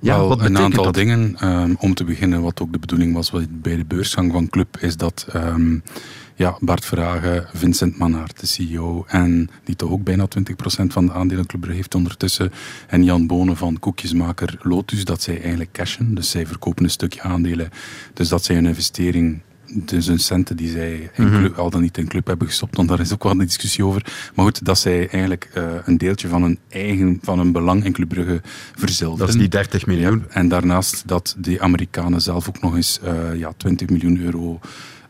ja, 0.00 0.16
Wel, 0.16 0.28
wat 0.28 0.40
een 0.40 0.58
aantal 0.58 0.84
dat? 0.84 0.94
dingen. 0.94 1.48
Um, 1.48 1.76
om 1.78 1.94
te 1.94 2.04
beginnen, 2.04 2.42
wat 2.42 2.60
ook 2.60 2.72
de 2.72 2.78
bedoeling 2.78 3.14
was 3.14 3.30
bij 3.50 3.76
de 3.76 3.84
beursgang 3.84 4.32
van 4.32 4.48
Club, 4.48 4.76
is 4.76 4.96
dat 4.96 5.26
um, 5.34 5.82
ja, 6.34 6.56
Bart 6.60 6.84
Verhagen, 6.84 7.46
Vincent 7.52 7.98
Mannaert, 7.98 8.40
de 8.40 8.46
CEO, 8.46 9.04
en 9.06 9.50
die 9.64 9.76
toch 9.76 9.90
ook 9.90 10.04
bijna 10.04 10.26
20% 10.38 10.86
van 10.86 11.06
de 11.06 11.12
aandelenclub 11.12 11.66
heeft 11.66 11.94
ondertussen, 11.94 12.52
en 12.86 13.04
Jan 13.04 13.26
Bonen 13.26 13.56
van 13.56 13.78
koekjesmaker 13.78 14.58
Lotus, 14.62 15.04
dat 15.04 15.22
zij 15.22 15.40
eigenlijk 15.40 15.72
cashen. 15.72 16.14
Dus 16.14 16.30
zij 16.30 16.46
verkopen 16.46 16.84
een 16.84 16.90
stukje 16.90 17.22
aandelen. 17.22 17.68
Dus 18.14 18.28
dat 18.28 18.44
zij 18.44 18.56
een 18.56 18.66
investering 18.66 19.40
dus 19.72 20.06
hun 20.06 20.18
centen 20.18 20.56
die 20.56 20.70
zij 20.70 21.10
in 21.14 21.30
club, 21.30 21.58
al 21.58 21.70
dan 21.70 21.80
niet 21.80 21.98
in 21.98 22.08
club 22.08 22.26
hebben 22.26 22.46
gestopt, 22.46 22.76
want 22.76 22.88
daar 22.88 23.00
is 23.00 23.12
ook 23.12 23.22
wel 23.22 23.32
een 23.32 23.38
discussie 23.38 23.84
over. 23.84 24.30
Maar 24.34 24.44
goed, 24.44 24.64
dat 24.64 24.78
zij 24.78 24.98
eigenlijk 24.98 25.50
uh, 25.54 25.64
een 25.84 25.98
deeltje 25.98 26.28
van 26.28 26.42
een 26.42 26.58
eigen, 26.68 27.18
van 27.22 27.38
een 27.38 27.52
belang 27.52 27.84
in 27.84 27.92
Club 27.92 28.08
Brugge 28.08 28.40
verzilveren. 28.74 29.26
Dat 29.26 29.34
is 29.34 29.40
die 29.40 29.48
30 29.48 29.86
miljoen. 29.86 30.24
Ja, 30.28 30.34
en 30.34 30.48
daarnaast 30.48 31.02
dat 31.06 31.36
de 31.38 31.60
Amerikanen 31.60 32.20
zelf 32.20 32.48
ook 32.48 32.60
nog 32.60 32.76
eens 32.76 33.00
uh, 33.04 33.38
ja, 33.38 33.52
20 33.56 33.88
miljoen 33.88 34.20
euro 34.20 34.60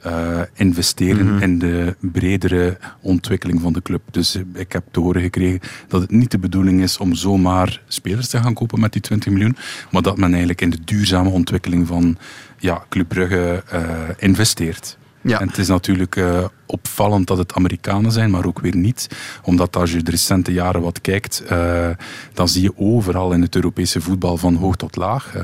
uh, 0.07 0.41
investeren 0.55 1.27
mm 1.27 1.33
-hmm. 1.33 1.43
in 1.43 1.59
de 1.59 1.97
bredere 2.01 2.79
ontwikkeling 3.01 3.61
van 3.61 3.73
de 3.73 3.83
club. 3.83 4.03
Dus 4.11 4.39
ik 4.55 4.73
heb 4.73 4.85
te 4.91 5.01
horen 5.01 5.23
gekregen 5.23 5.61
dat 5.89 6.01
het 6.01 6.11
niet 6.11 6.31
de 6.31 6.39
bedoeling 6.39 6.83
is 6.83 6.99
om 6.99 7.15
zomaar 7.15 7.83
spelers 7.87 8.29
te 8.29 8.39
gaan 8.39 8.55
kopen 8.55 8.81
met 8.81 8.93
die 8.93 9.03
20 9.03 9.33
miljoen, 9.33 9.57
maar 9.91 10.03
dat 10.03 10.17
men 10.17 10.29
eigenlijk 10.29 10.61
in 10.61 10.71
de 10.71 10.85
duurzame 10.85 11.29
ontwikkeling 11.29 11.87
van 11.87 12.19
ja, 12.61 12.85
Club 12.89 13.09
Brugge 13.09 13.63
uh, 13.73 13.81
investeert. 14.17 14.99
Ja. 15.23 15.41
En 15.41 15.49
het 15.49 15.59
is 15.59 15.69
natuurlijk 15.69 16.17
uh, 16.17 16.45
opvallend 16.67 17.27
dat 17.27 17.39
het 17.39 17.55
Amerikanen 17.55 18.13
zijn, 18.13 18.31
maar 18.31 18.47
ook 18.47 18.61
weer 18.61 18.77
niet. 18.77 19.09
Omdat 19.43 19.77
als 19.77 19.93
je 19.93 20.03
de 20.03 20.11
recente 20.11 20.53
jaren 20.53 20.81
wat 20.81 21.01
kijkt, 21.01 21.43
uh, 21.53 21.89
dan 22.33 22.49
zie 22.49 22.63
je 22.63 22.73
overal 22.77 23.33
in 23.33 23.43
het 23.43 23.55
Europese 23.55 24.01
voetbal 24.01 24.37
van 24.37 24.55
hoog 24.55 24.77
tot 24.77 24.97
laag. 24.97 25.35
Uh, 25.37 25.43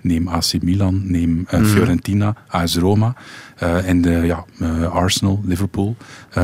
neem 0.00 0.28
AC 0.28 0.62
Milan, 0.62 1.10
neem 1.10 1.46
mm. 1.50 1.64
Fiorentina, 1.64 2.34
AS 2.48 2.76
Roma. 2.76 3.14
en 3.84 4.00
de 4.00 4.10
ja, 4.10 4.44
Arsenal, 4.88 5.40
Liverpool, 5.44 5.96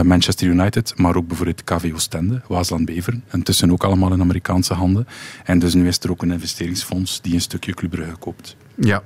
Manchester 0.02 0.46
United, 0.46 0.92
maar 0.96 1.16
ook 1.16 1.26
bijvoorbeeld 1.26 1.64
KV 1.64 1.90
Oostende, 1.94 2.40
Waasland 2.48 2.84
Beveren. 2.84 3.24
Intussen 3.32 3.72
ook 3.72 3.84
allemaal 3.84 4.12
in 4.12 4.20
Amerikaanse 4.20 4.74
handen. 4.74 5.06
En 5.44 5.58
dus 5.58 5.74
nu 5.74 5.86
is 5.86 5.98
er 5.98 6.10
ook 6.10 6.22
een 6.22 6.32
investeringsfonds 6.32 7.20
die 7.20 7.34
een 7.34 7.40
stukje 7.40 7.74
Club 7.74 7.90
Brugge 7.90 8.16
koopt. 8.18 8.56
Ja, 8.74 9.02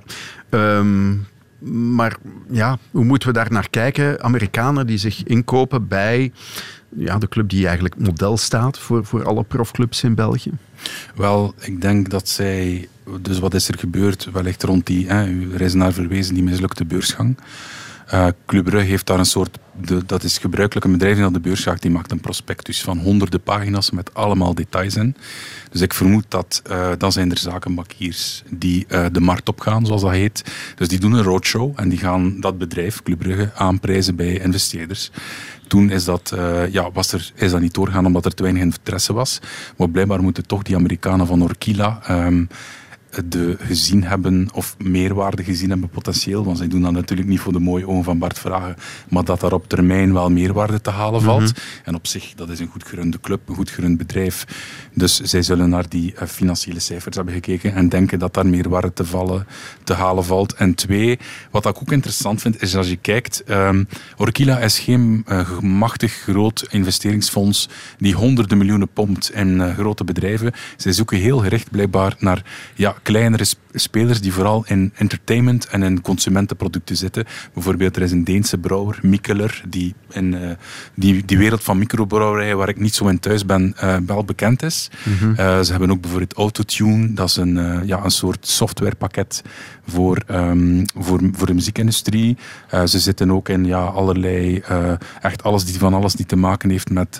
um 0.49 1.25
maar 1.71 2.17
ja, 2.49 2.77
hoe 2.91 3.03
moeten 3.03 3.27
we 3.27 3.33
daar 3.33 3.51
naar 3.51 3.69
kijken? 3.69 4.23
Amerikanen 4.23 4.87
die 4.87 4.97
zich 4.97 5.23
inkopen 5.23 5.87
bij 5.87 6.31
ja, 6.89 7.17
de 7.17 7.27
club 7.27 7.49
die 7.49 7.65
eigenlijk 7.65 7.97
model 7.97 8.37
staat 8.37 8.79
voor, 8.79 9.05
voor 9.05 9.25
alle 9.25 9.43
profclubs 9.43 10.03
in 10.03 10.15
België? 10.15 10.51
Wel, 11.15 11.53
ik 11.59 11.81
denk 11.81 12.09
dat 12.09 12.29
zij... 12.29 12.87
Dus 13.21 13.39
wat 13.39 13.53
is 13.53 13.67
er 13.67 13.79
gebeurd? 13.79 14.29
Wellicht 14.31 14.63
rond 14.63 14.85
die... 14.85 15.07
Hè, 15.07 15.27
u 15.27 15.61
is 15.61 15.73
naar 15.73 15.93
verwezen, 15.93 16.33
die 16.33 16.43
mislukte 16.43 16.85
beursgang. 16.85 17.37
Uh, 18.13 18.27
heeft 18.81 19.05
daar 19.05 19.19
een 19.19 19.25
soort, 19.25 19.57
de, 19.81 20.05
dat 20.05 20.23
is 20.23 20.37
gebruikelijk, 20.37 20.85
een 20.85 20.91
bedrijf 20.91 21.19
dat 21.19 21.33
de 21.33 21.39
beurs 21.39 21.63
gaat, 21.63 21.81
die 21.81 21.91
maakt 21.91 22.11
een 22.11 22.19
prospectus 22.19 22.81
van 22.81 22.97
honderden 22.97 23.41
pagina's 23.41 23.91
met 23.91 24.13
allemaal 24.13 24.55
details 24.55 24.95
in. 24.95 25.15
Dus 25.71 25.81
ik 25.81 25.93
vermoed 25.93 26.25
dat, 26.27 26.61
uh, 26.69 26.91
dan 26.97 27.11
zijn 27.11 27.31
er 27.31 27.37
zakenbankiers 27.37 28.43
die 28.49 28.85
uh, 28.89 29.05
de 29.11 29.19
markt 29.19 29.49
opgaan, 29.49 29.85
zoals 29.85 30.01
dat 30.01 30.11
heet. 30.11 30.43
Dus 30.75 30.87
die 30.87 30.99
doen 30.99 31.13
een 31.13 31.23
roadshow 31.23 31.73
en 31.75 31.89
die 31.89 31.99
gaan 31.99 32.39
dat 32.39 32.57
bedrijf, 32.57 33.03
Club 33.03 33.51
aanprijzen 33.55 34.15
bij 34.15 34.39
investeerders. 34.39 35.11
Toen 35.67 35.89
is 35.89 36.05
dat, 36.05 36.33
ja, 36.71 36.91
was 36.91 37.11
er, 37.11 37.31
is 37.35 37.51
dat 37.51 37.61
niet 37.61 37.73
doorgaan 37.73 38.05
omdat 38.05 38.25
er 38.25 38.33
te 38.33 38.43
weinig 38.43 38.63
interesse 38.63 39.13
was. 39.13 39.39
Maar 39.77 39.89
blijkbaar 39.89 40.21
moeten 40.21 40.47
toch 40.47 40.63
die 40.63 40.75
Amerikanen 40.75 41.27
van 41.27 41.43
Orkila 41.43 42.01
um, 42.09 42.47
de 43.25 43.55
gezien 43.59 44.03
hebben 44.03 44.49
of 44.53 44.75
meerwaarde 44.77 45.43
gezien 45.43 45.69
hebben 45.69 45.89
potentieel. 45.89 46.43
Want 46.43 46.57
zij 46.57 46.67
doen 46.67 46.81
dat 46.81 46.91
natuurlijk 46.91 47.29
niet 47.29 47.39
voor 47.39 47.53
de 47.53 47.59
mooie 47.59 47.87
ogen 47.87 48.03
van 48.03 48.17
Bart 48.17 48.39
Vragen, 48.39 48.75
maar 49.09 49.23
dat 49.23 49.39
daar 49.39 49.53
op 49.53 49.69
termijn 49.69 50.13
wel 50.13 50.29
meerwaarde 50.29 50.81
te 50.81 50.89
halen 50.89 51.21
valt. 51.21 51.39
Mm 51.39 51.45
-hmm. 51.45 51.83
En 51.83 51.95
op 51.95 52.07
zich, 52.07 52.33
dat 52.35 52.49
is 52.49 52.59
een 52.59 52.67
goed 52.67 52.83
gerunde 52.83 53.19
club, 53.19 53.49
een 53.49 53.55
goed 53.55 53.69
gerund 53.69 53.97
bedrijf. 53.97 54.45
Dus 54.93 55.19
zij 55.19 55.41
zullen 55.41 55.69
naar 55.69 55.89
die 55.89 56.13
uh, 56.13 56.27
financiële 56.27 56.79
cijfers 56.79 57.15
hebben 57.15 57.33
gekeken 57.33 57.73
en 57.73 57.89
denken 57.89 58.19
dat 58.19 58.33
daar 58.33 58.47
meerwaarde 58.47 58.93
te, 58.93 59.05
vallen, 59.05 59.47
te 59.83 59.93
halen 59.93 60.25
valt. 60.25 60.53
En 60.53 60.75
twee, 60.75 61.19
wat 61.51 61.65
ik 61.65 61.77
ook 61.81 61.91
interessant 61.91 62.41
vind, 62.41 62.61
is 62.61 62.75
als 62.75 62.89
je 62.89 62.97
kijkt, 62.97 63.43
um, 63.49 63.87
Orkila 64.17 64.59
is 64.59 64.79
geen 64.79 65.25
uh, 65.27 65.59
machtig 65.59 66.13
groot 66.13 66.67
investeringsfonds 66.69 67.69
die 67.97 68.13
honderden 68.13 68.57
miljoenen 68.57 68.89
pompt 68.93 69.31
in 69.31 69.47
uh, 69.47 69.73
grote 69.77 70.03
bedrijven. 70.03 70.51
Zij 70.77 70.91
zoeken 70.91 71.17
heel 71.17 71.37
gericht 71.37 71.71
blijkbaar 71.71 72.15
naar 72.19 72.43
ja, 72.75 72.95
kleinere 73.07 73.45
spelers 73.73 74.21
die 74.21 74.33
vooral 74.33 74.63
in 74.67 74.91
entertainment 74.95 75.67
en 75.67 75.83
in 75.83 76.01
consumentenproducten 76.01 76.95
zitten. 76.95 77.25
Bijvoorbeeld, 77.53 77.95
er 77.95 78.01
is 78.01 78.11
een 78.11 78.23
Deense 78.23 78.57
brouwer, 78.57 78.99
Mikkeler, 79.01 79.63
die 79.67 79.95
in 80.11 80.33
uh, 80.33 80.49
die, 80.93 81.25
die 81.25 81.37
wereld 81.37 81.63
van 81.63 81.77
microbrouwerijen, 81.77 82.57
waar 82.57 82.69
ik 82.69 82.79
niet 82.79 82.95
zo 82.95 83.07
in 83.07 83.19
thuis 83.19 83.45
ben, 83.45 83.75
uh, 83.83 83.95
wel 84.05 84.23
bekend 84.23 84.63
is. 84.63 84.89
Mm 85.03 85.17
-hmm. 85.17 85.29
uh, 85.29 85.59
ze 85.59 85.71
hebben 85.71 85.91
ook 85.91 86.01
bijvoorbeeld 86.01 86.33
Autotune, 86.33 87.13
dat 87.13 87.29
is 87.29 87.35
een, 87.35 87.85
ja, 87.85 88.03
een 88.03 88.11
soort 88.11 88.47
softwarepakket 88.47 89.43
voor, 89.87 90.21
um, 90.31 90.85
voor, 90.95 91.19
voor 91.31 91.47
de 91.47 91.53
muziekindustrie. 91.53 92.37
ze 92.85 92.99
zitten 92.99 93.31
ook 93.31 93.49
in 93.49 93.65
ja, 93.65 93.83
allerlei, 93.83 94.61
echt 95.21 95.43
alles 95.43 95.65
die 95.65 95.79
van 95.79 95.93
alles 95.93 96.13
die 96.13 96.25
te 96.25 96.35
maken 96.35 96.69
heeft 96.69 96.89
met 96.89 97.19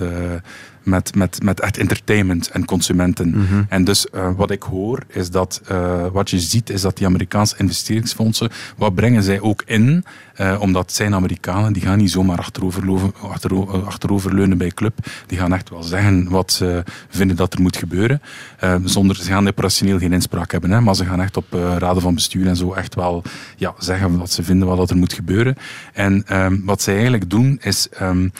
met, 0.87 1.15
met, 1.15 1.43
met 1.43 1.59
echt 1.59 1.77
entertainment 1.77 2.49
en 2.49 2.65
consumenten. 2.65 3.29
Mhm. 3.29 3.63
En 3.69 3.83
dus 3.83 4.09
eh, 4.09 4.29
wat 4.35 4.51
ik 4.51 4.63
hoor, 4.63 5.03
is 5.07 5.29
dat 5.29 5.61
uh, 5.71 6.05
wat 6.11 6.29
je 6.29 6.39
ziet, 6.39 6.69
is 6.69 6.81
dat 6.81 6.97
die 6.97 7.05
Amerikaanse 7.05 7.55
investeringsfondsen, 7.57 8.49
wat 8.77 8.95
brengen 8.95 9.23
zij 9.23 9.39
ook 9.41 9.63
in? 9.65 10.05
Uh, 10.41 10.57
omdat 10.61 10.93
zijn 10.93 11.13
Amerikanen, 11.13 11.73
die 11.73 11.81
gaan 11.81 11.97
niet 11.97 12.11
zomaar 12.11 12.37
achteroverleunen, 12.37 13.13
achterover, 13.21 13.85
achteroverleunen 13.85 14.57
bij 14.57 14.69
club. 14.69 14.97
Die 15.25 15.37
gaan 15.37 15.53
echt 15.53 15.69
wel 15.69 15.83
zeggen 15.83 16.29
wat 16.29 16.51
ze 16.51 16.83
vinden 17.09 17.35
dat 17.35 17.53
er 17.53 17.61
moet 17.61 17.77
gebeuren. 17.77 18.21
zonder, 18.83 19.15
ze 19.15 19.23
gaan 19.23 19.47
operationeel 19.47 19.99
geen 19.99 20.13
inspraak 20.13 20.51
hebben, 20.51 20.71
hè, 20.71 20.81
maar 20.81 20.95
ze 20.95 21.05
gaan 21.05 21.21
echt 21.21 21.37
op 21.37 21.45
raden 21.77 22.01
van 22.01 22.13
bestuur 22.13 22.47
en 22.47 22.55
zo 22.55 22.73
echt 22.73 22.95
wel 22.95 23.23
ja, 23.55 23.73
zeggen 23.77 24.17
wat 24.17 24.31
ze 24.31 24.43
vinden 24.43 24.67
wat 24.67 24.89
er 24.89 24.97
moet 24.97 25.13
gebeuren. 25.13 25.55
En 25.93 26.23
um, 26.31 26.61
wat 26.65 26.81
zij 26.81 26.93
eigenlijk 26.93 27.29
doen, 27.29 27.59
is 27.61 27.87
um, 28.01 28.31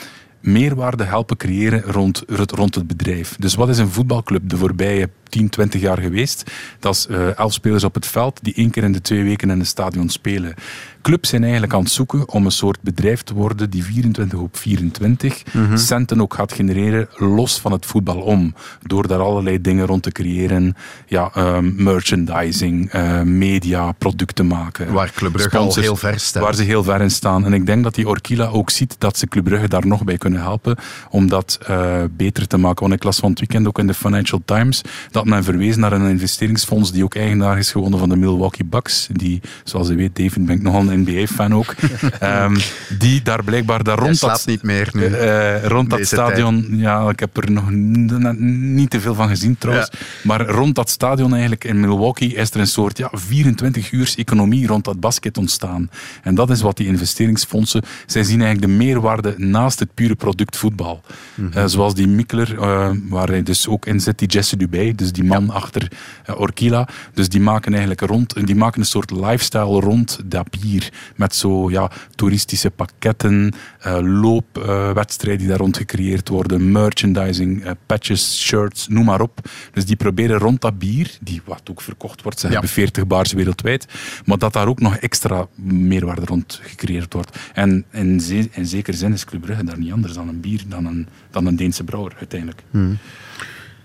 meerwaarde 0.42 1.04
helpen 1.04 1.38
creëren 1.38 1.82
rond, 1.82 2.24
rond 2.28 2.76
het 2.76 2.88
bedrijf. 2.88 3.36
Dus 3.40 3.56
wat 3.56 3.70
is 3.70 3.78
een 3.78 3.90
voetbalclub 3.90 4.50
de 4.50 4.58
voorbije 4.58 5.10
10, 5.30 5.50
20 5.50 5.82
jaar 5.82 5.98
geweest? 5.98 6.52
Dat 6.80 6.96
is 6.96 7.08
uh, 7.10 7.38
elf 7.38 7.54
spelers 7.54 7.84
op 7.84 7.94
het 7.94 8.08
veld 8.08 8.40
die 8.42 8.54
één 8.54 8.70
keer 8.70 8.84
in 8.84 8.92
de 8.92 9.02
twee 9.02 9.24
weken 9.24 9.50
in 9.50 9.60
het 9.60 9.68
stadion 9.68 10.10
spelen. 10.10 10.54
Clubs 11.02 11.30
zijn 11.30 11.42
eigenlijk 11.44 11.74
aan 11.74 11.84
het 11.84 11.92
zoeken 11.92 12.30
om 12.30 12.46
een 12.46 12.52
soort 12.52 12.82
bedrijf 12.82 13.22
te 13.22 13.34
worden 13.34 13.70
die 13.70 13.84
24 13.84 14.40
op 14.40 14.58
24 14.58 15.44
mm 15.54 15.66
-hmm. 15.66 15.78
centen 15.78 16.22
ook 16.22 16.34
gaat 16.34 16.54
genereren 16.54 17.08
los 17.16 17.60
van 17.60 17.72
het 17.72 17.86
voetbal 17.86 18.22
om. 18.22 18.54
Door 18.82 19.08
daar 19.08 19.20
allerlei 19.20 19.62
dingen 19.62 19.86
rond 19.86 20.04
te 20.04 20.12
creëren. 20.12 20.76
Ja, 21.06 21.32
um, 21.38 21.74
merchandising, 21.84 22.94
uh, 22.94 23.22
media, 23.22 23.92
producten 23.92 24.48
maken. 24.48 24.94
Waar 24.94 25.12
Club 25.12 25.32
Brugge 25.32 25.58
al 25.58 25.76
heel 25.76 25.96
ver 25.96 26.20
staat. 26.20 26.44
Waar 26.44 26.56
ze 26.56 26.64
heel 26.64 26.84
ver 26.84 27.02
in 27.02 27.12
staan. 27.12 27.46
En 27.46 27.54
ik 27.54 27.66
denk 27.66 27.84
dat 27.84 27.96
die 27.96 28.08
Orkila 28.08 28.46
ook 28.46 28.70
ziet 28.70 28.96
dat 28.98 29.18
ze 29.18 29.28
Club 29.28 29.44
Brugge 29.44 29.68
daar 29.68 29.88
nog 29.88 30.04
bij 30.04 30.18
kunnen 30.18 30.37
helpen 30.38 30.76
om 31.10 31.28
dat 31.28 31.60
uh, 31.70 32.04
beter 32.12 32.48
te 32.48 32.58
maken. 32.58 32.82
Want 32.82 32.94
ik 32.94 33.04
las 33.04 33.20
van 33.20 33.30
het 33.30 33.40
weekend 33.40 33.68
ook 33.68 33.80
in 33.80 33.88
de 33.88 33.94
Financial 33.94 34.42
Times 34.46 34.82
dat 35.12 35.26
men 35.26 35.44
verwees 35.44 35.76
naar 35.76 35.92
een 35.92 36.10
investeringsfonds 36.10 36.92
die 36.92 37.04
ook 37.04 37.16
eigenaar 37.16 37.58
is 37.58 37.72
gewonnen 37.72 38.00
van 38.00 38.10
de 38.10 38.16
Milwaukee 38.16 38.66
Bucks. 38.66 39.08
Die, 39.12 39.42
zoals 39.64 39.88
je 39.88 39.96
weet, 39.96 40.16
David, 40.16 40.46
ben 40.46 40.56
ik 40.56 40.62
nogal 40.62 40.92
een 40.92 41.00
NBA-fan 41.00 41.54
ook. 41.54 41.76
um, 42.24 42.58
die 43.00 43.22
daar 43.22 43.44
blijkbaar 43.44 43.84
daar 43.84 43.98
rond 43.98 44.20
dat, 44.20 44.46
niet 44.46 44.64
meer 44.64 44.90
nu. 44.94 45.08
Uh, 45.08 45.64
rond 45.64 45.90
dat 45.90 46.06
stadion, 46.06 46.66
tijd. 46.68 46.80
ja, 46.80 47.10
ik 47.10 47.20
heb 47.20 47.38
er 47.38 47.52
nog 47.52 47.72
niet 47.72 48.90
te 48.90 49.00
veel 49.00 49.16
van 49.16 49.28
gezien 49.28 49.58
trouwens. 49.58 49.90
Ja. 49.92 50.00
Maar 50.24 50.48
rond 50.48 50.76
dat 50.76 50.90
stadion 50.90 51.32
eigenlijk 51.32 51.64
in 51.64 51.80
Milwaukee 51.80 52.34
is 52.34 52.52
er 52.52 52.60
een 52.60 52.68
soort 52.68 52.98
ja, 52.98 53.10
24 53.12 53.92
uur 53.92 54.14
economie 54.16 54.68
rond 54.68 54.84
dat 54.84 55.00
basket 55.00 55.38
ontstaan. 55.38 55.90
En 56.24 56.36
dat 56.36 56.50
is 56.50 56.62
wat 56.62 56.78
die 56.78 56.88
investeringsfondsen, 56.88 57.84
zij 58.06 58.24
zien 58.24 58.42
eigenlijk 58.42 58.72
de 58.72 58.78
meerwaarde 58.78 59.34
naast 59.38 59.80
het 59.80 59.94
pure 59.94 60.16
product 60.18 60.58
voetbal. 60.58 61.02
Mm 61.36 61.50
-hmm. 61.52 61.58
uh, 61.58 61.66
zoals 61.66 61.94
die 61.94 62.08
Mikler, 62.08 62.54
uh, 62.54 62.90
waar 63.10 63.28
hij 63.28 63.44
dus 63.44 63.68
ook 63.68 63.86
in 63.86 64.00
zit, 64.00 64.20
die 64.20 64.28
Jesse 64.28 64.58
Dubé, 64.58 64.96
dus 64.96 65.12
die 65.12 65.24
man 65.24 65.46
ja. 65.46 65.54
achter 65.54 65.92
Orkila. 66.36 66.88
Dus 67.14 67.30
die 67.30 67.42
maken 67.42 67.72
eigenlijk 67.72 68.02
rond, 68.02 68.46
die 68.48 68.56
maken 68.56 68.80
een 68.80 68.86
soort 68.88 69.12
lifestyle 69.12 69.80
rond 69.80 70.20
dat 70.26 70.50
bier. 70.50 70.94
Met 71.16 71.36
zo 71.36 71.70
ja, 71.70 71.92
toeristische 72.16 72.70
pakketten, 72.70 73.54
loopwedstrijden 74.02 75.40
die 75.40 75.48
daar 75.48 75.58
rond 75.58 75.78
gecreëerd 75.78 76.30
worden, 76.30 76.72
merchandising, 76.72 77.76
patches, 77.86 78.42
shirts, 78.42 78.88
noem 78.88 79.06
maar 79.06 79.22
op. 79.22 79.50
Dus 79.74 79.86
die 79.86 79.96
proberen 79.96 80.38
rond 80.38 80.62
dat 80.62 80.80
bier, 80.80 81.18
die 81.22 81.42
wat 81.46 81.62
ook 81.70 81.82
verkocht 81.82 82.22
wordt, 82.22 82.40
ze 82.40 82.46
ja. 82.46 82.52
hebben 82.52 82.70
40 82.70 83.08
bars 83.08 83.34
wereldwijd, 83.34 83.88
maar 84.26 84.38
dat 84.38 84.54
daar 84.54 84.68
ook 84.68 84.80
nog 84.80 84.98
extra 84.98 85.48
meerwaarde 85.56 86.26
rond 86.26 86.60
gecreëerd 86.64 87.14
wordt. 87.14 87.38
En 87.54 87.86
in, 87.92 88.22
in 88.52 88.66
zekere 88.66 88.98
zin 88.98 89.14
is 89.14 89.26
Club 89.26 89.42
Brugge 89.42 89.64
daar 89.64 89.80
niet 89.80 89.92
anders 89.92 90.07
dan 90.14 90.28
een 90.28 90.40
bier, 90.40 90.62
dan 90.68 90.86
een, 90.86 91.08
dan 91.32 91.46
een 91.46 91.56
Deense 91.56 91.84
brouwer 91.84 92.14
uiteindelijk. 92.18 92.64
Hmm. 92.72 92.98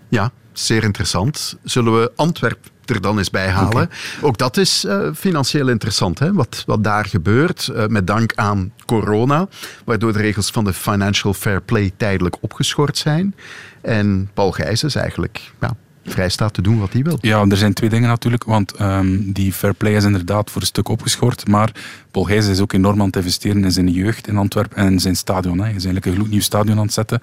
Ja, 0.08 0.30
zeer 0.52 0.84
interessant. 0.84 1.56
Zullen 1.62 2.00
we 2.00 2.12
Antwerp 2.16 2.70
er 2.84 3.00
dan 3.00 3.18
eens 3.18 3.30
bij 3.30 3.48
halen? 3.48 3.82
Okay. 3.82 3.88
Ook 4.20 4.38
dat 4.38 4.56
is 4.56 4.84
uh, 4.84 5.08
financieel 5.14 5.68
interessant, 5.68 6.18
hè? 6.18 6.32
Wat, 6.32 6.62
wat 6.66 6.84
daar 6.84 7.04
gebeurt. 7.04 7.70
Uh, 7.72 7.86
met 7.86 8.06
dank 8.06 8.32
aan 8.34 8.72
corona, 8.86 9.48
waardoor 9.84 10.12
de 10.12 10.18
regels 10.18 10.50
van 10.50 10.64
de 10.64 10.72
Financial 10.72 11.34
Fair 11.34 11.62
Play 11.62 11.92
tijdelijk 11.96 12.36
opgeschort 12.40 12.98
zijn. 12.98 13.34
En 13.80 14.30
Paul 14.34 14.52
Gijs 14.52 14.84
is 14.84 14.94
eigenlijk 14.94 15.52
ja, 15.60 15.76
vrij 16.04 16.28
staat 16.28 16.54
te 16.54 16.62
doen 16.62 16.78
wat 16.78 16.92
hij 16.92 17.02
wil. 17.02 17.18
Ja, 17.20 17.44
er 17.48 17.56
zijn 17.56 17.72
twee 17.72 17.90
dingen 17.90 18.08
natuurlijk, 18.08 18.44
want 18.44 18.80
um, 18.80 19.32
die 19.32 19.52
fair 19.52 19.74
play 19.74 19.94
is 19.94 20.04
inderdaad 20.04 20.50
voor 20.50 20.60
een 20.60 20.66
stuk 20.66 20.88
opgeschort, 20.88 21.48
maar 21.48 21.72
Paul 22.10 22.28
is 22.28 22.60
ook 22.60 22.72
enorm 22.72 23.00
aan 23.00 23.06
het 23.06 23.16
investeren 23.16 23.64
in 23.64 23.72
zijn 23.72 23.90
jeugd 23.90 24.28
in 24.28 24.36
Antwerpen 24.36 24.76
en 24.76 24.92
in 24.92 25.00
zijn 25.00 25.16
stadion. 25.16 25.58
Hè. 25.58 25.64
Hij 25.64 25.74
is 25.74 25.84
eigenlijk 25.84 26.06
een 26.06 26.14
gloednieuw 26.14 26.40
stadion 26.40 26.78
aan 26.78 26.84
het 26.84 26.92
zetten. 26.92 27.20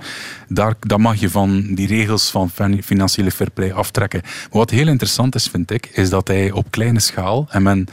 Daar, 0.47 0.75
mag 0.97 1.19
je 1.19 1.29
van 1.29 1.73
die 1.73 1.87
regels 1.87 2.29
van 2.29 2.51
financiële 2.83 3.31
fair 3.31 3.51
play 3.51 3.71
aftrekken. 3.71 4.21
Wat 4.51 4.69
heel 4.69 4.87
interessant 4.87 5.35
is, 5.35 5.47
vind 5.47 5.71
ik, 5.71 5.85
is 5.85 6.09
dat 6.09 6.27
hij 6.27 6.51
op 6.51 6.71
kleine 6.71 6.99
schaal, 6.99 7.47
en 7.49 7.63
men 7.63 7.87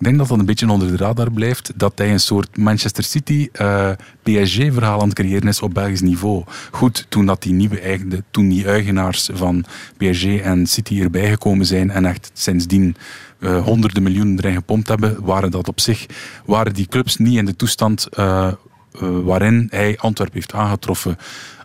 ik 0.00 0.06
denk 0.06 0.18
dat 0.18 0.28
dat 0.28 0.38
een 0.38 0.44
beetje 0.44 0.70
onder 0.70 0.88
de 0.88 0.96
radar 0.96 1.30
blijft, 1.30 1.72
dat 1.76 1.92
hij 1.94 2.12
een 2.12 2.20
soort 2.20 2.56
Manchester 2.56 3.04
City 3.04 3.48
uh, 3.60 3.90
PSG-verhaal 4.22 5.00
aan 5.00 5.08
het 5.08 5.14
creëren 5.14 5.48
is 5.48 5.62
op 5.62 5.74
Belgisch 5.74 6.00
niveau. 6.00 6.44
Goed, 6.70 7.06
toen, 7.08 7.26
dat 7.26 7.42
die, 7.42 7.52
nieuwe 7.52 8.22
toen 8.30 8.48
die 8.48 8.66
eigenaars 8.66 9.30
van 9.32 9.64
PSG 9.96 10.24
en 10.24 10.66
City 10.66 11.00
erbij 11.00 11.30
gekomen 11.30 11.66
zijn 11.66 11.90
en 11.90 12.04
echt 12.04 12.30
sindsdien 12.32 12.96
uh, 13.38 13.64
honderden 13.64 14.02
miljoenen 14.02 14.38
erin 14.38 14.54
gepompt 14.54 14.88
hebben, 14.88 15.24
waren 15.24 15.50
dat 15.50 15.68
op 15.68 15.80
zich, 15.80 16.06
waren 16.44 16.74
die 16.74 16.86
clubs 16.86 17.16
niet 17.16 17.36
in 17.36 17.44
de 17.44 17.56
toestand 17.56 18.08
uh, 18.18 18.52
waarin 19.00 19.66
hij 19.70 19.98
Antwerpen 19.98 20.34
heeft 20.36 20.54
aangetroffen. 20.54 21.16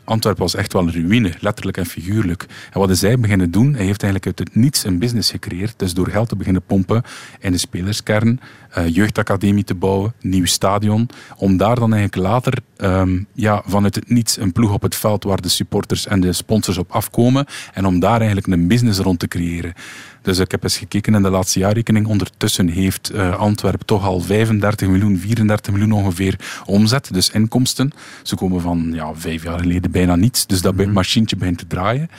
Antwerpen 0.05 0.43
was 0.43 0.55
echt 0.55 0.73
wel 0.73 0.81
een 0.81 0.91
ruïne, 0.91 1.33
letterlijk 1.39 1.77
en 1.77 1.85
figuurlijk. 1.85 2.45
En 2.71 2.79
wat 2.79 2.89
is 2.89 3.01
hij 3.01 3.19
beginnen 3.19 3.51
doen? 3.51 3.73
Hij 3.73 3.85
heeft 3.85 4.03
eigenlijk 4.03 4.25
uit 4.25 4.47
het 4.47 4.55
niets 4.55 4.83
een 4.83 4.99
business 4.99 5.31
gecreëerd. 5.31 5.79
Dus 5.79 5.93
door 5.93 6.09
geld 6.09 6.29
te 6.29 6.35
beginnen 6.35 6.61
pompen 6.61 7.03
in 7.39 7.51
de 7.51 7.57
spelerskern, 7.57 8.39
uh, 8.77 8.87
jeugdacademie 8.87 9.63
te 9.63 9.75
bouwen, 9.75 10.13
nieuw 10.21 10.45
stadion. 10.45 11.09
Om 11.37 11.57
daar 11.57 11.75
dan 11.75 11.93
eigenlijk 11.93 12.27
later 12.27 12.53
um, 12.77 13.27
ja, 13.33 13.63
vanuit 13.65 13.95
het 13.95 14.09
niets 14.09 14.37
een 14.37 14.51
ploeg 14.51 14.73
op 14.73 14.81
het 14.81 14.95
veld 14.95 15.23
waar 15.23 15.41
de 15.41 15.49
supporters 15.49 16.07
en 16.07 16.19
de 16.19 16.33
sponsors 16.33 16.77
op 16.77 16.91
afkomen. 16.91 17.45
En 17.73 17.85
om 17.85 17.99
daar 17.99 18.17
eigenlijk 18.17 18.47
een 18.47 18.67
business 18.67 18.99
rond 18.99 19.19
te 19.19 19.27
creëren. 19.27 19.73
Dus 20.25 20.39
ik 20.39 20.51
heb 20.51 20.63
eens 20.63 20.77
gekeken 20.77 21.15
in 21.15 21.23
de 21.23 21.29
laatste 21.29 21.59
jaarrekening. 21.59 22.07
Ondertussen 22.07 22.67
heeft 22.67 23.11
uh, 23.13 23.35
Antwerpen 23.35 23.85
toch 23.85 24.05
al 24.05 24.19
35 24.19 24.87
miljoen, 24.87 25.17
34 25.17 25.73
miljoen 25.73 25.91
ongeveer 25.91 26.39
omzet. 26.65 27.13
Dus 27.13 27.29
inkomsten. 27.29 27.91
Ze 28.23 28.35
komen 28.35 28.61
van 28.61 28.91
ja, 28.93 29.11
vijf 29.15 29.43
jaar 29.43 29.59
geleden 29.59 29.91
bijna 29.91 30.15
niets. 30.15 30.45
Dus 30.45 30.61
dat 30.61 30.73
mm 30.73 30.79
-hmm. 30.79 30.91
machientje 30.91 31.35
begint 31.35 31.57
te 31.57 31.67
draaien. 31.67 32.09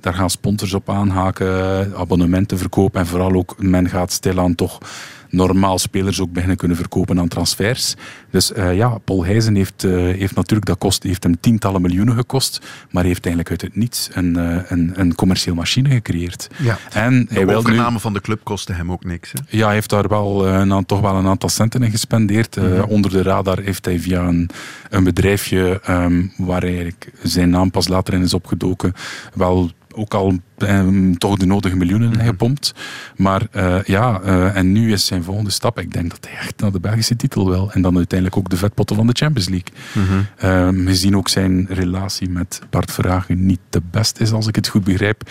Daar 0.00 0.14
gaan 0.14 0.30
sponsors 0.30 0.74
op 0.74 0.90
aanhaken, 0.90 1.48
abonnementen 1.96 2.58
verkopen. 2.58 3.00
En 3.00 3.06
vooral 3.06 3.32
ook, 3.32 3.54
men 3.58 3.88
gaat 3.88 4.12
stilaan 4.12 4.54
toch 4.54 4.78
normaal 5.30 5.78
spelers 5.78 6.20
ook 6.20 6.32
beginnen 6.32 6.56
kunnen 6.56 6.76
verkopen 6.76 7.18
aan 7.18 7.28
transfers. 7.28 7.94
Dus 8.30 8.52
uh, 8.52 8.76
ja, 8.76 8.98
Paul 9.04 9.24
Heijzen 9.24 9.54
heeft, 9.54 9.84
uh, 9.84 9.92
heeft 9.92 10.34
natuurlijk, 10.34 10.66
dat 10.66 10.78
kost, 10.78 11.02
heeft 11.02 11.22
hem 11.22 11.40
tientallen 11.40 11.82
miljoenen 11.82 12.14
gekost, 12.14 12.60
maar 12.90 13.04
heeft 13.04 13.26
eigenlijk 13.26 13.50
uit 13.50 13.60
het 13.60 13.76
niets 13.76 14.08
een, 14.12 14.38
uh, 14.38 14.56
een, 14.68 14.92
een 14.94 15.14
commercieel 15.14 15.54
machine 15.54 15.88
gecreëerd. 15.88 16.48
Ja. 16.56 16.78
En 16.92 17.26
de 17.28 17.34
hij 17.34 17.56
overname 17.56 17.90
nu, 17.90 18.00
van 18.00 18.12
de 18.12 18.20
club 18.20 18.40
kostte 18.42 18.72
hem 18.72 18.92
ook 18.92 19.04
niks. 19.04 19.32
Hè? 19.32 19.58
Ja, 19.58 19.64
hij 19.64 19.74
heeft 19.74 19.90
daar 19.90 20.08
wel, 20.08 20.46
een, 20.46 20.86
toch 20.86 21.00
wel 21.00 21.14
een 21.14 21.26
aantal 21.26 21.48
centen 21.48 21.82
in 21.82 21.90
gespendeerd. 21.90 22.56
Mm 22.56 22.64
-hmm. 22.64 22.82
Onder 22.82 23.10
de 23.10 23.22
radar 23.22 23.58
heeft 23.58 23.84
hij 23.84 23.98
via 23.98 24.20
een, 24.20 24.50
een 24.90 25.04
bedrijfje 25.04 25.80
um, 25.88 26.32
waar 26.36 26.60
hij 26.60 26.92
zijn 27.22 27.50
naam 27.50 27.70
pas 27.70 27.88
later 27.88 28.14
in 28.14 28.22
is 28.22 28.34
opgedoken, 28.34 28.94
wel 29.34 29.70
ook 29.94 30.14
al 30.14 30.38
eh, 30.56 30.88
toch 31.18 31.36
de 31.36 31.46
nodige 31.46 31.76
miljoenen 31.76 32.08
mm 32.08 32.14
-hmm. 32.14 32.26
gepompt. 32.26 32.74
Maar 33.16 33.42
uh, 33.52 33.82
ja, 33.84 34.20
uh, 34.24 34.56
en 34.56 34.72
nu 34.72 34.92
is 34.92 35.06
zijn 35.06 35.22
volgende 35.22 35.50
stap. 35.50 35.78
Ik 35.78 35.92
denk 35.92 36.10
dat 36.10 36.28
hij 36.28 36.38
echt 36.38 36.60
naar 36.60 36.72
de 36.72 36.80
Belgische 36.80 37.16
titel 37.16 37.48
wil. 37.48 37.70
En 37.72 37.82
dan 37.82 37.96
uiteindelijk 37.96 38.38
ook 38.38 38.50
de 38.50 38.56
vetpotten 38.56 38.96
van 38.96 39.06
de 39.06 39.12
Champions 39.12 39.48
League. 39.48 39.72
Mm 39.92 40.04
-hmm. 40.04 40.78
uh, 40.78 40.84
we 40.86 40.94
zien 40.94 41.16
ook 41.16 41.28
zijn 41.28 41.66
relatie 41.70 42.28
met 42.28 42.60
Bart 42.70 42.92
Verhagen 42.92 43.46
niet 43.46 43.60
de 43.70 43.82
best 43.90 44.20
is, 44.20 44.32
als 44.32 44.46
ik 44.46 44.54
het 44.54 44.68
goed 44.68 44.84
begrijp. 44.84 45.30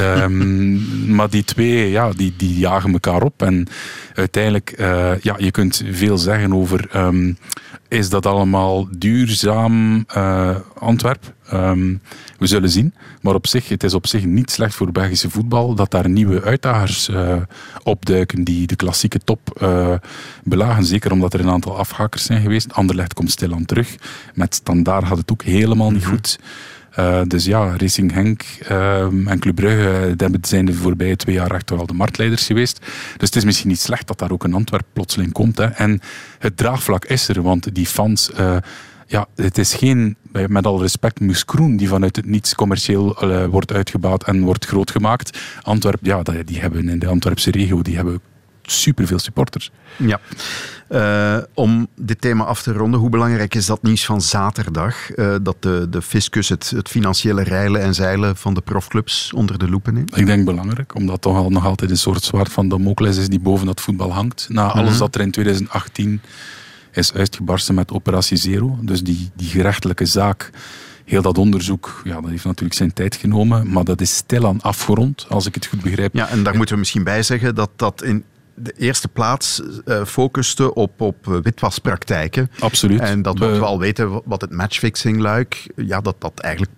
um, 0.00 0.84
maar 1.16 1.30
die 1.30 1.44
twee, 1.44 1.90
ja, 1.90 2.10
die, 2.10 2.34
die 2.36 2.58
jagen 2.58 2.92
elkaar 2.92 3.22
op. 3.22 3.42
En 3.42 3.66
uiteindelijk, 4.14 4.74
ja, 5.22 5.34
je 5.38 5.50
kunt 5.50 5.82
veel 5.90 6.18
zeggen 6.18 6.54
over... 6.54 6.88
Um, 6.96 7.38
is 7.88 8.08
dat 8.08 8.26
allemaal 8.26 8.88
duurzaam 8.90 10.04
Antwerp? 10.74 11.34
Um, 11.52 12.00
we 12.38 12.46
zullen 12.46 12.70
zien. 12.70 12.94
Maar 13.20 13.34
op 13.34 13.46
zich, 13.46 13.68
het 13.68 13.84
is 13.84 13.94
op 13.94 14.06
zich 14.06 14.24
niet 14.24 14.50
slecht 14.50 14.74
voor 14.74 14.92
Belgische 14.92 15.30
voetbal 15.30 15.74
dat 15.74 15.90
daar 15.90 16.08
nieuwe 16.08 16.42
uitdagers 16.42 17.08
uh, 17.08 17.36
opduiken 17.82 18.44
die 18.44 18.66
de 18.66 18.76
klassieke 18.76 19.18
top 19.18 19.58
uh, 19.62 19.94
belagen. 20.44 20.84
Zeker 20.84 21.12
omdat 21.12 21.34
er 21.34 21.40
een 21.40 21.50
aantal 21.50 21.76
afhakkers 21.78 22.24
zijn 22.24 22.42
geweest. 22.42 22.72
Anderlecht 22.72 23.14
komt 23.14 23.30
stilaan 23.30 23.64
terug. 23.64 23.96
Met 24.34 24.54
Standaard 24.54 25.06
gaat 25.06 25.18
het 25.18 25.32
ook 25.32 25.42
helemaal 25.42 25.90
niet 25.90 26.06
goed. 26.06 26.38
Uh, 26.98 27.20
dus 27.26 27.44
ja, 27.44 27.76
Racing 27.76 28.12
Henk 28.12 28.44
uh, 28.70 29.00
en 29.02 29.38
Club 29.38 29.54
Brugge 29.54 30.16
zijn 30.40 30.64
de 30.64 30.74
voorbije 30.74 31.16
twee 31.16 31.34
jaar 31.34 31.50
echt 31.50 31.70
wel 31.70 31.86
de 31.86 31.92
marktleiders 31.92 32.46
geweest. 32.46 32.78
Dus 33.16 33.28
het 33.28 33.36
is 33.36 33.44
misschien 33.44 33.68
niet 33.68 33.80
slecht 33.80 34.06
dat 34.06 34.18
daar 34.18 34.30
ook 34.30 34.44
een 34.44 34.54
Antwerp 34.54 34.86
plotseling 34.92 35.32
komt. 35.32 35.58
Hè. 35.58 35.64
En 35.64 36.00
het 36.38 36.56
draagvlak 36.56 37.04
is 37.04 37.28
er, 37.28 37.42
want 37.42 37.74
die 37.74 37.86
fans... 37.86 38.30
Uh, 38.40 38.56
ja, 39.10 39.26
het 39.34 39.58
is 39.58 39.74
geen, 39.74 40.16
met 40.32 40.66
alle 40.66 40.80
respect, 40.80 41.20
Moeskroen 41.20 41.76
die 41.76 41.88
vanuit 41.88 42.16
het 42.16 42.26
niets 42.26 42.54
commercieel 42.54 43.16
eh, 43.20 43.44
wordt 43.44 43.72
uitgebouwd 43.72 44.24
en 44.24 44.40
wordt 44.40 44.64
grootgemaakt. 44.64 45.38
Antwerpen, 45.62 46.06
ja, 46.06 46.22
die 46.44 46.60
hebben 46.60 46.88
in 46.88 46.98
de 46.98 47.06
Antwerpse 47.06 47.50
regio, 47.50 47.82
die 47.82 47.96
hebben 47.96 48.20
superveel 48.70 49.18
supporters. 49.18 49.70
Ja. 49.96 50.20
Eh, 50.88 51.38
om 51.54 51.86
dit 51.96 52.20
thema 52.20 52.44
af 52.44 52.62
te 52.62 52.72
ronden, 52.72 53.00
hoe 53.00 53.10
belangrijk 53.10 53.54
is 53.54 53.66
dat 53.66 53.82
nieuws 53.82 54.04
van 54.04 54.20
zaterdag? 54.20 55.10
eh, 55.10 55.34
dat 55.42 55.56
de, 55.60 55.86
de 55.90 56.02
fiscus 56.02 56.48
het, 56.48 56.70
het 56.76 56.88
financiële 56.88 57.42
reilen 57.42 57.80
en 57.80 57.94
zeilen 57.94 58.36
van 58.36 58.54
de 58.54 58.60
profclubs 58.60 59.32
onder 59.32 59.58
de 59.58 59.68
loepen 59.68 59.94
neemt? 59.94 60.16
Ik 60.16 60.26
denk 60.26 60.44
belangrijk, 60.44 60.94
omdat 60.94 61.20
toch 61.20 61.36
al 61.36 61.50
nog 61.50 61.64
altijd 61.64 61.90
een 61.90 61.96
soort 61.96 62.22
zwaard 62.24 62.52
van 62.52 62.68
Damocles 62.68 63.16
is 63.16 63.28
die 63.28 63.40
boven 63.40 63.66
dat 63.66 63.80
voetbal 63.80 64.12
hangt. 64.12 64.46
Na 64.48 64.66
alles 64.70 64.90
Mhm. 64.90 64.98
dat 64.98 65.14
er 65.14 65.20
in 65.20 65.30
2018 65.30 66.20
is 66.92 67.12
uitgebarsten 67.14 67.74
met 67.74 67.92
Operatie 67.92 68.36
Zero. 68.36 68.78
Dus 68.82 69.02
die, 69.02 69.30
die 69.34 69.48
gerechtelijke 69.48 70.06
zaak, 70.06 70.50
heel 71.04 71.22
dat 71.22 71.38
onderzoek, 71.38 72.00
ja, 72.04 72.20
dat 72.20 72.30
heeft 72.30 72.44
natuurlijk 72.44 72.74
zijn 72.78 72.92
tijd 72.92 73.16
genomen. 73.16 73.70
Maar 73.72 73.84
dat 73.84 74.00
is 74.00 74.16
stilaan 74.16 74.60
afgerond, 74.60 75.26
als 75.28 75.46
ik 75.46 75.54
het 75.54 75.66
goed 75.66 75.82
begrijp. 75.82 76.14
Ja, 76.14 76.28
en 76.28 76.42
daar 76.42 76.56
moeten 76.56 76.74
we 76.74 76.80
misschien 76.80 77.04
bij 77.04 77.22
zeggen 77.22 77.54
dat 77.54 77.70
dat 77.76 78.02
in 78.02 78.24
de 78.60 78.74
eerste 78.76 79.08
plaats 79.08 79.62
eh, 79.84 80.04
focuste 80.04 80.74
op, 80.74 81.00
op 81.00 81.28
eh, 81.28 81.34
witwaspraktijken. 81.42 82.50
Absoluut. 82.58 83.00
En 83.00 83.22
dat 83.22 83.38
we 83.38 83.58
wel 83.58 83.78
weten 83.78 84.20
wat 84.24 84.40
het 84.40 84.50
matchfixing-luik, 84.50 85.72
ja, 85.76 86.00
dat 86.00 86.16
dat 86.18 86.40
eigenlijk 86.40 86.72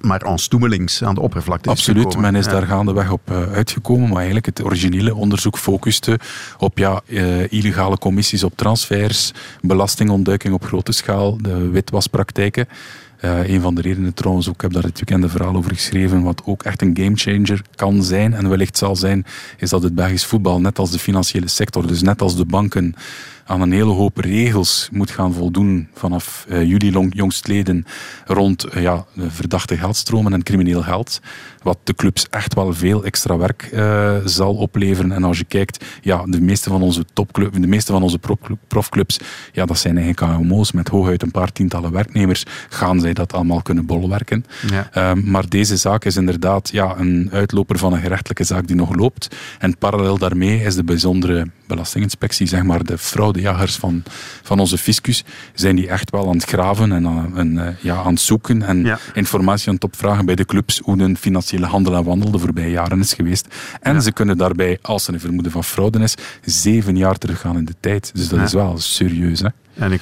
maar 0.00 0.24
aan 0.24 0.38
stoemelings 0.38 1.02
aan 1.02 1.14
de 1.14 1.20
oppervlakte 1.20 1.70
is 1.70 1.76
Absoluut, 1.76 2.16
men 2.16 2.34
is 2.34 2.44
Ja. 2.44 2.52
daar 2.52 2.66
gaandeweg 2.66 3.10
op 3.10 3.20
eh, 3.24 3.52
uitgekomen, 3.52 4.06
maar 4.08 4.16
eigenlijk 4.16 4.46
het 4.46 4.64
originele 4.64 5.14
onderzoek 5.14 5.58
focuste 5.58 6.18
op 6.58 6.78
ja, 6.78 7.00
illegale 7.48 7.98
commissies 7.98 8.44
op 8.44 8.56
transfers, 8.56 9.32
belastingontduiking 9.60 10.54
op 10.54 10.64
grote 10.64 10.92
schaal, 10.92 11.38
de 11.42 11.68
witwaspraktijken. 11.68 12.68
Eh, 13.20 13.48
een 13.48 13.60
van 13.60 13.74
de 13.74 13.80
redenen 13.80 14.14
trouwens, 14.14 14.48
ook, 14.48 14.54
ik 14.54 14.60
heb 14.60 14.72
daar 14.72 14.82
het 14.82 14.98
bekende 14.98 15.28
verhaal 15.28 15.56
over 15.56 15.74
geschreven, 15.74 16.22
wat 16.22 16.42
ook 16.44 16.62
echt 16.62 16.82
een 16.82 16.96
gamechanger 16.96 17.62
kan 17.74 18.02
zijn 18.02 18.34
en 18.34 18.48
wellicht 18.48 18.78
zal 18.78 18.96
zijn, 18.96 19.24
is 19.58 19.70
dat 19.70 19.82
het 19.82 19.94
Belgisch 19.94 20.24
voetbal, 20.24 20.60
net 20.60 20.78
als 20.78 20.90
de 20.90 20.98
financiële 20.98 21.48
sector, 21.48 21.86
dus 21.86 22.02
net 22.02 22.22
als 22.22 22.36
de 22.36 22.44
banken, 22.44 22.94
aan 23.50 23.60
een 23.60 23.72
hele 23.72 23.92
hoop 23.92 24.16
regels 24.16 24.88
moet 24.92 25.10
gaan 25.10 25.32
voldoen 25.32 25.88
vanaf 25.94 26.46
eh, 26.48 26.62
juli 26.64 26.92
long- 26.92 27.14
jongstleden 27.14 27.84
rond 28.26 28.64
eh, 28.64 28.82
ja, 28.82 29.04
verdachte 29.28 29.76
geldstromen 29.76 30.32
en 30.32 30.42
crimineel 30.42 30.82
geld. 30.82 31.20
Wat 31.62 31.78
de 31.84 31.94
clubs 31.94 32.28
echt 32.28 32.54
wel 32.54 32.72
veel 32.72 33.04
extra 33.04 33.36
werk 33.36 33.62
eh, 33.62 34.16
zal 34.24 34.54
opleveren. 34.54 35.12
En 35.12 35.24
als 35.24 35.38
je 35.38 35.44
kijkt, 35.44 35.84
ja, 36.00 36.22
de 36.26 36.40
meeste 36.40 36.70
van 36.70 36.82
onze 36.82 37.04
topclubs, 37.12 37.58
de 37.58 37.66
meeste 37.66 37.92
van 37.92 38.02
onze 38.02 38.18
profclub- 38.18 38.58
profclubs, 38.68 39.18
ja, 39.52 39.64
dat 39.66 39.78
zijn 39.78 39.98
eigenlijk 39.98 40.32
KMO's 40.38 40.72
met 40.72 40.88
hooguit 40.88 41.22
een 41.22 41.30
paar 41.30 41.52
tientallen 41.52 41.92
werknemers. 41.92 42.44
Gaan 42.68 43.00
zij 43.00 43.12
dat 43.12 43.32
allemaal 43.32 43.62
kunnen 43.62 43.86
bolwerken? 43.86 44.44
Ja. 44.70 44.88
Ehm, 44.92 45.30
maar 45.30 45.48
deze 45.48 45.76
zaak 45.76 46.04
is 46.04 46.16
inderdaad 46.16 46.70
ja, 46.72 46.98
een 46.98 47.28
uitloper 47.32 47.78
van 47.78 47.92
een 47.92 48.00
gerechtelijke 48.00 48.44
zaak 48.44 48.66
die 48.66 48.76
nog 48.76 48.94
loopt. 48.94 49.36
En 49.58 49.78
parallel 49.78 50.18
daarmee 50.18 50.62
is 50.62 50.74
de 50.74 50.84
bijzondere 50.84 51.46
belastinginspectie, 51.74 52.46
zeg 52.46 52.62
maar 52.62 52.84
de 52.84 52.98
fraudejagers 52.98 53.76
van, 53.76 54.02
van 54.42 54.58
onze 54.58 54.78
fiscus, 54.78 55.24
zijn 55.54 55.76
die 55.76 55.88
echt 55.88 56.10
wel 56.10 56.28
aan 56.28 56.34
het 56.36 56.44
graven 56.44 56.92
en 56.92 57.06
aan, 57.06 57.36
en, 57.38 57.66
eh, 57.66 57.74
ja, 57.80 57.96
aan 57.96 58.12
het 58.12 58.20
zoeken 58.20 58.62
en 58.62 58.98
informatie 59.14 59.68
aan 59.68 59.74
het 59.74 59.84
opvragen 59.84 60.26
bij 60.26 60.34
de 60.34 60.44
clubs 60.44 60.78
hoe 60.84 60.98
hun 60.98 61.16
financiële 61.16 61.66
handel 61.66 61.94
en 61.94 62.04
wandel 62.04 62.30
de 62.30 62.38
voorbije 62.38 62.70
jaren 62.70 63.00
is 63.00 63.12
geweest. 63.14 63.46
En 63.80 64.02
ze 64.02 64.12
kunnen 64.12 64.36
daarbij, 64.38 64.78
als 64.82 65.06
er 65.08 65.14
een 65.14 65.20
vermoeden 65.20 65.52
van 65.52 65.64
fraude 65.64 65.98
is, 65.98 66.14
zeven 66.44 66.96
jaar 66.96 67.18
teruggaan 67.18 67.56
in 67.56 67.64
de 67.64 67.74
tijd. 67.80 68.10
Dus 68.14 68.28
dat 68.28 68.38
Ja. 68.38 68.44
is 68.44 68.52
wel 68.52 68.78
serieus. 68.78 69.40
Hè? 69.40 69.48
En 69.74 69.92
ik 69.92 70.00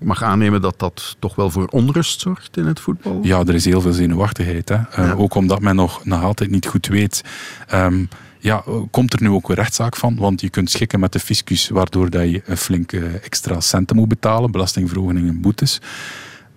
mag 0.00 0.22
aannemen 0.22 0.60
dat 0.60 0.78
dat 0.78 1.16
toch 1.18 1.34
wel 1.34 1.50
voor 1.50 1.66
onrust 1.66 2.20
zorgt 2.20 2.56
in 2.56 2.66
het 2.66 2.80
voetbal? 2.80 3.18
Ja, 3.22 3.38
er 3.38 3.54
is 3.54 3.64
heel 3.64 3.80
veel 3.80 3.92
zenuwachtigheid. 3.92 4.68
Hè. 4.68 4.76
Eh, 4.90 5.20
Ook 5.20 5.34
omdat 5.34 5.60
men 5.60 5.76
nog, 5.76 6.04
nog 6.04 6.22
altijd 6.22 6.50
niet 6.50 6.66
goed 6.66 6.86
weet. 6.86 7.22
ehm, 7.68 8.04
ja, 8.44 8.62
eh, 8.66 8.74
komt 8.90 9.12
er 9.12 9.22
nu 9.22 9.28
ook 9.28 9.48
een 9.48 9.54
rechtszaak 9.54 9.96
van? 9.96 10.16
Want 10.16 10.40
je 10.40 10.48
kunt 10.48 10.70
schikken 10.70 11.00
met 11.00 11.12
de 11.12 11.18
fiscus, 11.18 11.68
waardoor 11.68 12.10
dat 12.10 12.30
je 12.30 12.42
een 12.44 12.56
flinke 12.56 13.06
extra 13.06 13.60
centen 13.60 13.96
moet 13.96 14.08
betalen, 14.08 14.50
belastingverhoging 14.50 15.28
en 15.28 15.40
boetes. 15.40 15.80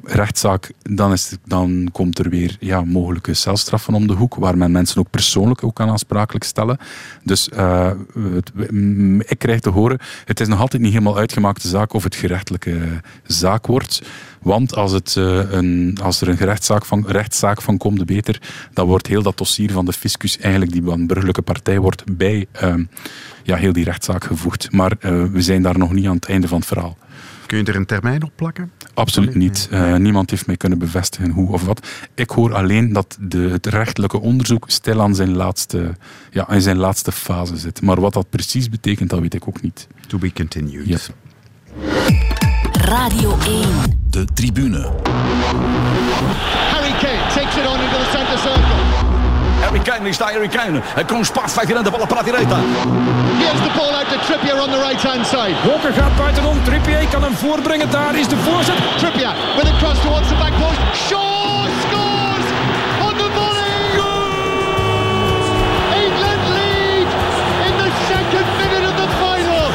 Rechtszaak, 0.10 0.72
dan, 0.82 1.12
is 1.12 1.38
dan 1.46 1.90
komt 1.92 2.20
er 2.20 2.30
weer 2.30 2.58
ja, 2.60 2.82
mogelijke 2.82 3.34
celstraffen 3.34 3.94
om 3.94 4.08
de 4.08 4.14
hoek, 4.14 4.36
waar 4.36 4.58
men 4.58 4.72
mensen 4.72 5.00
ook 5.00 5.10
persoonlijk 5.10 5.64
ook 5.64 5.76
kan 5.76 5.90
aansprakelijk 5.90 6.46
stellen. 6.46 6.78
Dus 7.24 7.50
eh, 7.50 7.92
ik 9.18 9.40
krijg 9.40 9.60
te 9.60 9.70
horen, 9.70 10.00
het 10.26 10.40
is 10.40 10.48
nog 10.48 10.60
altijd 10.60 10.82
niet 10.82 10.92
helemaal 10.92 11.18
uitgemaakte 11.18 11.68
zaak 11.68 11.94
of 11.94 12.04
het 12.04 12.16
gerechtelijke 12.16 13.02
zaak 13.24 13.66
wordt. 13.68 14.02
Want 14.42 14.76
als, 14.76 14.92
het, 14.92 15.16
eh, 15.18 15.52
een, 15.52 15.98
als 16.04 16.22
er 16.22 16.28
een 16.28 16.38
gerechtszaak 16.38 16.86
van, 16.86 17.04
rechtszaak 17.08 17.62
van 17.62 17.78
komt, 17.78 18.06
beter, 18.06 18.42
dan 18.74 18.88
wordt 18.88 19.08
heel 19.08 19.24
dat 19.24 19.38
dossier 19.38 19.72
van 19.72 19.86
de 19.86 19.94
fiscus, 19.94 20.38
eigenlijk 20.38 20.72
die 20.72 20.84
van 20.84 21.08
burgerlijke 21.08 21.42
partij, 21.42 21.80
wordt 21.80 22.18
bij 22.18 22.46
ehm, 22.52 22.84
ja, 23.44 23.56
heel 23.56 23.74
die 23.74 23.84
rechtszaak 23.84 24.24
gevoegd. 24.24 24.72
Maar 24.72 24.92
eh, 25.00 25.24
we 25.24 25.42
zijn 25.42 25.62
daar 25.62 25.78
nog 25.78 25.94
niet 25.94 26.08
aan 26.08 26.16
het 26.16 26.30
einde 26.30 26.48
van 26.48 26.58
het 26.58 26.68
verhaal. 26.68 26.98
Kun 27.48 27.58
je 27.58 27.64
er 27.64 27.76
een 27.76 27.86
termijn 27.86 28.24
op 28.24 28.32
plakken? 28.36 28.72
Absoluut 28.94 29.36
niet. 29.36 29.68
Eh, 29.72 29.96
niemand 29.96 30.30
heeft 30.30 30.48
mij 30.48 30.58
kunnen 30.58 30.78
bevestigen 30.78 31.30
hoe 31.30 31.52
of 31.52 31.66
wat. 31.66 31.88
Ik 32.16 32.30
hoor 32.30 32.54
alleen 32.54 32.94
dat 32.94 33.18
de, 33.20 33.38
het 33.38 33.66
rechtelijke 33.66 34.22
onderzoek 34.22 34.64
stil 34.68 35.02
aan 35.02 35.16
zijn 35.16 35.36
laatste, 35.36 35.96
ja, 36.32 36.50
in 36.50 36.62
zijn 36.62 36.78
laatste 36.78 37.12
fase 37.12 37.58
zit. 37.58 37.82
Maar 37.82 38.02
wat 38.02 38.14
dat 38.14 38.30
precies 38.30 38.70
betekent, 38.70 39.10
dat 39.10 39.20
weet 39.20 39.34
ik 39.34 39.48
ook 39.48 39.62
niet. 39.62 39.88
To 40.08 40.18
be 40.18 40.34
continued. 40.34 41.12
Radio 42.72 43.38
1. 43.40 43.68
De 44.10 44.26
tribune. 44.34 44.92
Harry 46.72 46.92
Kane 46.92 47.32
takes 47.34 47.58
it 47.58 47.68
on 47.68 47.80
into 47.80 47.98
the 47.98 48.10
centre 48.12 48.38
circle. 48.38 48.97
Harry 49.68 49.84
Kane, 49.84 50.04
hier 50.04 50.14
staat 50.14 50.32
Harry 50.32 50.48
Kane. 50.48 50.80
Hij 50.84 51.06
komt 51.06 51.26
spaat, 51.26 51.52
vijf 51.52 51.70
in 51.70 51.84
de 51.84 51.92
bal, 51.92 52.00
hij 52.00 52.34
aan. 52.34 52.66
Here's 53.38 53.62
the 53.68 53.72
ball 53.78 53.94
out 54.00 54.08
to 54.10 54.18
Trippier 54.28 54.62
on 54.62 54.70
the 54.70 54.80
right 54.88 55.04
hand 55.04 55.26
side. 55.28 55.56
Walker 55.66 55.94
gaat 55.94 56.16
buitenom. 56.16 56.64
Trippier 56.64 57.08
kan 57.12 57.24
hem 57.24 57.36
voorbrengen. 57.36 57.92
Daar 57.92 58.16
is 58.16 58.28
de 58.28 58.38
voorzet. 58.38 58.76
Trippier 58.98 59.34
with 59.58 59.68
a 59.68 59.78
cross 59.78 60.00
towards 60.02 60.28
the 60.28 60.36
back 60.36 60.54
post. 60.62 60.80
Shaw 61.08 61.66
scores 61.84 62.48
on 63.08 63.14
the 63.22 63.30
volley. 63.38 63.80
England 66.04 66.44
lead 66.58 67.08
in 67.68 67.74
the 67.84 67.90
second 68.12 68.48
minute 68.62 68.86
of 68.92 68.96
the 69.04 69.10
final. 69.22 69.66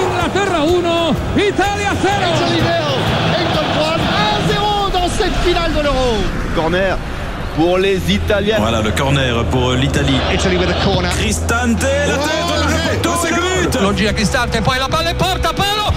Inglaterra 0.00 0.60
1, 0.64 1.46
Italia 1.48 1.92
0. 2.02 2.77
Corner 6.58 6.96
pour 7.54 7.78
les 7.78 8.00
Italiens. 8.12 8.56
Voilà 8.58 8.82
le 8.82 8.90
corner 8.90 9.44
pour 9.44 9.74
l'Italie. 9.74 10.18
Italy 10.34 10.56
with 10.56 10.68
a 10.68 10.84
corner. 10.84 11.08
Cristante, 11.10 11.80
la 11.82 12.16
tête, 12.16 13.06
Oh, 13.06 13.10
c'est 13.22 13.80
Lo 13.80 13.94
gira 13.94 14.12
Cristante, 14.12 14.60
poi 14.60 14.76
la 14.76 14.88
palla 14.88 15.10
in 15.10 15.14
porta, 15.14 15.52
palo. 15.52 15.92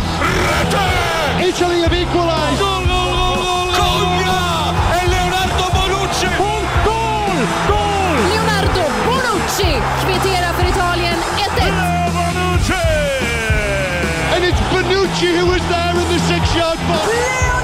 Italy 1.39 1.81
have 1.83 1.91
equalised. 1.91 2.61
Cogna 3.73 4.71
e 4.93 5.07
Leonardo 5.09 5.65
Bonucci. 5.73 6.27
Un 6.37 6.63
gol! 6.85 7.39
Gol! 7.67 8.15
Leonardo 8.29 8.83
Bonucci 9.07 9.81
kvitterar 10.05 10.53
för 10.53 10.67
Italien 10.69 11.17
1-1. 11.57 11.73
And 14.35 14.43
it's 14.45 14.61
Bonucci 14.71 15.39
who 15.39 15.47
was 15.47 15.61
there 15.69 15.95
in 15.99 16.07
the 16.13 16.19
six-yard 16.27 16.77
box. 16.87 17.60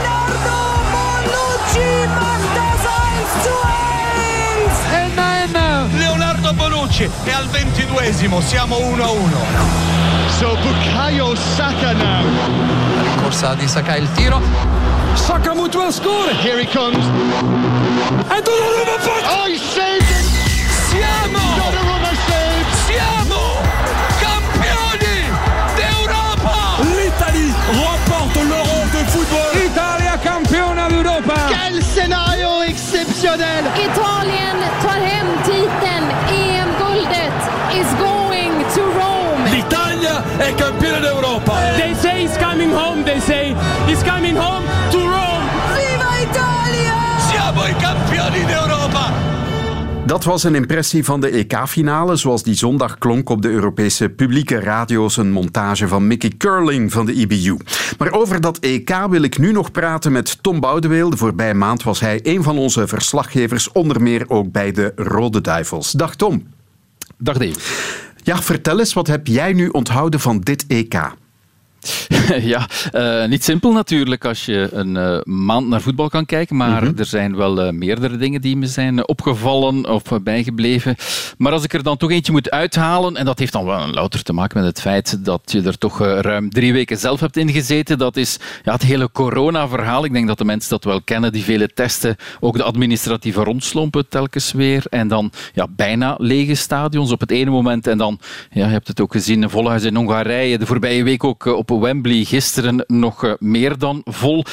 Leonardo 6.48 6.54
Bonucci 6.54 7.10
e 7.26 7.32
al 7.32 7.45
ventiduesimo 7.48 8.39
siamo 8.39 8.78
1-1. 8.78 8.98
So 10.38 10.56
Bukayo 10.56 11.36
Saka 11.36 11.91
now. 11.93 12.24
La 12.95 13.02
rincorsa 13.02 13.54
di 13.56 13.68
Saka 13.68 13.98
il 13.98 14.10
tiro. 14.14 14.41
Saka 15.14 15.54
moet 15.54 15.76
wel 15.76 15.91
scoren. 15.91 16.38
Here 16.38 16.60
he 16.60 16.68
comes. 16.68 17.06
En 18.30 18.43
Donnarumma 18.43 18.98
pakt. 19.04 19.26
Oh, 19.26 19.45
he 19.45 19.58
saved 19.58 20.10
it. 20.10 20.26
Siamo! 20.89 21.39
Donnarumma 21.58 22.12
saved. 22.28 22.68
Siamo 22.86 23.39
campioni 24.20 25.28
d'Europa! 25.76 26.82
L'Italie 26.95 27.54
remporte 27.68 28.36
l'Euro 28.36 28.86
de 28.91 29.04
football. 29.10 29.66
Italia 29.66 30.18
campiona 30.22 30.88
d'Europa. 30.88 31.34
Quel 31.50 31.84
scénario 31.84 32.62
exceptionnel. 32.62 33.66
Italien 33.76 34.66
campione 40.58 40.99
d'Europa. 40.99 41.53
They 41.78 41.93
say 41.93 42.22
he's 42.22 42.38
coming 42.38 42.72
home, 42.72 43.03
they 43.03 43.20
say 43.20 43.55
he's 43.86 44.03
coming 44.03 44.38
home 44.38 44.66
to 44.91 44.97
Rome. 44.97 45.45
Viva 45.76 46.12
Italia! 46.30 46.95
Siamo 47.30 47.66
i 47.66 47.76
campioni 47.76 48.45
d'Europa. 48.45 48.76
Dat 50.05 50.24
was 50.24 50.43
een 50.43 50.55
impressie 50.55 51.03
van 51.03 51.22
de 51.22 51.30
EK-finale, 51.30 52.16
zoals 52.16 52.43
die 52.43 52.55
zondag 52.55 52.97
klonk 52.97 53.30
op 53.30 53.41
de 53.41 53.49
Europese 53.49 54.10
publieke 54.10 54.60
radio's. 54.60 55.18
Een 55.18 55.32
montage 55.32 55.88
van 55.88 56.08
Mickey 56.08 56.32
Curling 56.38 56.91
van 56.91 57.05
de 57.05 57.14
IBU. 57.14 57.58
Maar 57.97 58.12
over 58.12 58.41
dat 58.41 58.58
EK 58.58 58.95
wil 59.10 59.22
ik 59.22 59.38
nu 59.38 59.51
nog 59.51 59.72
praten 59.72 60.12
met 60.12 60.43
Tom 60.43 60.60
Boudeweel. 60.60 61.10
De 61.10 61.18
voorbije 61.18 61.53
maand 61.53 61.84
was 61.84 61.99
hij 61.99 62.20
een 62.24 62.43
van 62.43 62.58
onze 62.58 62.88
verslaggevers, 62.88 63.72
onder 63.72 64.01
meer 64.01 64.26
ook 64.28 64.51
bij 64.51 64.72
de 64.72 64.91
Rode 64.95 65.41
Duivels. 65.41 65.91
Dag 65.91 66.16
Tom. 66.16 66.47
Dag 67.18 67.38
Dave. 67.38 68.07
Ja, 68.28 68.41
vertel 68.41 68.80
eens, 68.80 68.93
wat 68.93 69.07
heb 69.07 69.28
jij 69.28 69.53
nu 69.53 69.67
onthouden 69.67 70.19
van 70.19 70.39
dit 70.39 70.65
EK? 70.67 70.93
ja, 72.54 72.68
uh, 72.94 73.26
niet 73.26 73.44
simpel 73.44 73.72
natuurlijk 73.72 74.26
als 74.26 74.46
je 74.46 74.70
een 74.72 74.96
uh, 74.96 75.20
maand 75.24 75.68
naar 75.68 75.82
voetbal 75.82 76.10
kan 76.10 76.26
kijken, 76.26 76.56
maar 76.56 76.82
mm 76.82 76.88
-hmm. 76.88 76.98
er 76.98 77.06
zijn 77.06 77.36
wel 77.36 77.66
uh, 77.66 77.72
meerdere 77.72 78.18
dingen 78.18 78.42
die 78.42 78.58
me 78.58 78.68
zijn 78.68 79.08
opgevallen 79.08 79.90
of 79.90 80.04
bijgebleven. 80.24 80.96
Maar 81.38 81.52
als 81.52 81.64
ik 81.64 81.74
er 81.74 81.84
dan 81.84 81.98
toch 81.98 82.12
eentje 82.12 82.32
moet 82.32 82.52
uithalen, 82.52 83.16
en 83.16 83.26
dat 83.26 83.40
heeft 83.40 83.52
dan 83.52 83.66
wel 83.66 83.88
louter 83.88 84.24
te 84.24 84.34
maken 84.34 84.58
met 84.58 84.68
het 84.68 84.82
feit 84.82 85.26
dat 85.26 85.42
je 85.46 85.62
er 85.62 85.78
toch 85.78 86.00
ruim 86.00 86.50
drie 86.50 86.74
weken 86.74 86.98
zelf 86.98 87.20
hebt 87.20 87.38
ingezeten, 87.38 87.98
dat 87.98 88.18
is 88.18 88.40
ja, 88.64 88.72
het 88.72 88.82
hele 88.82 89.12
corona-verhaal. 89.12 90.06
Ik 90.06 90.14
denk 90.14 90.28
dat 90.28 90.38
de 90.38 90.46
mensen 90.46 90.70
dat 90.70 90.84
wel 90.84 91.02
kennen, 91.02 91.32
die 91.32 91.44
vele 91.44 91.68
testen, 91.74 92.16
ook 92.40 92.58
de 92.58 92.64
administratieve 92.64 93.44
rondslompen 93.44 94.08
telkens 94.10 94.52
weer, 94.52 94.84
en 94.90 95.08
dan 95.08 95.32
ja, 95.54 95.68
bijna 95.70 96.16
lege 96.18 96.56
stadions 96.56 97.12
op 97.12 97.20
het 97.20 97.32
ene 97.32 97.50
moment, 97.50 97.88
en 97.88 97.98
dan, 97.98 98.20
ja, 98.50 98.66
je 98.66 98.72
hebt 98.72 98.88
het 98.88 99.02
ook 99.02 99.12
gezien, 99.12 99.50
volhuis 99.50 99.84
in 99.84 99.96
Hongarije, 99.96 100.58
de 100.58 100.66
voorbije 100.66 101.04
week 101.04 101.24
ook 101.24 101.46
op 101.46 101.70
Wembley 101.80 102.23
gisteren 102.23 102.84
nog 102.88 103.36
meer 103.39 103.78
dan 103.78 104.01
vol. 104.05 104.45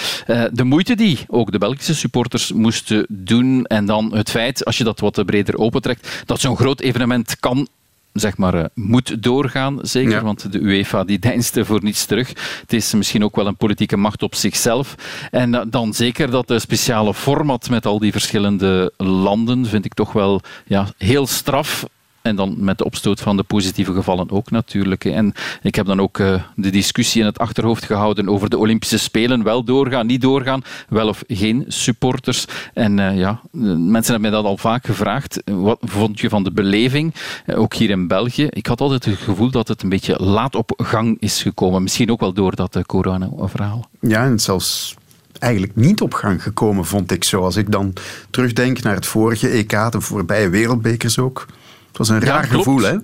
De 0.53 0.65
moeite 0.65 0.95
die 0.95 1.19
ook 1.27 1.53
de 1.53 1.59
Belgische 1.59 1.95
supporters 1.95 2.53
moesten 2.53 3.07
doen 3.09 3.65
en 3.65 3.87
dan 3.87 4.15
het 4.15 4.31
feit, 4.31 4.65
als 4.65 4.79
je 4.79 4.85
dat 4.85 5.01
wat 5.01 5.25
breder 5.25 5.59
opentrekt, 5.59 6.23
dat 6.27 6.41
zo'n 6.41 6.57
groot 6.57 6.81
evenement 6.81 7.37
kan 7.41 7.69
zeg 8.15 8.37
maar, 8.37 8.55
uh, 8.55 8.65
moet 8.75 9.23
doorgaan, 9.23 9.79
zeker, 9.83 10.13
ja. 10.13 10.23
want 10.23 10.53
de 10.53 10.59
UEFA 10.59 11.05
die 11.05 11.19
deinste 11.19 11.65
voor 11.65 11.83
niets 11.83 12.05
terug. 12.05 12.29
Het 12.61 12.73
is 12.73 12.95
misschien 12.95 13.25
ook 13.25 13.37
wel 13.37 13.47
een 13.47 13.57
politieke 13.57 13.97
macht 13.97 14.23
op 14.23 14.35
zichzelf. 14.35 14.95
En 15.31 15.67
dan 15.71 15.95
zeker 15.95 16.31
dat 16.31 16.49
de 16.49 16.59
speciale 16.59 17.15
format 17.15 17.71
met 17.71 17.87
al 17.87 17.99
die 17.99 18.13
verschillende 18.13 18.93
landen 18.97 19.67
vind 19.67 19.85
ik 19.85 19.95
toch 19.95 20.13
wel 20.13 20.41
ja, 20.67 20.89
heel 20.99 21.27
straf. 21.27 21.85
En 22.25 22.37
dan 22.37 22.55
met 22.59 22.79
de 22.79 22.85
opstoot 22.85 23.21
van 23.21 23.37
de 23.37 23.43
positieve 23.43 23.93
gevallen 23.93 24.31
ook 24.31 24.51
natuurlijk. 24.51 25.05
En 25.05 25.35
ik 25.63 25.75
heb 25.75 25.87
dan 25.87 26.01
ook 26.01 26.19
uh, 26.19 26.43
de 26.57 26.71
discussie 26.71 27.21
in 27.21 27.27
het 27.27 27.39
achterhoofd 27.39 27.85
gehouden 27.85 28.29
over 28.29 28.51
de 28.51 28.59
Olympische 28.59 28.99
Spelen. 28.99 29.43
Wel 29.43 29.65
doorgaan, 29.65 30.07
niet 30.07 30.21
doorgaan, 30.21 30.63
wel 30.89 31.09
of 31.09 31.23
geen 31.29 31.65
supporters. 31.69 32.45
En 32.75 32.99
uh, 32.99 33.19
ja, 33.19 33.41
mensen 33.51 34.13
hebben 34.13 34.21
mij 34.21 34.31
dat 34.31 34.45
al 34.45 34.57
vaak 34.57 34.87
gevraagd. 34.87 35.43
Wat 35.45 35.79
vond 35.83 36.21
je 36.21 36.29
van 36.29 36.45
de 36.45 36.53
beleving? 36.53 37.15
Uh, 37.47 37.61
ook 37.61 37.75
hier 37.75 37.91
in 37.91 38.09
België. 38.09 38.47
Ik 38.51 38.67
had 38.67 38.81
altijd 38.81 39.05
het 39.05 39.19
gevoel 39.19 39.51
dat 39.51 39.69
het 39.69 39.83
een 39.83 39.89
beetje 39.89 40.23
laat 40.23 40.55
op 40.55 40.73
gang 40.77 41.17
is 41.21 41.43
gekomen. 41.43 41.83
Misschien 41.83 42.11
ook 42.11 42.21
wel 42.21 42.33
door 42.33 42.55
dat 42.55 42.79
corona-verhaal. 42.87 43.89
Ja, 44.01 44.25
en 44.25 44.39
zelfs 44.39 44.95
eigenlijk 45.39 45.77
niet 45.77 46.01
op 46.01 46.15
gang 46.15 46.43
gekomen, 46.43 46.85
vond 46.85 47.13
ik 47.13 47.25
zo. 47.25 47.43
Als 47.43 47.57
ik 47.57 47.73
dan 47.73 47.93
terugdenk 48.31 48.83
naar 48.83 48.95
het 48.95 49.07
vorige 49.07 49.49
EK, 49.49 49.71
de 49.91 50.01
voorbije 50.01 50.49
wereldbekers 50.49 51.19
ook. 51.19 51.47
Het 51.95 52.07
was 52.07 52.09
een 52.09 52.21
raar 52.21 52.45
gevoel, 52.45 52.83
hè? 52.83 52.97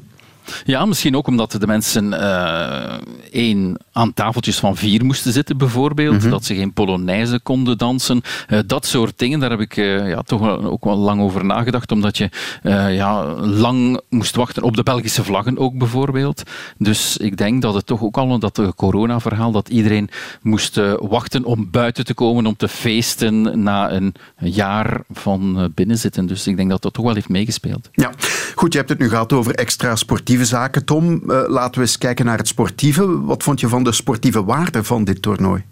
Ja, 0.64 0.84
misschien 0.84 1.16
ook 1.16 1.26
omdat 1.26 1.52
de 1.52 1.66
mensen 1.66 2.12
uh, 2.12 2.94
één 3.32 3.76
aan 3.92 4.14
tafeltjes 4.14 4.58
van 4.58 4.76
vier 4.76 5.04
moesten 5.04 5.32
zitten, 5.32 5.56
bijvoorbeeld. 5.56 6.14
Mm 6.14 6.20
-hmm. 6.20 6.30
Dat 6.30 6.44
ze 6.44 6.54
geen 6.54 6.72
polonaise 6.72 7.40
konden 7.40 7.78
dansen. 7.78 8.22
Uh, 8.48 8.58
dat 8.66 8.86
soort 8.86 9.18
dingen, 9.18 9.40
daar 9.40 9.50
heb 9.50 9.60
ik 9.60 9.76
uh, 9.76 10.08
ja, 10.08 10.22
toch 10.22 10.40
wel, 10.40 10.64
ook 10.64 10.84
wel 10.84 10.96
lang 10.96 11.20
over 11.20 11.44
nagedacht. 11.44 11.92
Omdat 11.92 12.16
je 12.16 12.28
ja, 12.90 13.24
lang 13.34 14.00
moest 14.08 14.36
wachten 14.36 14.62
op 14.62 14.76
de 14.76 14.82
Belgische 14.82 15.24
vlaggen 15.24 15.58
ook, 15.58 15.78
bijvoorbeeld. 15.78 16.42
Dus 16.78 17.16
ik 17.16 17.36
denk 17.36 17.62
dat 17.62 17.74
het 17.74 17.86
toch 17.86 18.02
ook 18.02 18.16
al 18.16 18.38
dat 18.38 18.62
corona-verhaal, 18.76 19.52
dat 19.52 19.68
iedereen 19.68 20.08
moest 20.42 20.80
wachten 20.98 21.44
om 21.44 21.70
buiten 21.70 22.04
te 22.04 22.14
komen, 22.14 22.46
om 22.46 22.56
te 22.56 22.68
feesten 22.68 23.62
na 23.62 23.92
een 23.92 24.14
jaar 24.38 25.00
van 25.10 25.72
binnenzitten. 25.74 26.26
Dus 26.26 26.46
ik 26.46 26.56
denk 26.56 26.70
dat 26.70 26.82
dat 26.82 26.92
toch 26.92 27.04
wel 27.04 27.14
heeft 27.14 27.28
meegespeeld. 27.28 27.88
Ja, 27.92 28.12
goed, 28.54 28.72
je 28.72 28.78
hebt 28.78 28.90
het 28.90 28.98
nu 28.98 29.08
gehad 29.08 29.32
over 29.32 29.54
extra 29.54 29.96
sportieve 30.40 30.44
zaken. 30.44 30.84
Tom, 30.84 31.22
uh, 31.26 31.42
laten 31.46 31.74
we 31.74 31.80
eens 31.80 31.98
kijken 31.98 32.24
naar 32.24 32.38
het 32.38 32.48
sportieve. 32.48 33.20
Wat 33.24 33.42
vond 33.42 33.60
je 33.60 33.68
van 33.68 33.84
de 33.84 33.92
sportieve 33.92 34.44
waarde 34.44 34.84
van 34.84 35.04
dit 35.04 35.22
toernooi? 35.22 35.64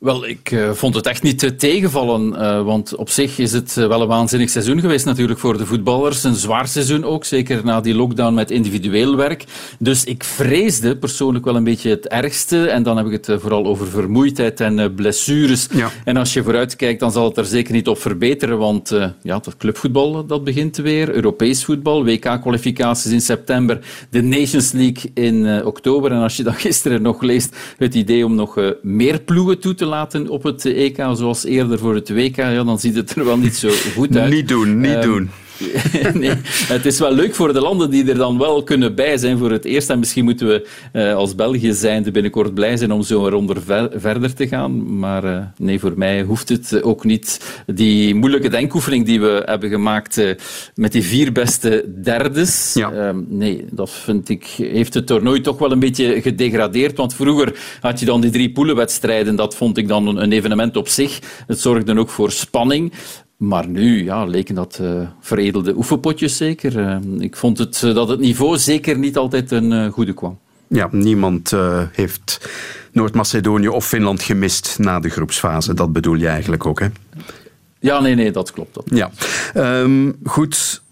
Wel, 0.00 0.26
ik 0.26 0.50
uh, 0.50 0.70
vond 0.70 0.94
het 0.94 1.06
echt 1.06 1.22
niet 1.22 1.38
te 1.38 1.56
tegenvallen, 1.56 2.32
uh, 2.32 2.62
want 2.62 2.96
op 2.96 3.10
zich 3.10 3.38
is 3.38 3.52
het 3.52 3.76
uh, 3.78 3.86
wel 3.86 4.00
een 4.00 4.08
waanzinnig 4.08 4.50
seizoen 4.50 4.80
geweest 4.80 5.04
natuurlijk 5.04 5.38
voor 5.38 5.58
de 5.58 5.66
voetballers. 5.66 6.24
Een 6.24 6.34
zwaar 6.34 6.68
seizoen 6.68 7.04
ook, 7.04 7.24
zeker 7.24 7.64
na 7.64 7.80
die 7.80 7.94
lockdown 7.94 8.34
met 8.34 8.50
individueel 8.50 9.16
werk. 9.16 9.44
Dus 9.78 10.04
ik 10.04 10.24
vreesde 10.24 10.96
persoonlijk 10.96 11.44
wel 11.44 11.56
een 11.56 11.64
beetje 11.64 11.90
het 11.90 12.08
ergste. 12.08 12.66
En 12.66 12.82
dan 12.82 12.96
heb 12.96 13.06
ik 13.06 13.12
het 13.12 13.40
vooral 13.40 13.66
over 13.66 13.86
vermoeidheid 13.86 14.60
en 14.60 14.94
blessures. 14.94 15.68
Ja. 15.72 15.90
En 16.04 16.16
als 16.16 16.32
je 16.32 16.42
vooruitkijkt, 16.42 17.00
dan 17.00 17.12
zal 17.12 17.24
het 17.24 17.36
er 17.36 17.44
zeker 17.44 17.72
niet 17.72 17.88
op 17.88 17.98
verbeteren, 17.98 18.58
want 18.58 18.88
ja, 19.22 19.38
dat 19.38 19.56
clubvoetbal 19.56 20.26
dat 20.26 20.44
begint 20.44 20.76
weer, 20.76 21.14
Europees 21.14 21.64
voetbal, 21.64 22.04
WK-kwalificaties 22.04 23.12
in 23.12 23.20
september, 23.20 23.80
de 24.10 24.22
Nations 24.22 24.72
League 24.72 25.10
in 25.14 25.64
oktober. 25.64 26.12
En 26.12 26.20
als 26.20 26.36
je 26.36 26.42
dan 26.42 26.54
gisteren 26.68 27.02
nog 27.02 27.22
leest, 27.22 27.56
het 27.78 27.94
idee 27.94 28.24
om 28.24 28.34
nog 28.34 28.58
meer 28.82 29.20
ploegen 29.20 29.58
toe 29.58 29.74
te 29.74 29.88
laten 29.90 30.28
op 30.28 30.42
het 30.42 30.64
EK 30.64 30.96
zoals 31.12 31.44
eerder 31.44 31.78
voor 31.78 31.94
het 31.94 32.10
WK, 32.10 32.36
ja, 32.36 32.64
dan 32.64 32.78
ziet 32.78 32.94
het 32.94 33.16
er 33.16 33.24
wel 33.24 33.38
niet 33.38 33.56
zo 33.56 33.68
goed 33.94 34.16
uit. 34.16 34.30
niet 34.30 34.48
doen, 34.48 34.80
niet 34.80 34.94
um, 34.94 35.02
doen. 35.02 35.30
nee, 36.14 36.32
het 36.68 36.86
is 36.86 36.98
wel 36.98 37.12
leuk 37.12 37.34
voor 37.34 37.52
de 37.52 37.60
landen 37.60 37.90
die 37.90 38.08
er 38.08 38.14
dan 38.14 38.38
wel 38.38 38.62
kunnen 38.62 38.94
bij 38.94 39.16
zijn 39.16 39.38
voor 39.38 39.50
het 39.50 39.64
eerst. 39.64 39.90
En 39.90 39.98
misschien 39.98 40.24
moeten 40.24 40.46
we 40.46 40.68
uh, 40.92 41.14
als 41.14 41.34
België 41.34 41.72
zijnde 41.72 42.10
binnenkort 42.10 42.54
blij 42.54 42.76
zijn 42.76 42.92
om 42.92 43.02
zo 43.02 43.26
eronder 43.26 43.62
ver 43.62 43.90
verder 43.94 44.34
te 44.34 44.48
gaan. 44.48 44.98
Maar 44.98 45.24
uh, 45.24 45.38
nee, 45.56 45.80
voor 45.80 45.92
mij 45.96 46.22
hoeft 46.22 46.48
het 46.48 46.82
ook 46.82 47.04
niet. 47.04 47.40
Die 47.66 48.14
moeilijke 48.14 48.48
denkoefening 48.48 49.06
die 49.06 49.20
we 49.20 49.42
hebben 49.44 49.70
gemaakt 49.70 50.18
uh, 50.18 50.30
met 50.74 50.92
die 50.92 51.02
vier 51.02 51.32
beste 51.32 51.84
derdes. 52.02 52.74
Ja. 52.74 53.14
nee, 53.28 53.64
dat 53.70 53.90
vind 53.90 54.28
ik, 54.28 54.44
heeft 54.56 54.94
het 54.94 55.06
toernooi 55.06 55.40
toch 55.40 55.58
wel 55.58 55.72
een 55.72 55.78
beetje 55.78 56.20
gedegradeerd. 56.20 56.96
Want 56.96 57.14
vroeger 57.14 57.58
had 57.80 58.00
je 58.00 58.06
dan 58.06 58.20
die 58.20 58.30
drie 58.30 58.52
poelenwedstrijden. 58.52 59.36
Dat 59.36 59.54
vond 59.54 59.78
ik 59.78 59.88
dan 59.88 60.16
een 60.16 60.32
evenement 60.32 60.76
op 60.76 60.88
zich. 60.88 61.18
Het 61.46 61.60
zorgde 61.60 61.98
ook 61.98 62.10
voor 62.10 62.30
spanning. 62.30 62.92
Maar 63.40 63.68
nu 63.68 64.04
ja, 64.04 64.24
leken 64.24 64.54
dat 64.54 64.78
uh, 64.82 65.08
veredelde 65.20 65.76
oefenpotjes 65.76 66.36
zeker. 66.36 66.76
Uh, 66.78 66.96
ik 67.18 67.36
vond 67.36 67.58
het, 67.58 67.82
uh, 67.84 67.94
dat 67.94 68.08
het 68.08 68.20
niveau 68.20 68.58
zeker 68.58 68.98
niet 68.98 69.16
altijd 69.16 69.50
een 69.50 69.90
goede 69.90 70.12
kwam. 70.12 70.38
Ja, 70.66 70.88
niemand 70.90 71.52
heeft 71.92 72.50
Noord-Macedonië 72.92 73.68
of 73.68 73.86
Finland 73.86 74.22
gemist 74.22 74.76
na 74.78 75.00
de 75.00 75.08
groepsfase. 75.08 75.74
Dat 75.74 75.92
bedoel 75.92 76.14
je 76.14 76.28
eigenlijk 76.28 76.66
ook, 76.66 76.80
hè? 76.80 76.86
Ja, 77.78 78.00
nee, 78.00 78.14
nee, 78.14 78.30
dat 78.30 78.52
klopt. 78.52 78.74
Dat. 78.74 78.84
Ja, 78.86 79.10
um, 79.82 80.16
goed. 80.24 80.82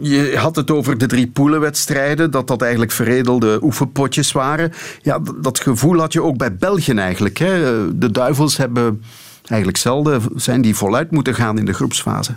Je 0.00 0.36
had 0.36 0.56
het 0.56 0.70
over 0.70 0.98
de 0.98 1.06
drie 1.06 1.26
poelenwedstrijden, 1.26 2.30
dat 2.30 2.46
dat 2.46 2.62
eigenlijk 2.62 2.92
veredelde 2.92 3.58
oefenpotjes 3.62 4.32
waren. 4.32 4.72
Ja, 5.02 5.20
dat 5.40 5.60
gevoel 5.60 5.98
had 5.98 6.12
je 6.12 6.22
ook 6.22 6.36
bij 6.36 6.56
België 6.56 6.92
eigenlijk. 6.92 7.38
Hè? 7.38 7.58
De 7.98 8.10
Duivels 8.10 8.56
hebben 8.56 9.02
eigenlijk 9.48 9.80
zelden 9.80 10.22
zijn 10.34 10.60
die 10.60 10.76
voluit 10.76 11.10
moeten 11.10 11.34
gaan 11.34 11.58
in 11.58 11.64
de 11.64 11.72
groepsfase. 11.72 12.34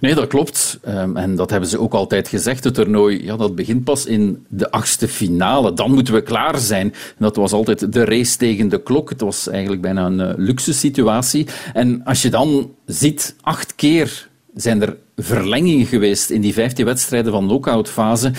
Nee, 0.00 0.14
dat 0.14 0.26
klopt. 0.26 0.80
Um, 0.88 1.16
en 1.16 1.36
dat 1.36 1.50
hebben 1.50 1.68
ze 1.68 1.80
ook 1.80 1.94
altijd 1.94 2.28
gezegd. 2.28 2.64
Het 2.64 2.74
toernooi 2.74 3.24
ja, 3.24 3.36
dat 3.36 3.54
begint 3.54 3.84
pas 3.84 4.06
in 4.06 4.46
de 4.48 4.70
achtste 4.70 5.08
finale. 5.08 5.72
Dan 5.72 5.92
moeten 5.92 6.14
we 6.14 6.22
klaar 6.22 6.58
zijn. 6.58 6.94
Dat 7.18 7.36
was 7.36 7.52
altijd 7.52 7.92
de 7.92 8.04
race 8.04 8.36
tegen 8.36 8.68
de 8.68 8.82
klok. 8.82 9.08
Het 9.08 9.20
was 9.20 9.48
eigenlijk 9.48 9.82
bijna 9.82 10.06
een 10.06 10.20
uh, 10.20 10.32
luxe 10.36 10.72
situatie. 10.72 11.46
En 11.72 12.04
als 12.04 12.22
je 12.22 12.30
dan 12.30 12.70
ziet, 12.86 13.36
acht 13.40 13.74
keer 13.74 14.28
zijn 14.54 14.82
er 14.82 14.96
verlengingen 15.16 15.86
geweest 15.86 16.30
in 16.30 16.40
die 16.40 16.52
vijftien 16.52 16.84
wedstrijden 16.84 17.32
van 17.32 17.46
knock-outfase 17.46 18.32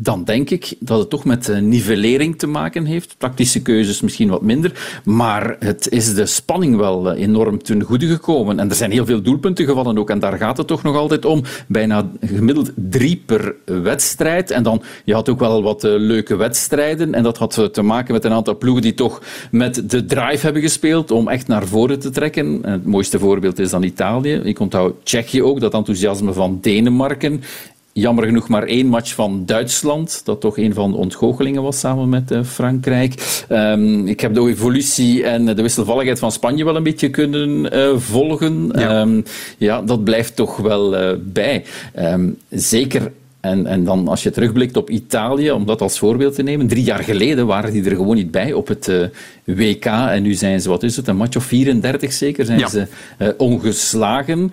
dan 0.00 0.24
denk 0.24 0.50
ik 0.50 0.74
dat 0.80 0.98
het 0.98 1.10
toch 1.10 1.24
met 1.24 1.60
nivellering 1.60 2.38
te 2.38 2.46
maken 2.46 2.84
heeft. 2.84 3.14
Praktische 3.18 3.62
keuzes 3.62 4.00
misschien 4.00 4.28
wat 4.28 4.42
minder, 4.42 5.00
maar 5.04 5.56
het 5.58 5.88
is 5.88 6.14
de 6.14 6.26
spanning 6.26 6.76
wel 6.76 7.12
enorm 7.12 7.62
ten 7.62 7.82
goede 7.82 8.06
gekomen. 8.06 8.58
En 8.58 8.68
er 8.68 8.74
zijn 8.74 8.90
heel 8.90 9.06
veel 9.06 9.22
doelpunten 9.22 9.64
gevallen 9.64 9.98
ook, 9.98 10.10
en 10.10 10.18
daar 10.18 10.38
gaat 10.38 10.56
het 10.56 10.66
toch 10.66 10.82
nog 10.82 10.96
altijd 10.96 11.24
om. 11.24 11.42
Bijna 11.66 12.10
gemiddeld 12.20 12.72
drie 12.74 13.22
per 13.26 13.54
wedstrijd. 13.64 14.50
En 14.50 14.62
dan, 14.62 14.82
je 15.04 15.14
had 15.14 15.28
ook 15.28 15.40
wel 15.40 15.62
wat 15.62 15.82
leuke 15.82 16.36
wedstrijden, 16.36 17.14
en 17.14 17.22
dat 17.22 17.38
had 17.38 17.68
te 17.72 17.82
maken 17.82 18.14
met 18.14 18.24
een 18.24 18.32
aantal 18.32 18.56
ploegen 18.58 18.82
die 18.82 18.94
toch 18.94 19.22
met 19.50 19.90
de 19.90 20.04
drive 20.04 20.44
hebben 20.44 20.62
gespeeld 20.62 21.10
om 21.10 21.28
echt 21.28 21.46
naar 21.46 21.66
voren 21.66 21.98
te 21.98 22.10
trekken. 22.10 22.64
En 22.64 22.72
het 22.72 22.86
mooiste 22.86 23.18
voorbeeld 23.18 23.58
is 23.58 23.70
dan 23.70 23.82
Italië. 23.82 24.32
Ik 24.32 24.60
onthoud 24.60 24.94
Tsjechië 25.02 25.42
ook, 25.42 25.60
dat 25.60 25.74
enthousiasme 25.74 26.32
van 26.32 26.58
Denemarken 26.60 27.42
jammer 27.98 28.24
genoeg 28.24 28.48
maar 28.48 28.62
één 28.62 28.86
match 28.86 29.14
van 29.14 29.42
Duitsland, 29.46 30.20
dat 30.24 30.40
toch 30.40 30.58
een 30.58 30.74
van 30.74 30.90
de 30.90 30.96
ontgoochelingen 30.96 31.62
was 31.62 31.78
samen 31.78 32.08
met 32.08 32.30
uh, 32.30 32.42
Frankrijk. 32.42 33.44
Um, 33.48 34.06
ik 34.06 34.20
heb 34.20 34.34
de 34.34 34.48
evolutie 34.48 35.24
en 35.24 35.46
de 35.46 35.62
wisselvalligheid 35.62 36.18
van 36.18 36.32
Spanje 36.32 36.64
wel 36.64 36.76
een 36.76 36.82
beetje 36.82 37.10
kunnen 37.10 37.76
uh, 37.76 37.96
volgen. 37.96 38.70
Ja. 38.72 39.00
Um, 39.00 39.24
ja. 39.58 39.82
dat 39.82 40.04
blijft 40.04 40.36
toch 40.36 40.56
wel 40.56 41.00
uh, 41.00 41.16
bij. 41.20 41.64
Um, 41.98 42.38
zeker 42.48 43.12
en, 43.48 43.66
en 43.66 43.84
dan 43.84 44.08
als 44.08 44.22
je 44.22 44.30
terugblikt 44.30 44.76
op 44.76 44.90
Italië, 44.90 45.50
om 45.50 45.66
dat 45.66 45.80
als 45.80 45.98
voorbeeld 45.98 46.34
te 46.34 46.42
nemen, 46.42 46.66
drie 46.66 46.84
jaar 46.84 47.04
geleden 47.04 47.46
waren 47.46 47.72
die 47.72 47.84
er 47.84 47.96
gewoon 47.96 48.16
niet 48.16 48.30
bij 48.30 48.52
op 48.52 48.68
het 48.68 48.88
uh, 48.88 49.06
WK. 49.44 49.84
En 49.84 50.22
nu 50.22 50.34
zijn 50.34 50.60
ze, 50.60 50.68
wat 50.68 50.82
is 50.82 50.96
het, 50.96 51.08
een 51.08 51.16
match 51.16 51.36
of 51.36 51.44
34 51.44 52.12
zeker, 52.12 52.44
zijn 52.44 52.58
ja. 52.58 52.68
ze 52.68 52.86
uh, 53.18 53.28
ongeslagen. 53.36 54.52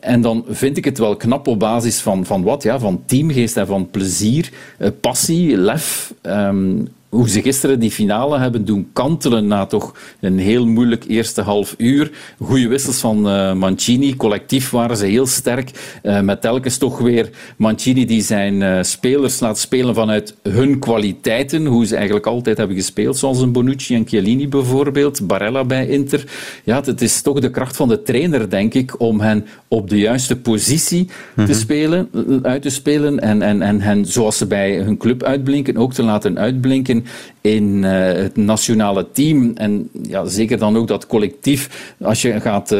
En 0.00 0.20
dan 0.20 0.44
vind 0.48 0.76
ik 0.76 0.84
het 0.84 0.98
wel 0.98 1.16
knap 1.16 1.46
op 1.46 1.58
basis 1.58 2.00
van, 2.00 2.26
van 2.26 2.42
wat? 2.42 2.62
Ja, 2.62 2.78
van 2.78 3.02
teamgeest 3.06 3.56
en 3.56 3.66
van 3.66 3.90
plezier, 3.90 4.50
uh, 4.78 4.88
passie, 5.00 5.56
lef. 5.56 6.14
Um, 6.22 6.88
hoe 7.14 7.28
ze 7.28 7.42
gisteren 7.42 7.80
die 7.80 7.90
finale 7.90 8.38
hebben 8.38 8.64
doen 8.64 8.88
kantelen 8.92 9.46
na 9.46 9.66
toch 9.66 9.94
een 10.20 10.38
heel 10.38 10.66
moeilijk 10.66 11.04
eerste 11.08 11.42
half 11.42 11.74
uur. 11.78 12.10
Goede 12.38 12.68
wissels 12.68 12.98
van 12.98 13.28
uh, 13.28 13.52
Mancini. 13.52 14.16
Collectief 14.16 14.70
waren 14.70 14.96
ze 14.96 15.06
heel 15.06 15.26
sterk. 15.26 15.70
Uh, 16.02 16.20
met 16.20 16.40
telkens 16.40 16.76
toch 16.76 16.98
weer 16.98 17.30
Mancini 17.56 18.04
die 18.04 18.22
zijn 18.22 18.60
uh, 18.60 18.78
spelers 18.82 19.40
laat 19.40 19.58
spelen 19.58 19.94
vanuit 19.94 20.34
hun 20.42 20.78
kwaliteiten. 20.78 21.66
Hoe 21.66 21.86
ze 21.86 21.94
eigenlijk 21.94 22.26
altijd 22.26 22.56
hebben 22.56 22.76
gespeeld. 22.76 23.16
Zoals 23.16 23.40
een 23.40 23.52
Bonucci 23.52 23.94
en 23.94 24.06
Chiellini 24.06 24.48
bijvoorbeeld. 24.48 25.26
Barella 25.26 25.64
bij 25.64 25.86
Inter. 25.86 26.24
Ja, 26.64 26.82
het 26.84 27.02
is 27.02 27.22
toch 27.22 27.40
de 27.40 27.50
kracht 27.50 27.76
van 27.76 27.88
de 27.88 28.02
trainer, 28.02 28.50
denk 28.50 28.74
ik, 28.74 29.00
om 29.00 29.20
hen 29.20 29.46
op 29.68 29.90
de 29.90 29.98
juiste 29.98 30.36
positie 30.36 31.02
mm-hmm. 31.04 31.52
te 31.52 31.58
spelen, 31.58 32.08
uit 32.42 32.62
te 32.62 32.70
spelen. 32.70 33.20
En, 33.20 33.42
en, 33.42 33.62
en 33.62 33.80
hen, 33.80 34.06
zoals 34.06 34.38
ze 34.38 34.46
bij 34.46 34.76
hun 34.76 34.96
club 34.96 35.22
uitblinken, 35.22 35.76
ook 35.76 35.92
te 35.92 36.02
laten 36.02 36.38
uitblinken 36.38 37.03
in 37.44 37.82
uh, 37.82 37.90
het 38.02 38.36
nationale 38.36 39.06
team. 39.12 39.52
En 39.54 39.88
ja, 40.02 40.24
zeker 40.24 40.58
dan 40.58 40.76
ook 40.76 40.88
dat 40.88 41.06
collectief. 41.06 41.92
Als 42.02 42.22
je 42.22 42.40
gaat 42.40 42.72
uh, 42.72 42.78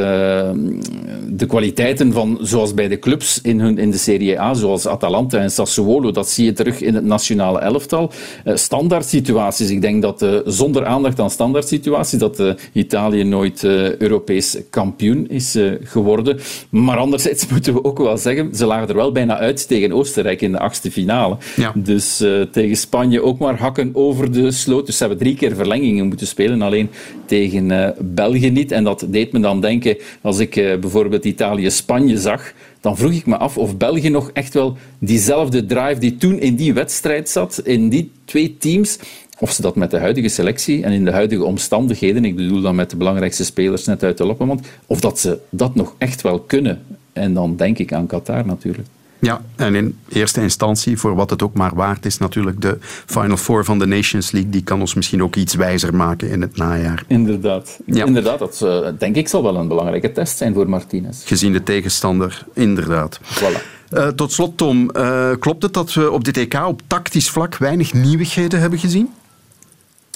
de 1.28 1.46
kwaliteiten 1.46 2.12
van, 2.12 2.38
zoals 2.40 2.74
bij 2.74 2.88
de 2.88 2.98
clubs 2.98 3.40
in, 3.40 3.60
hun, 3.60 3.78
in 3.78 3.90
de 3.90 3.98
Serie 3.98 4.40
A, 4.40 4.54
zoals 4.54 4.86
Atalanta 4.86 5.38
en 5.38 5.50
Sassuolo, 5.50 6.10
dat 6.10 6.28
zie 6.28 6.44
je 6.44 6.52
terug 6.52 6.80
in 6.80 6.94
het 6.94 7.04
nationale 7.04 7.58
elftal. 7.58 8.12
Uh, 8.44 8.56
standaard 8.56 9.04
situaties. 9.06 9.70
Ik 9.70 9.80
denk 9.80 10.02
dat 10.02 10.26
zonder 10.44 10.86
aandacht 10.86 11.20
aan 11.20 11.30
standaard 11.30 11.68
situaties, 11.68 12.18
dat 12.18 12.42
Italië 12.72 13.24
nooit 13.24 13.64
Europees 13.98 14.56
kampioen 14.70 15.28
is 15.28 15.58
geworden. 15.82 16.38
Maar 16.70 16.96
anderzijds 16.96 17.46
moeten 17.52 17.74
we 17.74 17.84
ook 17.84 17.98
wel 17.98 18.16
zeggen, 18.16 18.54
ze 18.54 18.66
lagen 18.66 18.88
er 18.88 18.94
wel 18.94 19.12
bijna 19.12 19.38
uit 19.38 19.68
tegen 19.68 19.92
Oostenrijk 19.92 20.40
in 20.40 20.52
de 20.52 20.58
achtste 20.58 20.90
finale. 20.90 21.36
Ja. 21.56 21.72
Dus 21.74 22.24
tegen 22.52 22.76
Spanje 22.76 23.22
ook 23.22 23.38
maar 23.38 23.58
hakken 23.58 23.90
over 23.92 24.13
de 24.22 24.50
sloot. 24.50 24.86
Dus 24.86 24.96
ze 24.96 25.04
hebben 25.04 25.22
drie 25.22 25.36
keer 25.36 25.54
verlengingen 25.54 26.06
moeten 26.06 26.26
spelen, 26.26 26.62
alleen 26.62 26.88
tegen 27.26 27.70
uh, 27.70 27.88
België 28.00 28.50
niet. 28.50 28.72
En 28.72 28.84
dat 28.84 29.06
deed 29.08 29.32
me 29.32 29.40
dan 29.40 29.60
denken, 29.60 29.96
als 30.20 30.38
ik 30.38 30.56
uh, 30.56 30.78
bijvoorbeeld 30.78 31.24
Italië-Spanje 31.24 32.18
zag, 32.18 32.52
dan 32.80 32.96
vroeg 32.96 33.12
ik 33.12 33.26
me 33.26 33.36
af 33.36 33.58
of 33.58 33.76
België 33.76 34.08
nog 34.08 34.30
echt 34.32 34.54
wel 34.54 34.76
diezelfde 34.98 35.66
drive 35.66 35.98
die 35.98 36.16
toen 36.16 36.38
in 36.38 36.54
die 36.54 36.74
wedstrijd 36.74 37.28
zat, 37.28 37.60
in 37.64 37.88
die 37.88 38.10
twee 38.24 38.56
teams, 38.58 38.98
of 39.38 39.52
ze 39.52 39.62
dat 39.62 39.76
met 39.76 39.90
de 39.90 39.98
huidige 39.98 40.28
selectie 40.28 40.82
en 40.84 40.92
in 40.92 41.04
de 41.04 41.10
huidige 41.10 41.44
omstandigheden, 41.44 42.24
ik 42.24 42.36
bedoel 42.36 42.60
dan 42.60 42.74
met 42.74 42.90
de 42.90 42.96
belangrijkste 42.96 43.44
spelers 43.44 43.84
net 43.84 44.02
uit 44.02 44.18
de 44.18 44.26
Loppenmond, 44.26 44.66
of 44.86 45.00
dat 45.00 45.18
ze 45.18 45.38
dat 45.50 45.74
nog 45.74 45.94
echt 45.98 46.22
wel 46.22 46.40
kunnen. 46.40 46.82
En 47.12 47.34
dan 47.34 47.56
denk 47.56 47.78
ik 47.78 47.92
aan 47.92 48.06
Qatar 48.06 48.46
natuurlijk. 48.46 48.88
Ja, 49.24 49.42
en 49.56 49.74
in 49.74 49.98
eerste 50.08 50.40
instantie, 50.40 50.98
voor 50.98 51.14
wat 51.14 51.30
het 51.30 51.42
ook 51.42 51.54
maar 51.54 51.74
waard 51.74 52.06
is, 52.06 52.18
natuurlijk 52.18 52.60
de 52.60 52.78
Final 53.06 53.36
Four 53.36 53.64
van 53.64 53.78
de 53.78 53.86
Nations 53.86 54.30
League, 54.30 54.50
die 54.50 54.62
kan 54.62 54.80
ons 54.80 54.94
misschien 54.94 55.22
ook 55.22 55.36
iets 55.36 55.54
wijzer 55.54 55.94
maken 55.94 56.30
in 56.30 56.40
het 56.40 56.56
najaar. 56.56 57.04
Inderdaad. 57.06 57.80
Ja. 57.86 58.04
Inderdaad, 58.04 58.38
dat 58.38 58.60
uh, 58.64 58.88
denk 58.98 59.16
ik 59.16 59.28
zal 59.28 59.42
wel 59.42 59.56
een 59.56 59.68
belangrijke 59.68 60.12
test 60.12 60.36
zijn 60.36 60.54
voor 60.54 60.68
Martinez. 60.68 61.26
Gezien 61.26 61.52
de 61.52 61.62
tegenstander, 61.62 62.46
inderdaad. 62.54 63.20
Voilà. 63.22 63.72
Uh, 63.90 64.06
tot 64.06 64.32
slot, 64.32 64.56
Tom, 64.56 64.90
uh, 64.96 65.30
klopt 65.38 65.62
het 65.62 65.74
dat 65.74 65.92
we 65.92 66.10
op 66.10 66.24
dit 66.24 66.36
EK 66.36 66.54
op 66.66 66.80
tactisch 66.86 67.30
vlak 67.30 67.56
weinig 67.56 67.92
nieuwigheden 67.92 68.60
hebben 68.60 68.78
gezien? 68.78 69.08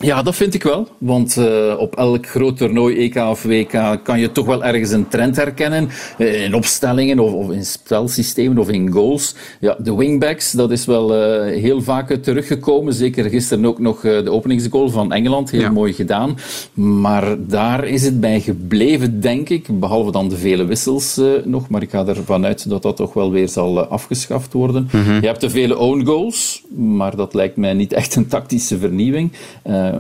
Ja, 0.01 0.23
dat 0.23 0.37
vind 0.37 0.55
ik 0.55 0.63
wel. 0.63 0.89
Want 0.99 1.37
uh, 1.37 1.75
op 1.79 1.97
elk 1.97 2.27
groot 2.27 2.57
toernooi, 2.57 2.97
EK 2.97 3.17
of 3.17 3.43
WK, 3.43 4.01
kan 4.03 4.21
je 4.21 4.33
toch 4.33 4.47
wel 4.47 4.65
ergens 4.65 4.91
een 4.91 5.09
trend 5.09 5.37
herkennen. 5.37 5.89
Uh, 6.19 6.45
in 6.45 6.55
opstellingen 6.55 7.19
of, 7.19 7.33
of, 7.33 7.51
in 7.51 7.65
spelsystemen 7.65 8.59
of 8.59 8.69
in 8.69 8.91
goals. 8.91 9.35
Ja, 9.61 9.77
de 9.79 9.97
wingbacks, 9.97 10.53
dat 10.53 10.71
is 10.71 10.85
wel 10.87 11.15
uh, 11.15 11.61
heel 11.61 11.83
vaak 11.83 12.13
teruggekomen. 12.13 12.93
Zeker 12.93 13.31
gisteren 13.31 13.67
ook 13.67 13.79
nog 13.79 14.01
de 14.01 14.31
openingsgoal 14.31 14.91
van 14.91 15.13
Engeland. 15.13 15.51
Heel 15.51 15.61
ja. 15.61 15.71
mooi 15.71 15.93
gedaan. 15.93 16.39
Maar 16.75 17.37
daar 17.47 17.87
is 17.87 18.05
het 18.05 18.21
bij 18.21 18.41
gebleven, 18.41 19.21
denk 19.21 19.49
ik. 19.49 19.81
Behalve 19.81 20.11
dan 20.11 20.29
de 20.29 20.37
vele 20.37 20.65
wissels 20.65 21.21
nog. 21.45 21.69
Maar 21.69 21.83
ik 21.83 21.91
ga 21.91 22.07
ervan 22.07 22.45
uit 22.45 22.69
dat 22.69 22.83
dat 22.83 22.97
toch 22.97 23.13
wel 23.13 23.31
weer 23.31 23.49
zal 23.49 23.81
afgeschaft 23.81 24.53
worden. 24.53 24.89
Mm-hmm. 24.93 25.21
Je 25.21 25.27
hebt 25.27 25.41
de 25.41 25.51
vele 25.51 25.79
own 25.79 26.05
goals. 26.05 26.63
Maar 26.77 27.17
dat 27.17 27.35
lijkt 27.35 27.57
mij 27.57 27.75
niet 27.75 27.93
echt 27.93 28.17
een 28.17 28.27
tactische 28.27 28.79
vernieuwing. 28.79 29.33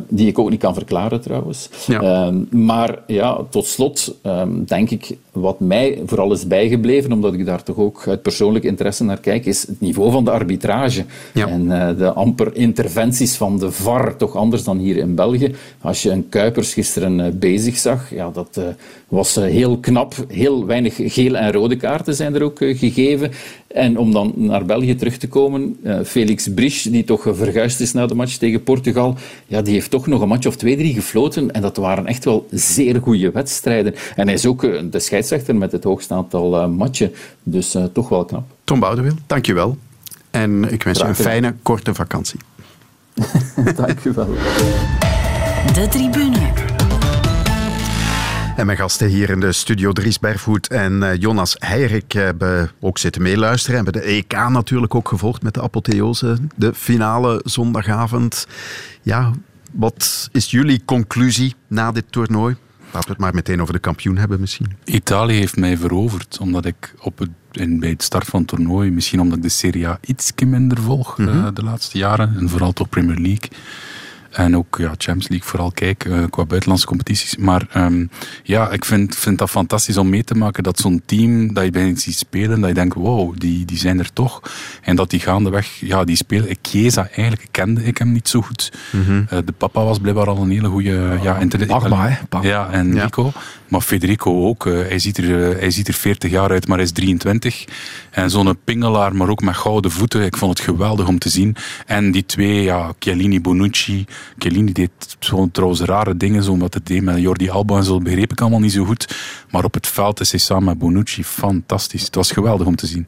Die 0.09 0.27
ik 0.27 0.39
ook 0.39 0.51
niet 0.51 0.61
kan 0.61 0.75
verklaren 0.75 1.21
trouwens. 1.21 1.69
Ja. 1.87 2.27
Um, 2.27 2.49
maar 2.51 2.99
ja, 3.07 3.39
tot 3.51 3.67
slot 3.67 4.19
um, 4.23 4.65
denk 4.65 4.91
ik, 4.91 5.17
wat 5.33 5.61
mij 5.61 6.03
vooral 6.07 6.33
is 6.33 6.47
bijgebleven, 6.47 7.13
omdat 7.13 7.35
ik 7.35 7.47
daar 7.47 7.63
toch 7.63 7.77
ook 7.77 8.05
uit 8.09 8.23
persoonlijk 8.23 8.65
interesse 8.65 9.05
naar 9.05 9.21
kijk, 9.21 9.47
is 9.47 9.67
het 9.67 9.81
niveau 9.81 10.11
van 10.11 10.25
de 10.25 10.31
arbitrage. 10.31 11.05
Ja. 11.35 11.49
En 11.49 11.65
uh, 11.65 11.89
de 11.99 12.13
amper 12.13 12.57
interventies 12.57 13.37
van 13.37 13.59
de 13.59 13.71
VAR, 13.71 14.17
toch 14.17 14.37
anders 14.37 14.65
dan 14.65 14.79
hier 14.79 14.97
in 14.97 15.15
België. 15.15 15.55
Als 15.81 16.03
je 16.03 16.11
een 16.11 16.29
Kuipers 16.29 16.73
gisteren 16.73 17.19
uh, 17.19 17.27
bezig 17.33 17.77
zag, 17.77 18.11
ja, 18.11 18.31
dat 18.31 18.57
uh, 18.59 18.65
was 19.09 19.35
heel 19.35 19.79
knap. 19.79 20.15
Heel 20.29 20.67
weinig 20.67 20.95
gele 20.97 21.39
en 21.39 21.53
rode 21.53 21.77
kaarten 21.77 22.15
zijn 22.15 22.35
er 22.35 22.43
ook 22.43 22.59
gegeven. 22.59 23.31
En 23.67 23.99
om 23.99 24.13
dan 24.13 24.33
naar 24.37 24.65
België 24.65 24.95
terug 24.95 25.17
te 25.17 25.29
komen, 25.29 25.77
Felix 26.05 26.49
Brisch, 26.55 26.83
die 26.83 27.05
toch 27.05 27.27
verguisd 27.31 27.81
is 27.81 27.93
na 27.93 28.07
de 28.07 28.15
match 28.15 28.37
tegen 28.37 28.63
Portugal, 28.63 29.15
ja, 29.47 29.63
die 29.63 29.78
heeft 29.79 29.91
toch 29.91 30.07
nog 30.07 30.21
een 30.21 30.29
match 30.29 30.47
of 30.47 30.57
twee, 30.57 30.77
drie 30.77 30.95
gefloten. 30.95 31.51
En 31.51 31.63
dat 31.63 31.77
waren 31.77 32.07
echt 32.07 32.25
wel 32.25 32.47
zeer 32.51 33.01
goede 33.03 33.31
wedstrijden. 33.31 33.95
En 34.17 34.27
hij 34.27 34.35
is 34.35 34.47
ook 34.47 34.61
de 34.93 34.99
scheidsrechter 34.99 35.57
met 35.57 35.73
het 35.73 35.85
hoogste 35.85 36.15
aantal 36.15 36.63
uh, 36.63 36.69
matchen. 36.69 37.13
Dus 37.43 37.75
uh, 37.75 37.85
toch 37.85 38.09
wel 38.09 38.25
knap. 38.25 38.51
Tom 38.65 38.81
Boudewil, 38.81 39.15
dankjewel. 39.27 39.77
En 40.31 40.73
ik 40.73 40.83
wens 40.83 40.99
je 40.99 41.05
een 41.05 41.15
fijne, 41.15 41.55
korte 41.63 41.95
vakantie. 41.95 42.41
Dank 43.77 44.05
u 44.05 44.13
wel. 44.13 44.27
De 45.73 45.87
tribune. 45.91 46.53
En 48.57 48.67
mijn 48.67 48.79
gasten 48.79 49.09
hier 49.09 49.31
in 49.31 49.41
de 49.41 49.53
studio, 49.53 49.93
Dries 49.93 50.19
Bervoet 50.19 50.69
en 50.69 51.17
Jonas 51.19 51.57
Heirik, 51.59 52.13
hebben 52.13 52.71
ook 52.81 52.99
zitten 52.99 53.23
meeluisteren. 53.23 53.85
Hebben 53.85 54.03
de 54.03 54.09
EK 54.09 54.33
natuurlijk 54.33 54.95
ook 54.95 55.09
gevolgd 55.09 55.43
met 55.43 55.55
de 55.55 55.63
apotheose. 55.63 56.37
De 56.55 56.75
finale 56.75 57.41
zondagavond. 57.45 58.47
Ja, 59.03 59.33
wat 59.71 60.29
is 60.33 60.51
jullie 60.51 60.83
conclusie 60.85 61.55
na 61.67 61.93
dit 61.93 62.05
toernooi? 62.11 62.57
Laten 62.85 63.09
we 63.09 63.15
het 63.15 63.19
maar 63.19 63.35
meteen 63.35 63.61
over 63.63 63.73
de 63.73 63.81
kampioen 63.81 64.17
hebben 64.17 64.41
misschien. 64.41 64.77
Italië 64.85 65.35
heeft 65.35 65.57
mij 65.57 65.77
veroverd, 65.77 66.39
omdat 66.41 66.65
ik 66.65 66.95
op 67.01 67.19
het, 67.19 67.31
in, 67.53 67.81
bij 67.81 67.89
het 67.89 68.03
start 68.03 68.27
van 68.27 68.41
het 68.41 68.49
toernooi, 68.49 68.91
misschien 68.91 69.21
omdat 69.21 69.37
ik 69.37 69.43
de 69.43 69.49
Serie 69.49 69.89
A 69.89 69.99
iets 70.01 70.33
minder 70.47 70.79
volg 70.79 71.19
mm-hmm. 71.19 71.45
uh, 71.45 71.49
de 71.55 71.65
laatste 71.65 71.99
jaren, 71.99 72.37
en 72.37 72.49
vooral 72.49 72.73
toch 72.73 72.89
Premier 72.89 73.19
League. 73.19 73.51
En 74.39 74.57
ook 74.57 74.77
ja, 74.79 74.89
Champions 74.89 75.29
League 75.29 75.49
vooral 75.49 75.71
kijk, 75.71 76.05
uh, 76.05 76.25
qua 76.31 76.45
buitenlandse 76.45 76.87
competities. 76.87 77.37
Maar 77.37 77.67
um, 77.77 78.11
ja, 78.43 78.71
ik 78.71 78.85
vind, 78.85 79.17
vind 79.17 79.39
dat 79.39 79.51
fantastisch 79.51 79.97
om 79.97 80.09
mee 80.09 80.25
te 80.25 80.35
maken 80.35 80.63
dat 80.63 80.79
zo'n 80.79 81.03
team, 81.05 81.55
dat 81.55 81.65
je 81.65 81.71
bij 81.71 81.97
ziet 81.97 82.17
spelen, 82.17 82.61
dat 82.61 82.69
je 82.69 82.75
denkt, 82.75 82.95
wow, 82.95 83.35
die, 83.39 83.65
die 83.65 83.79
zijn 83.79 83.99
er 83.99 84.13
toch. 84.13 84.43
En 84.83 84.97
dat 84.97 85.11
die 85.11 85.21
gaandeweg, 85.21 85.81
ja, 85.81 86.05
die 86.05 86.17
spelen. 86.17 86.57
Chiesa, 86.63 87.09
eigenlijk 87.13 87.49
kende 87.51 87.85
ik 87.85 87.99
hem 87.99 88.13
niet 88.13 88.29
zo 88.29 88.41
goed. 88.41 88.73
Mm-hmm. 88.93 89.27
Uh, 89.33 89.39
de 89.45 89.53
papa 89.53 89.85
was 89.85 89.99
blijkbaar 89.99 90.29
al 90.29 90.43
een 90.43 90.51
hele 90.51 90.69
goede... 90.69 91.19
Ja, 91.23 91.39
Pagma, 91.67 92.09
hè? 92.09 92.17
Ja, 92.41 92.71
en 92.71 92.95
ja. 92.95 93.09
Maar 93.69 93.81
Federico 93.81 94.47
ook. 94.47 94.65
hij, 94.65 94.99
ziet 94.99 95.19
er, 95.19 95.59
hij 95.59 95.71
ziet 95.71 95.89
er 95.89 95.95
40 95.95 96.31
jaar 96.31 96.51
uit, 96.51 96.69
maar 96.69 96.77
hij 96.77 96.87
is 96.87 96.93
23. 96.93 97.65
En 98.11 98.31
zo'n 98.31 98.59
pingelaar, 98.65 99.17
maar 99.17 99.29
ook 99.29 99.43
met 99.43 99.57
gouden 99.57 99.91
voeten. 99.91 100.25
Ik 100.25 100.37
vond 100.37 100.59
het 100.59 100.67
geweldig 100.67 101.09
om 101.09 101.19
te 101.19 101.29
zien. 101.29 101.57
En 101.87 102.11
die 102.11 102.27
twee, 102.27 102.63
ja, 102.63 102.93
Chiellini, 102.99 103.41
Bonucci... 103.41 104.05
Chiellini 104.39 104.73
deed 104.73 104.91
zo'n 105.19 105.51
trouwens 105.51 105.81
rare 105.81 106.17
dingen, 106.17 106.43
zo 106.43 106.57
wat 106.57 106.75
het 106.75 106.87
deed 106.87 107.03
met 107.03 107.19
Jordi 107.19 107.51
Alba 107.51 107.77
en 107.77 107.85
zo, 107.85 107.99
begreep 107.99 108.33
ik 108.33 108.41
allemaal 108.41 108.61
niet 108.61 108.73
zo 108.73 108.85
goed. 108.85 109.17
Maar 109.51 109.65
op 109.65 109.75
het 109.75 109.87
veld 109.87 110.21
is 110.21 110.31
hij 110.31 110.41
samen 110.41 110.65
met 110.65 110.79
Bonucci 110.79 111.25
fantastisch. 111.25 112.03
Het 112.03 112.15
was 112.15 112.31
geweldig 112.31 112.67
om 112.67 112.77
te 112.77 112.87
zien. 112.87 113.07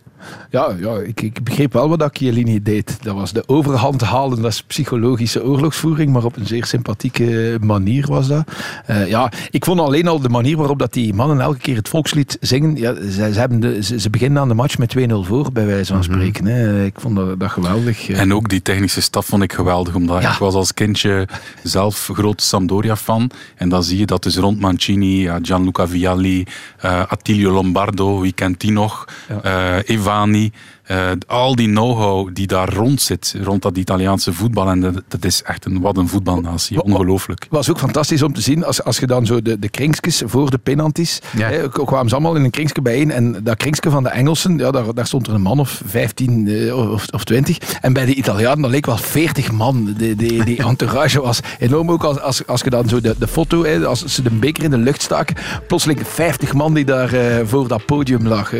Ja, 0.51 0.75
ja 0.81 0.99
ik, 0.99 1.21
ik 1.21 1.45
begreep 1.45 1.73
wel 1.73 1.89
wat 1.89 1.99
dat 1.99 2.17
Chiellini 2.17 2.63
deed. 2.63 2.99
Dat 3.03 3.15
was 3.15 3.33
de 3.33 3.43
overhand 3.47 4.01
halen, 4.01 4.43
dat 4.43 4.53
is 4.53 4.63
psychologische 4.63 5.45
oorlogsvoering, 5.45 6.13
maar 6.13 6.25
op 6.25 6.37
een 6.37 6.47
zeer 6.47 6.65
sympathieke 6.65 7.59
manier 7.61 8.07
was 8.07 8.29
dat. 8.29 8.53
Uh, 8.91 9.09
ja, 9.09 9.33
ik 9.51 9.65
vond 9.65 9.81
alleen 9.81 10.09
al 10.09 10.21
de 10.21 10.29
manier 10.29 10.50
waarop 10.57 10.79
dat 10.79 10.93
die 10.93 11.15
mannen 11.15 11.41
elke 11.41 11.59
keer 11.59 11.77
het 11.77 11.89
volkslied 11.89 12.37
zingen. 12.41 12.77
Ja, 12.77 12.95
ze, 12.95 13.11
ze, 13.33 13.39
hebben 13.39 13.61
de, 13.61 13.83
ze, 13.83 14.01
ze 14.01 14.11
beginnen 14.11 14.43
aan 14.43 14.49
de 14.49 14.55
match 14.55 14.79
met 14.79 14.97
2-0 14.99 15.03
voor, 15.21 15.53
bij 15.53 15.67
wijze 15.67 15.93
van 15.93 16.05
spreken. 16.05 16.45
Mm 16.45 16.51
-hmm. 16.51 16.59
hè. 16.59 16.85
Ik 16.85 17.01
vond 17.01 17.17
dat, 17.17 17.41
dat 17.41 17.51
geweldig. 17.51 18.09
En 18.09 18.35
ook 18.35 18.49
die 18.49 18.63
technische 18.63 19.01
staf 19.01 19.27
vond 19.27 19.43
ik 19.43 19.53
geweldig, 19.53 19.95
omdat 19.95 20.23
ja. 20.23 20.33
ik 20.33 20.39
was 20.39 20.55
als 20.55 20.75
kindje 20.75 21.29
zelf 21.63 22.11
grote 22.13 22.45
Sampdoria-fan. 22.45 23.31
En 23.57 23.69
dan 23.69 23.83
zie 23.83 23.99
je 23.99 24.07
dat 24.07 24.23
dus 24.23 24.37
rond 24.37 24.61
Mancini, 24.61 25.31
Gianluca 25.43 25.89
Vialli, 25.89 26.45
uh, 26.85 27.03
Attilio 27.09 27.53
Lombardo, 27.53 28.21
wie 28.21 28.33
kent 28.33 28.61
die 28.61 28.73
nog? 28.73 29.05
Ja. 29.43 29.77
Uh, 29.77 29.97
Evani. 29.97 30.53
Uh, 30.91 31.11
al 31.27 31.55
die 31.55 31.69
know-how 31.69 32.29
die 32.33 32.47
daar 32.47 32.75
rond 32.75 33.03
zit, 33.03 33.35
rond 33.43 33.63
dat 33.63 33.77
Italiaanse 33.77 34.33
voetbal. 34.33 34.69
En 34.69 34.81
dat, 34.81 35.03
dat 35.09 35.25
is 35.25 35.43
echt 35.43 35.65
een, 35.65 35.81
wat 35.81 35.97
een 35.97 36.09
voetbalnatie. 36.09 36.83
Ongelooflijk. 36.83 37.43
Het 37.43 37.53
was 37.53 37.71
ook 37.71 37.79
fantastisch 37.79 38.23
om 38.23 38.33
te 38.33 38.41
zien, 38.41 38.65
als, 38.65 38.85
als 38.85 38.99
je 38.99 39.07
dan 39.07 39.27
zo 39.27 39.43
de, 39.43 39.59
de 39.59 39.69
kringskes 39.69 40.23
voor 40.25 40.51
de 40.51 40.59
penalties, 40.59 41.21
ja. 41.37 41.49
hè, 41.49 41.69
kwamen 41.69 42.09
ze 42.09 42.15
allemaal 42.15 42.35
in 42.35 42.45
een 42.45 42.51
kringske 42.51 42.83
bijeen. 42.83 43.11
En 43.11 43.41
dat 43.43 43.57
kringske 43.57 43.91
van 43.91 44.03
de 44.03 44.09
Engelsen, 44.09 44.59
ja, 44.59 44.71
daar, 44.71 44.95
daar 44.95 45.07
stond 45.07 45.27
er 45.27 45.35
een 45.35 45.43
man 45.43 45.59
of 45.59 45.83
15 45.87 46.47
uh, 46.47 46.91
of, 46.93 47.07
of 47.11 47.25
20. 47.25 47.59
En 47.81 47.93
bij 47.93 48.05
de 48.05 48.15
Italianen, 48.15 48.63
dat 48.63 48.71
leek 48.71 48.87
wel 48.87 48.97
40 48.97 49.53
man. 49.53 49.95
Die, 49.97 50.15
die, 50.17 50.45
die 50.45 50.63
entourage 50.63 51.21
was 51.21 51.41
enorm 51.59 51.91
ook 51.91 52.05
als, 52.05 52.21
als, 52.21 52.47
als 52.47 52.61
je 52.61 52.71
dan 52.71 52.89
zo 52.89 53.01
de, 53.01 53.15
de 53.19 53.29
foto, 53.29 53.65
hè, 53.65 53.87
als 53.87 54.05
ze 54.05 54.23
de 54.23 54.31
beker 54.31 54.65
in 54.65 54.71
de 54.71 54.79
lucht 54.79 55.03
staken, 55.03 55.37
plotseling 55.67 56.01
50 56.07 56.53
man 56.53 56.75
die 56.75 56.85
daar 56.85 57.15
uh, 57.15 57.21
voor 57.45 57.69
dat 57.69 57.85
podium 57.85 58.27
lag. 58.27 58.53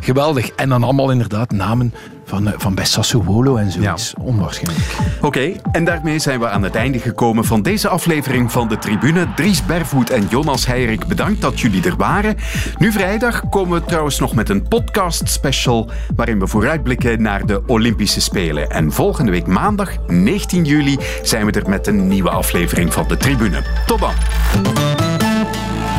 geweldig. 0.00 0.48
En 0.48 0.68
dan 0.68 0.82
allemaal 0.82 1.10
inderdaad 1.10 1.52
namen 1.68 1.94
van, 2.24 2.54
van 2.56 2.74
bij 2.74 2.84
Sassuolo 2.84 3.56
en 3.56 3.72
zoiets. 3.72 4.14
Ja. 4.16 4.24
Onwaarschijnlijk. 4.24 4.86
Oké, 5.16 5.26
okay, 5.26 5.60
en 5.72 5.84
daarmee 5.84 6.18
zijn 6.18 6.40
we 6.40 6.48
aan 6.48 6.62
het 6.62 6.74
einde 6.74 6.98
gekomen 6.98 7.44
van 7.44 7.62
deze 7.62 7.88
aflevering 7.88 8.52
van 8.52 8.68
de 8.68 8.78
Tribune. 8.78 9.26
Dries 9.36 9.66
Bervoet 9.66 10.10
en 10.10 10.26
Jonas 10.30 10.66
Heirik, 10.66 11.06
bedankt 11.06 11.40
dat 11.40 11.60
jullie 11.60 11.84
er 11.84 11.96
waren. 11.96 12.36
Nu 12.78 12.92
vrijdag 12.92 13.48
komen 13.48 13.80
we 13.80 13.86
trouwens 13.86 14.18
nog 14.18 14.34
met 14.34 14.48
een 14.48 14.68
podcast 14.68 15.28
special 15.28 15.90
waarin 16.16 16.38
we 16.38 16.46
vooruitblikken 16.46 17.22
naar 17.22 17.46
de 17.46 17.62
Olympische 17.66 18.20
Spelen. 18.20 18.70
En 18.70 18.92
volgende 18.92 19.30
week 19.30 19.46
maandag, 19.46 19.90
19 20.06 20.64
juli, 20.64 20.98
zijn 21.22 21.46
we 21.46 21.52
er 21.52 21.68
met 21.68 21.86
een 21.86 22.08
nieuwe 22.08 22.30
aflevering 22.30 22.92
van 22.92 23.08
de 23.08 23.16
Tribune. 23.16 23.62
Tot 23.86 24.00
dan. 24.00 24.12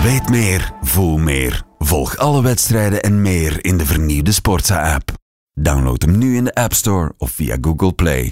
Weet 0.03 0.29
meer, 0.29 0.71
voel 0.81 1.17
meer. 1.17 1.61
Volg 1.79 2.17
alle 2.17 2.41
wedstrijden 2.41 3.01
en 3.01 3.21
meer 3.21 3.65
in 3.65 3.77
de 3.77 3.85
vernieuwde 3.85 4.31
Sportsa-app. 4.31 5.17
Download 5.53 6.01
hem 6.01 6.17
nu 6.17 6.35
in 6.35 6.43
de 6.43 6.53
App 6.53 6.73
Store 6.73 7.13
of 7.17 7.35
via 7.35 7.57
Google 7.61 7.91
Play. 7.91 8.27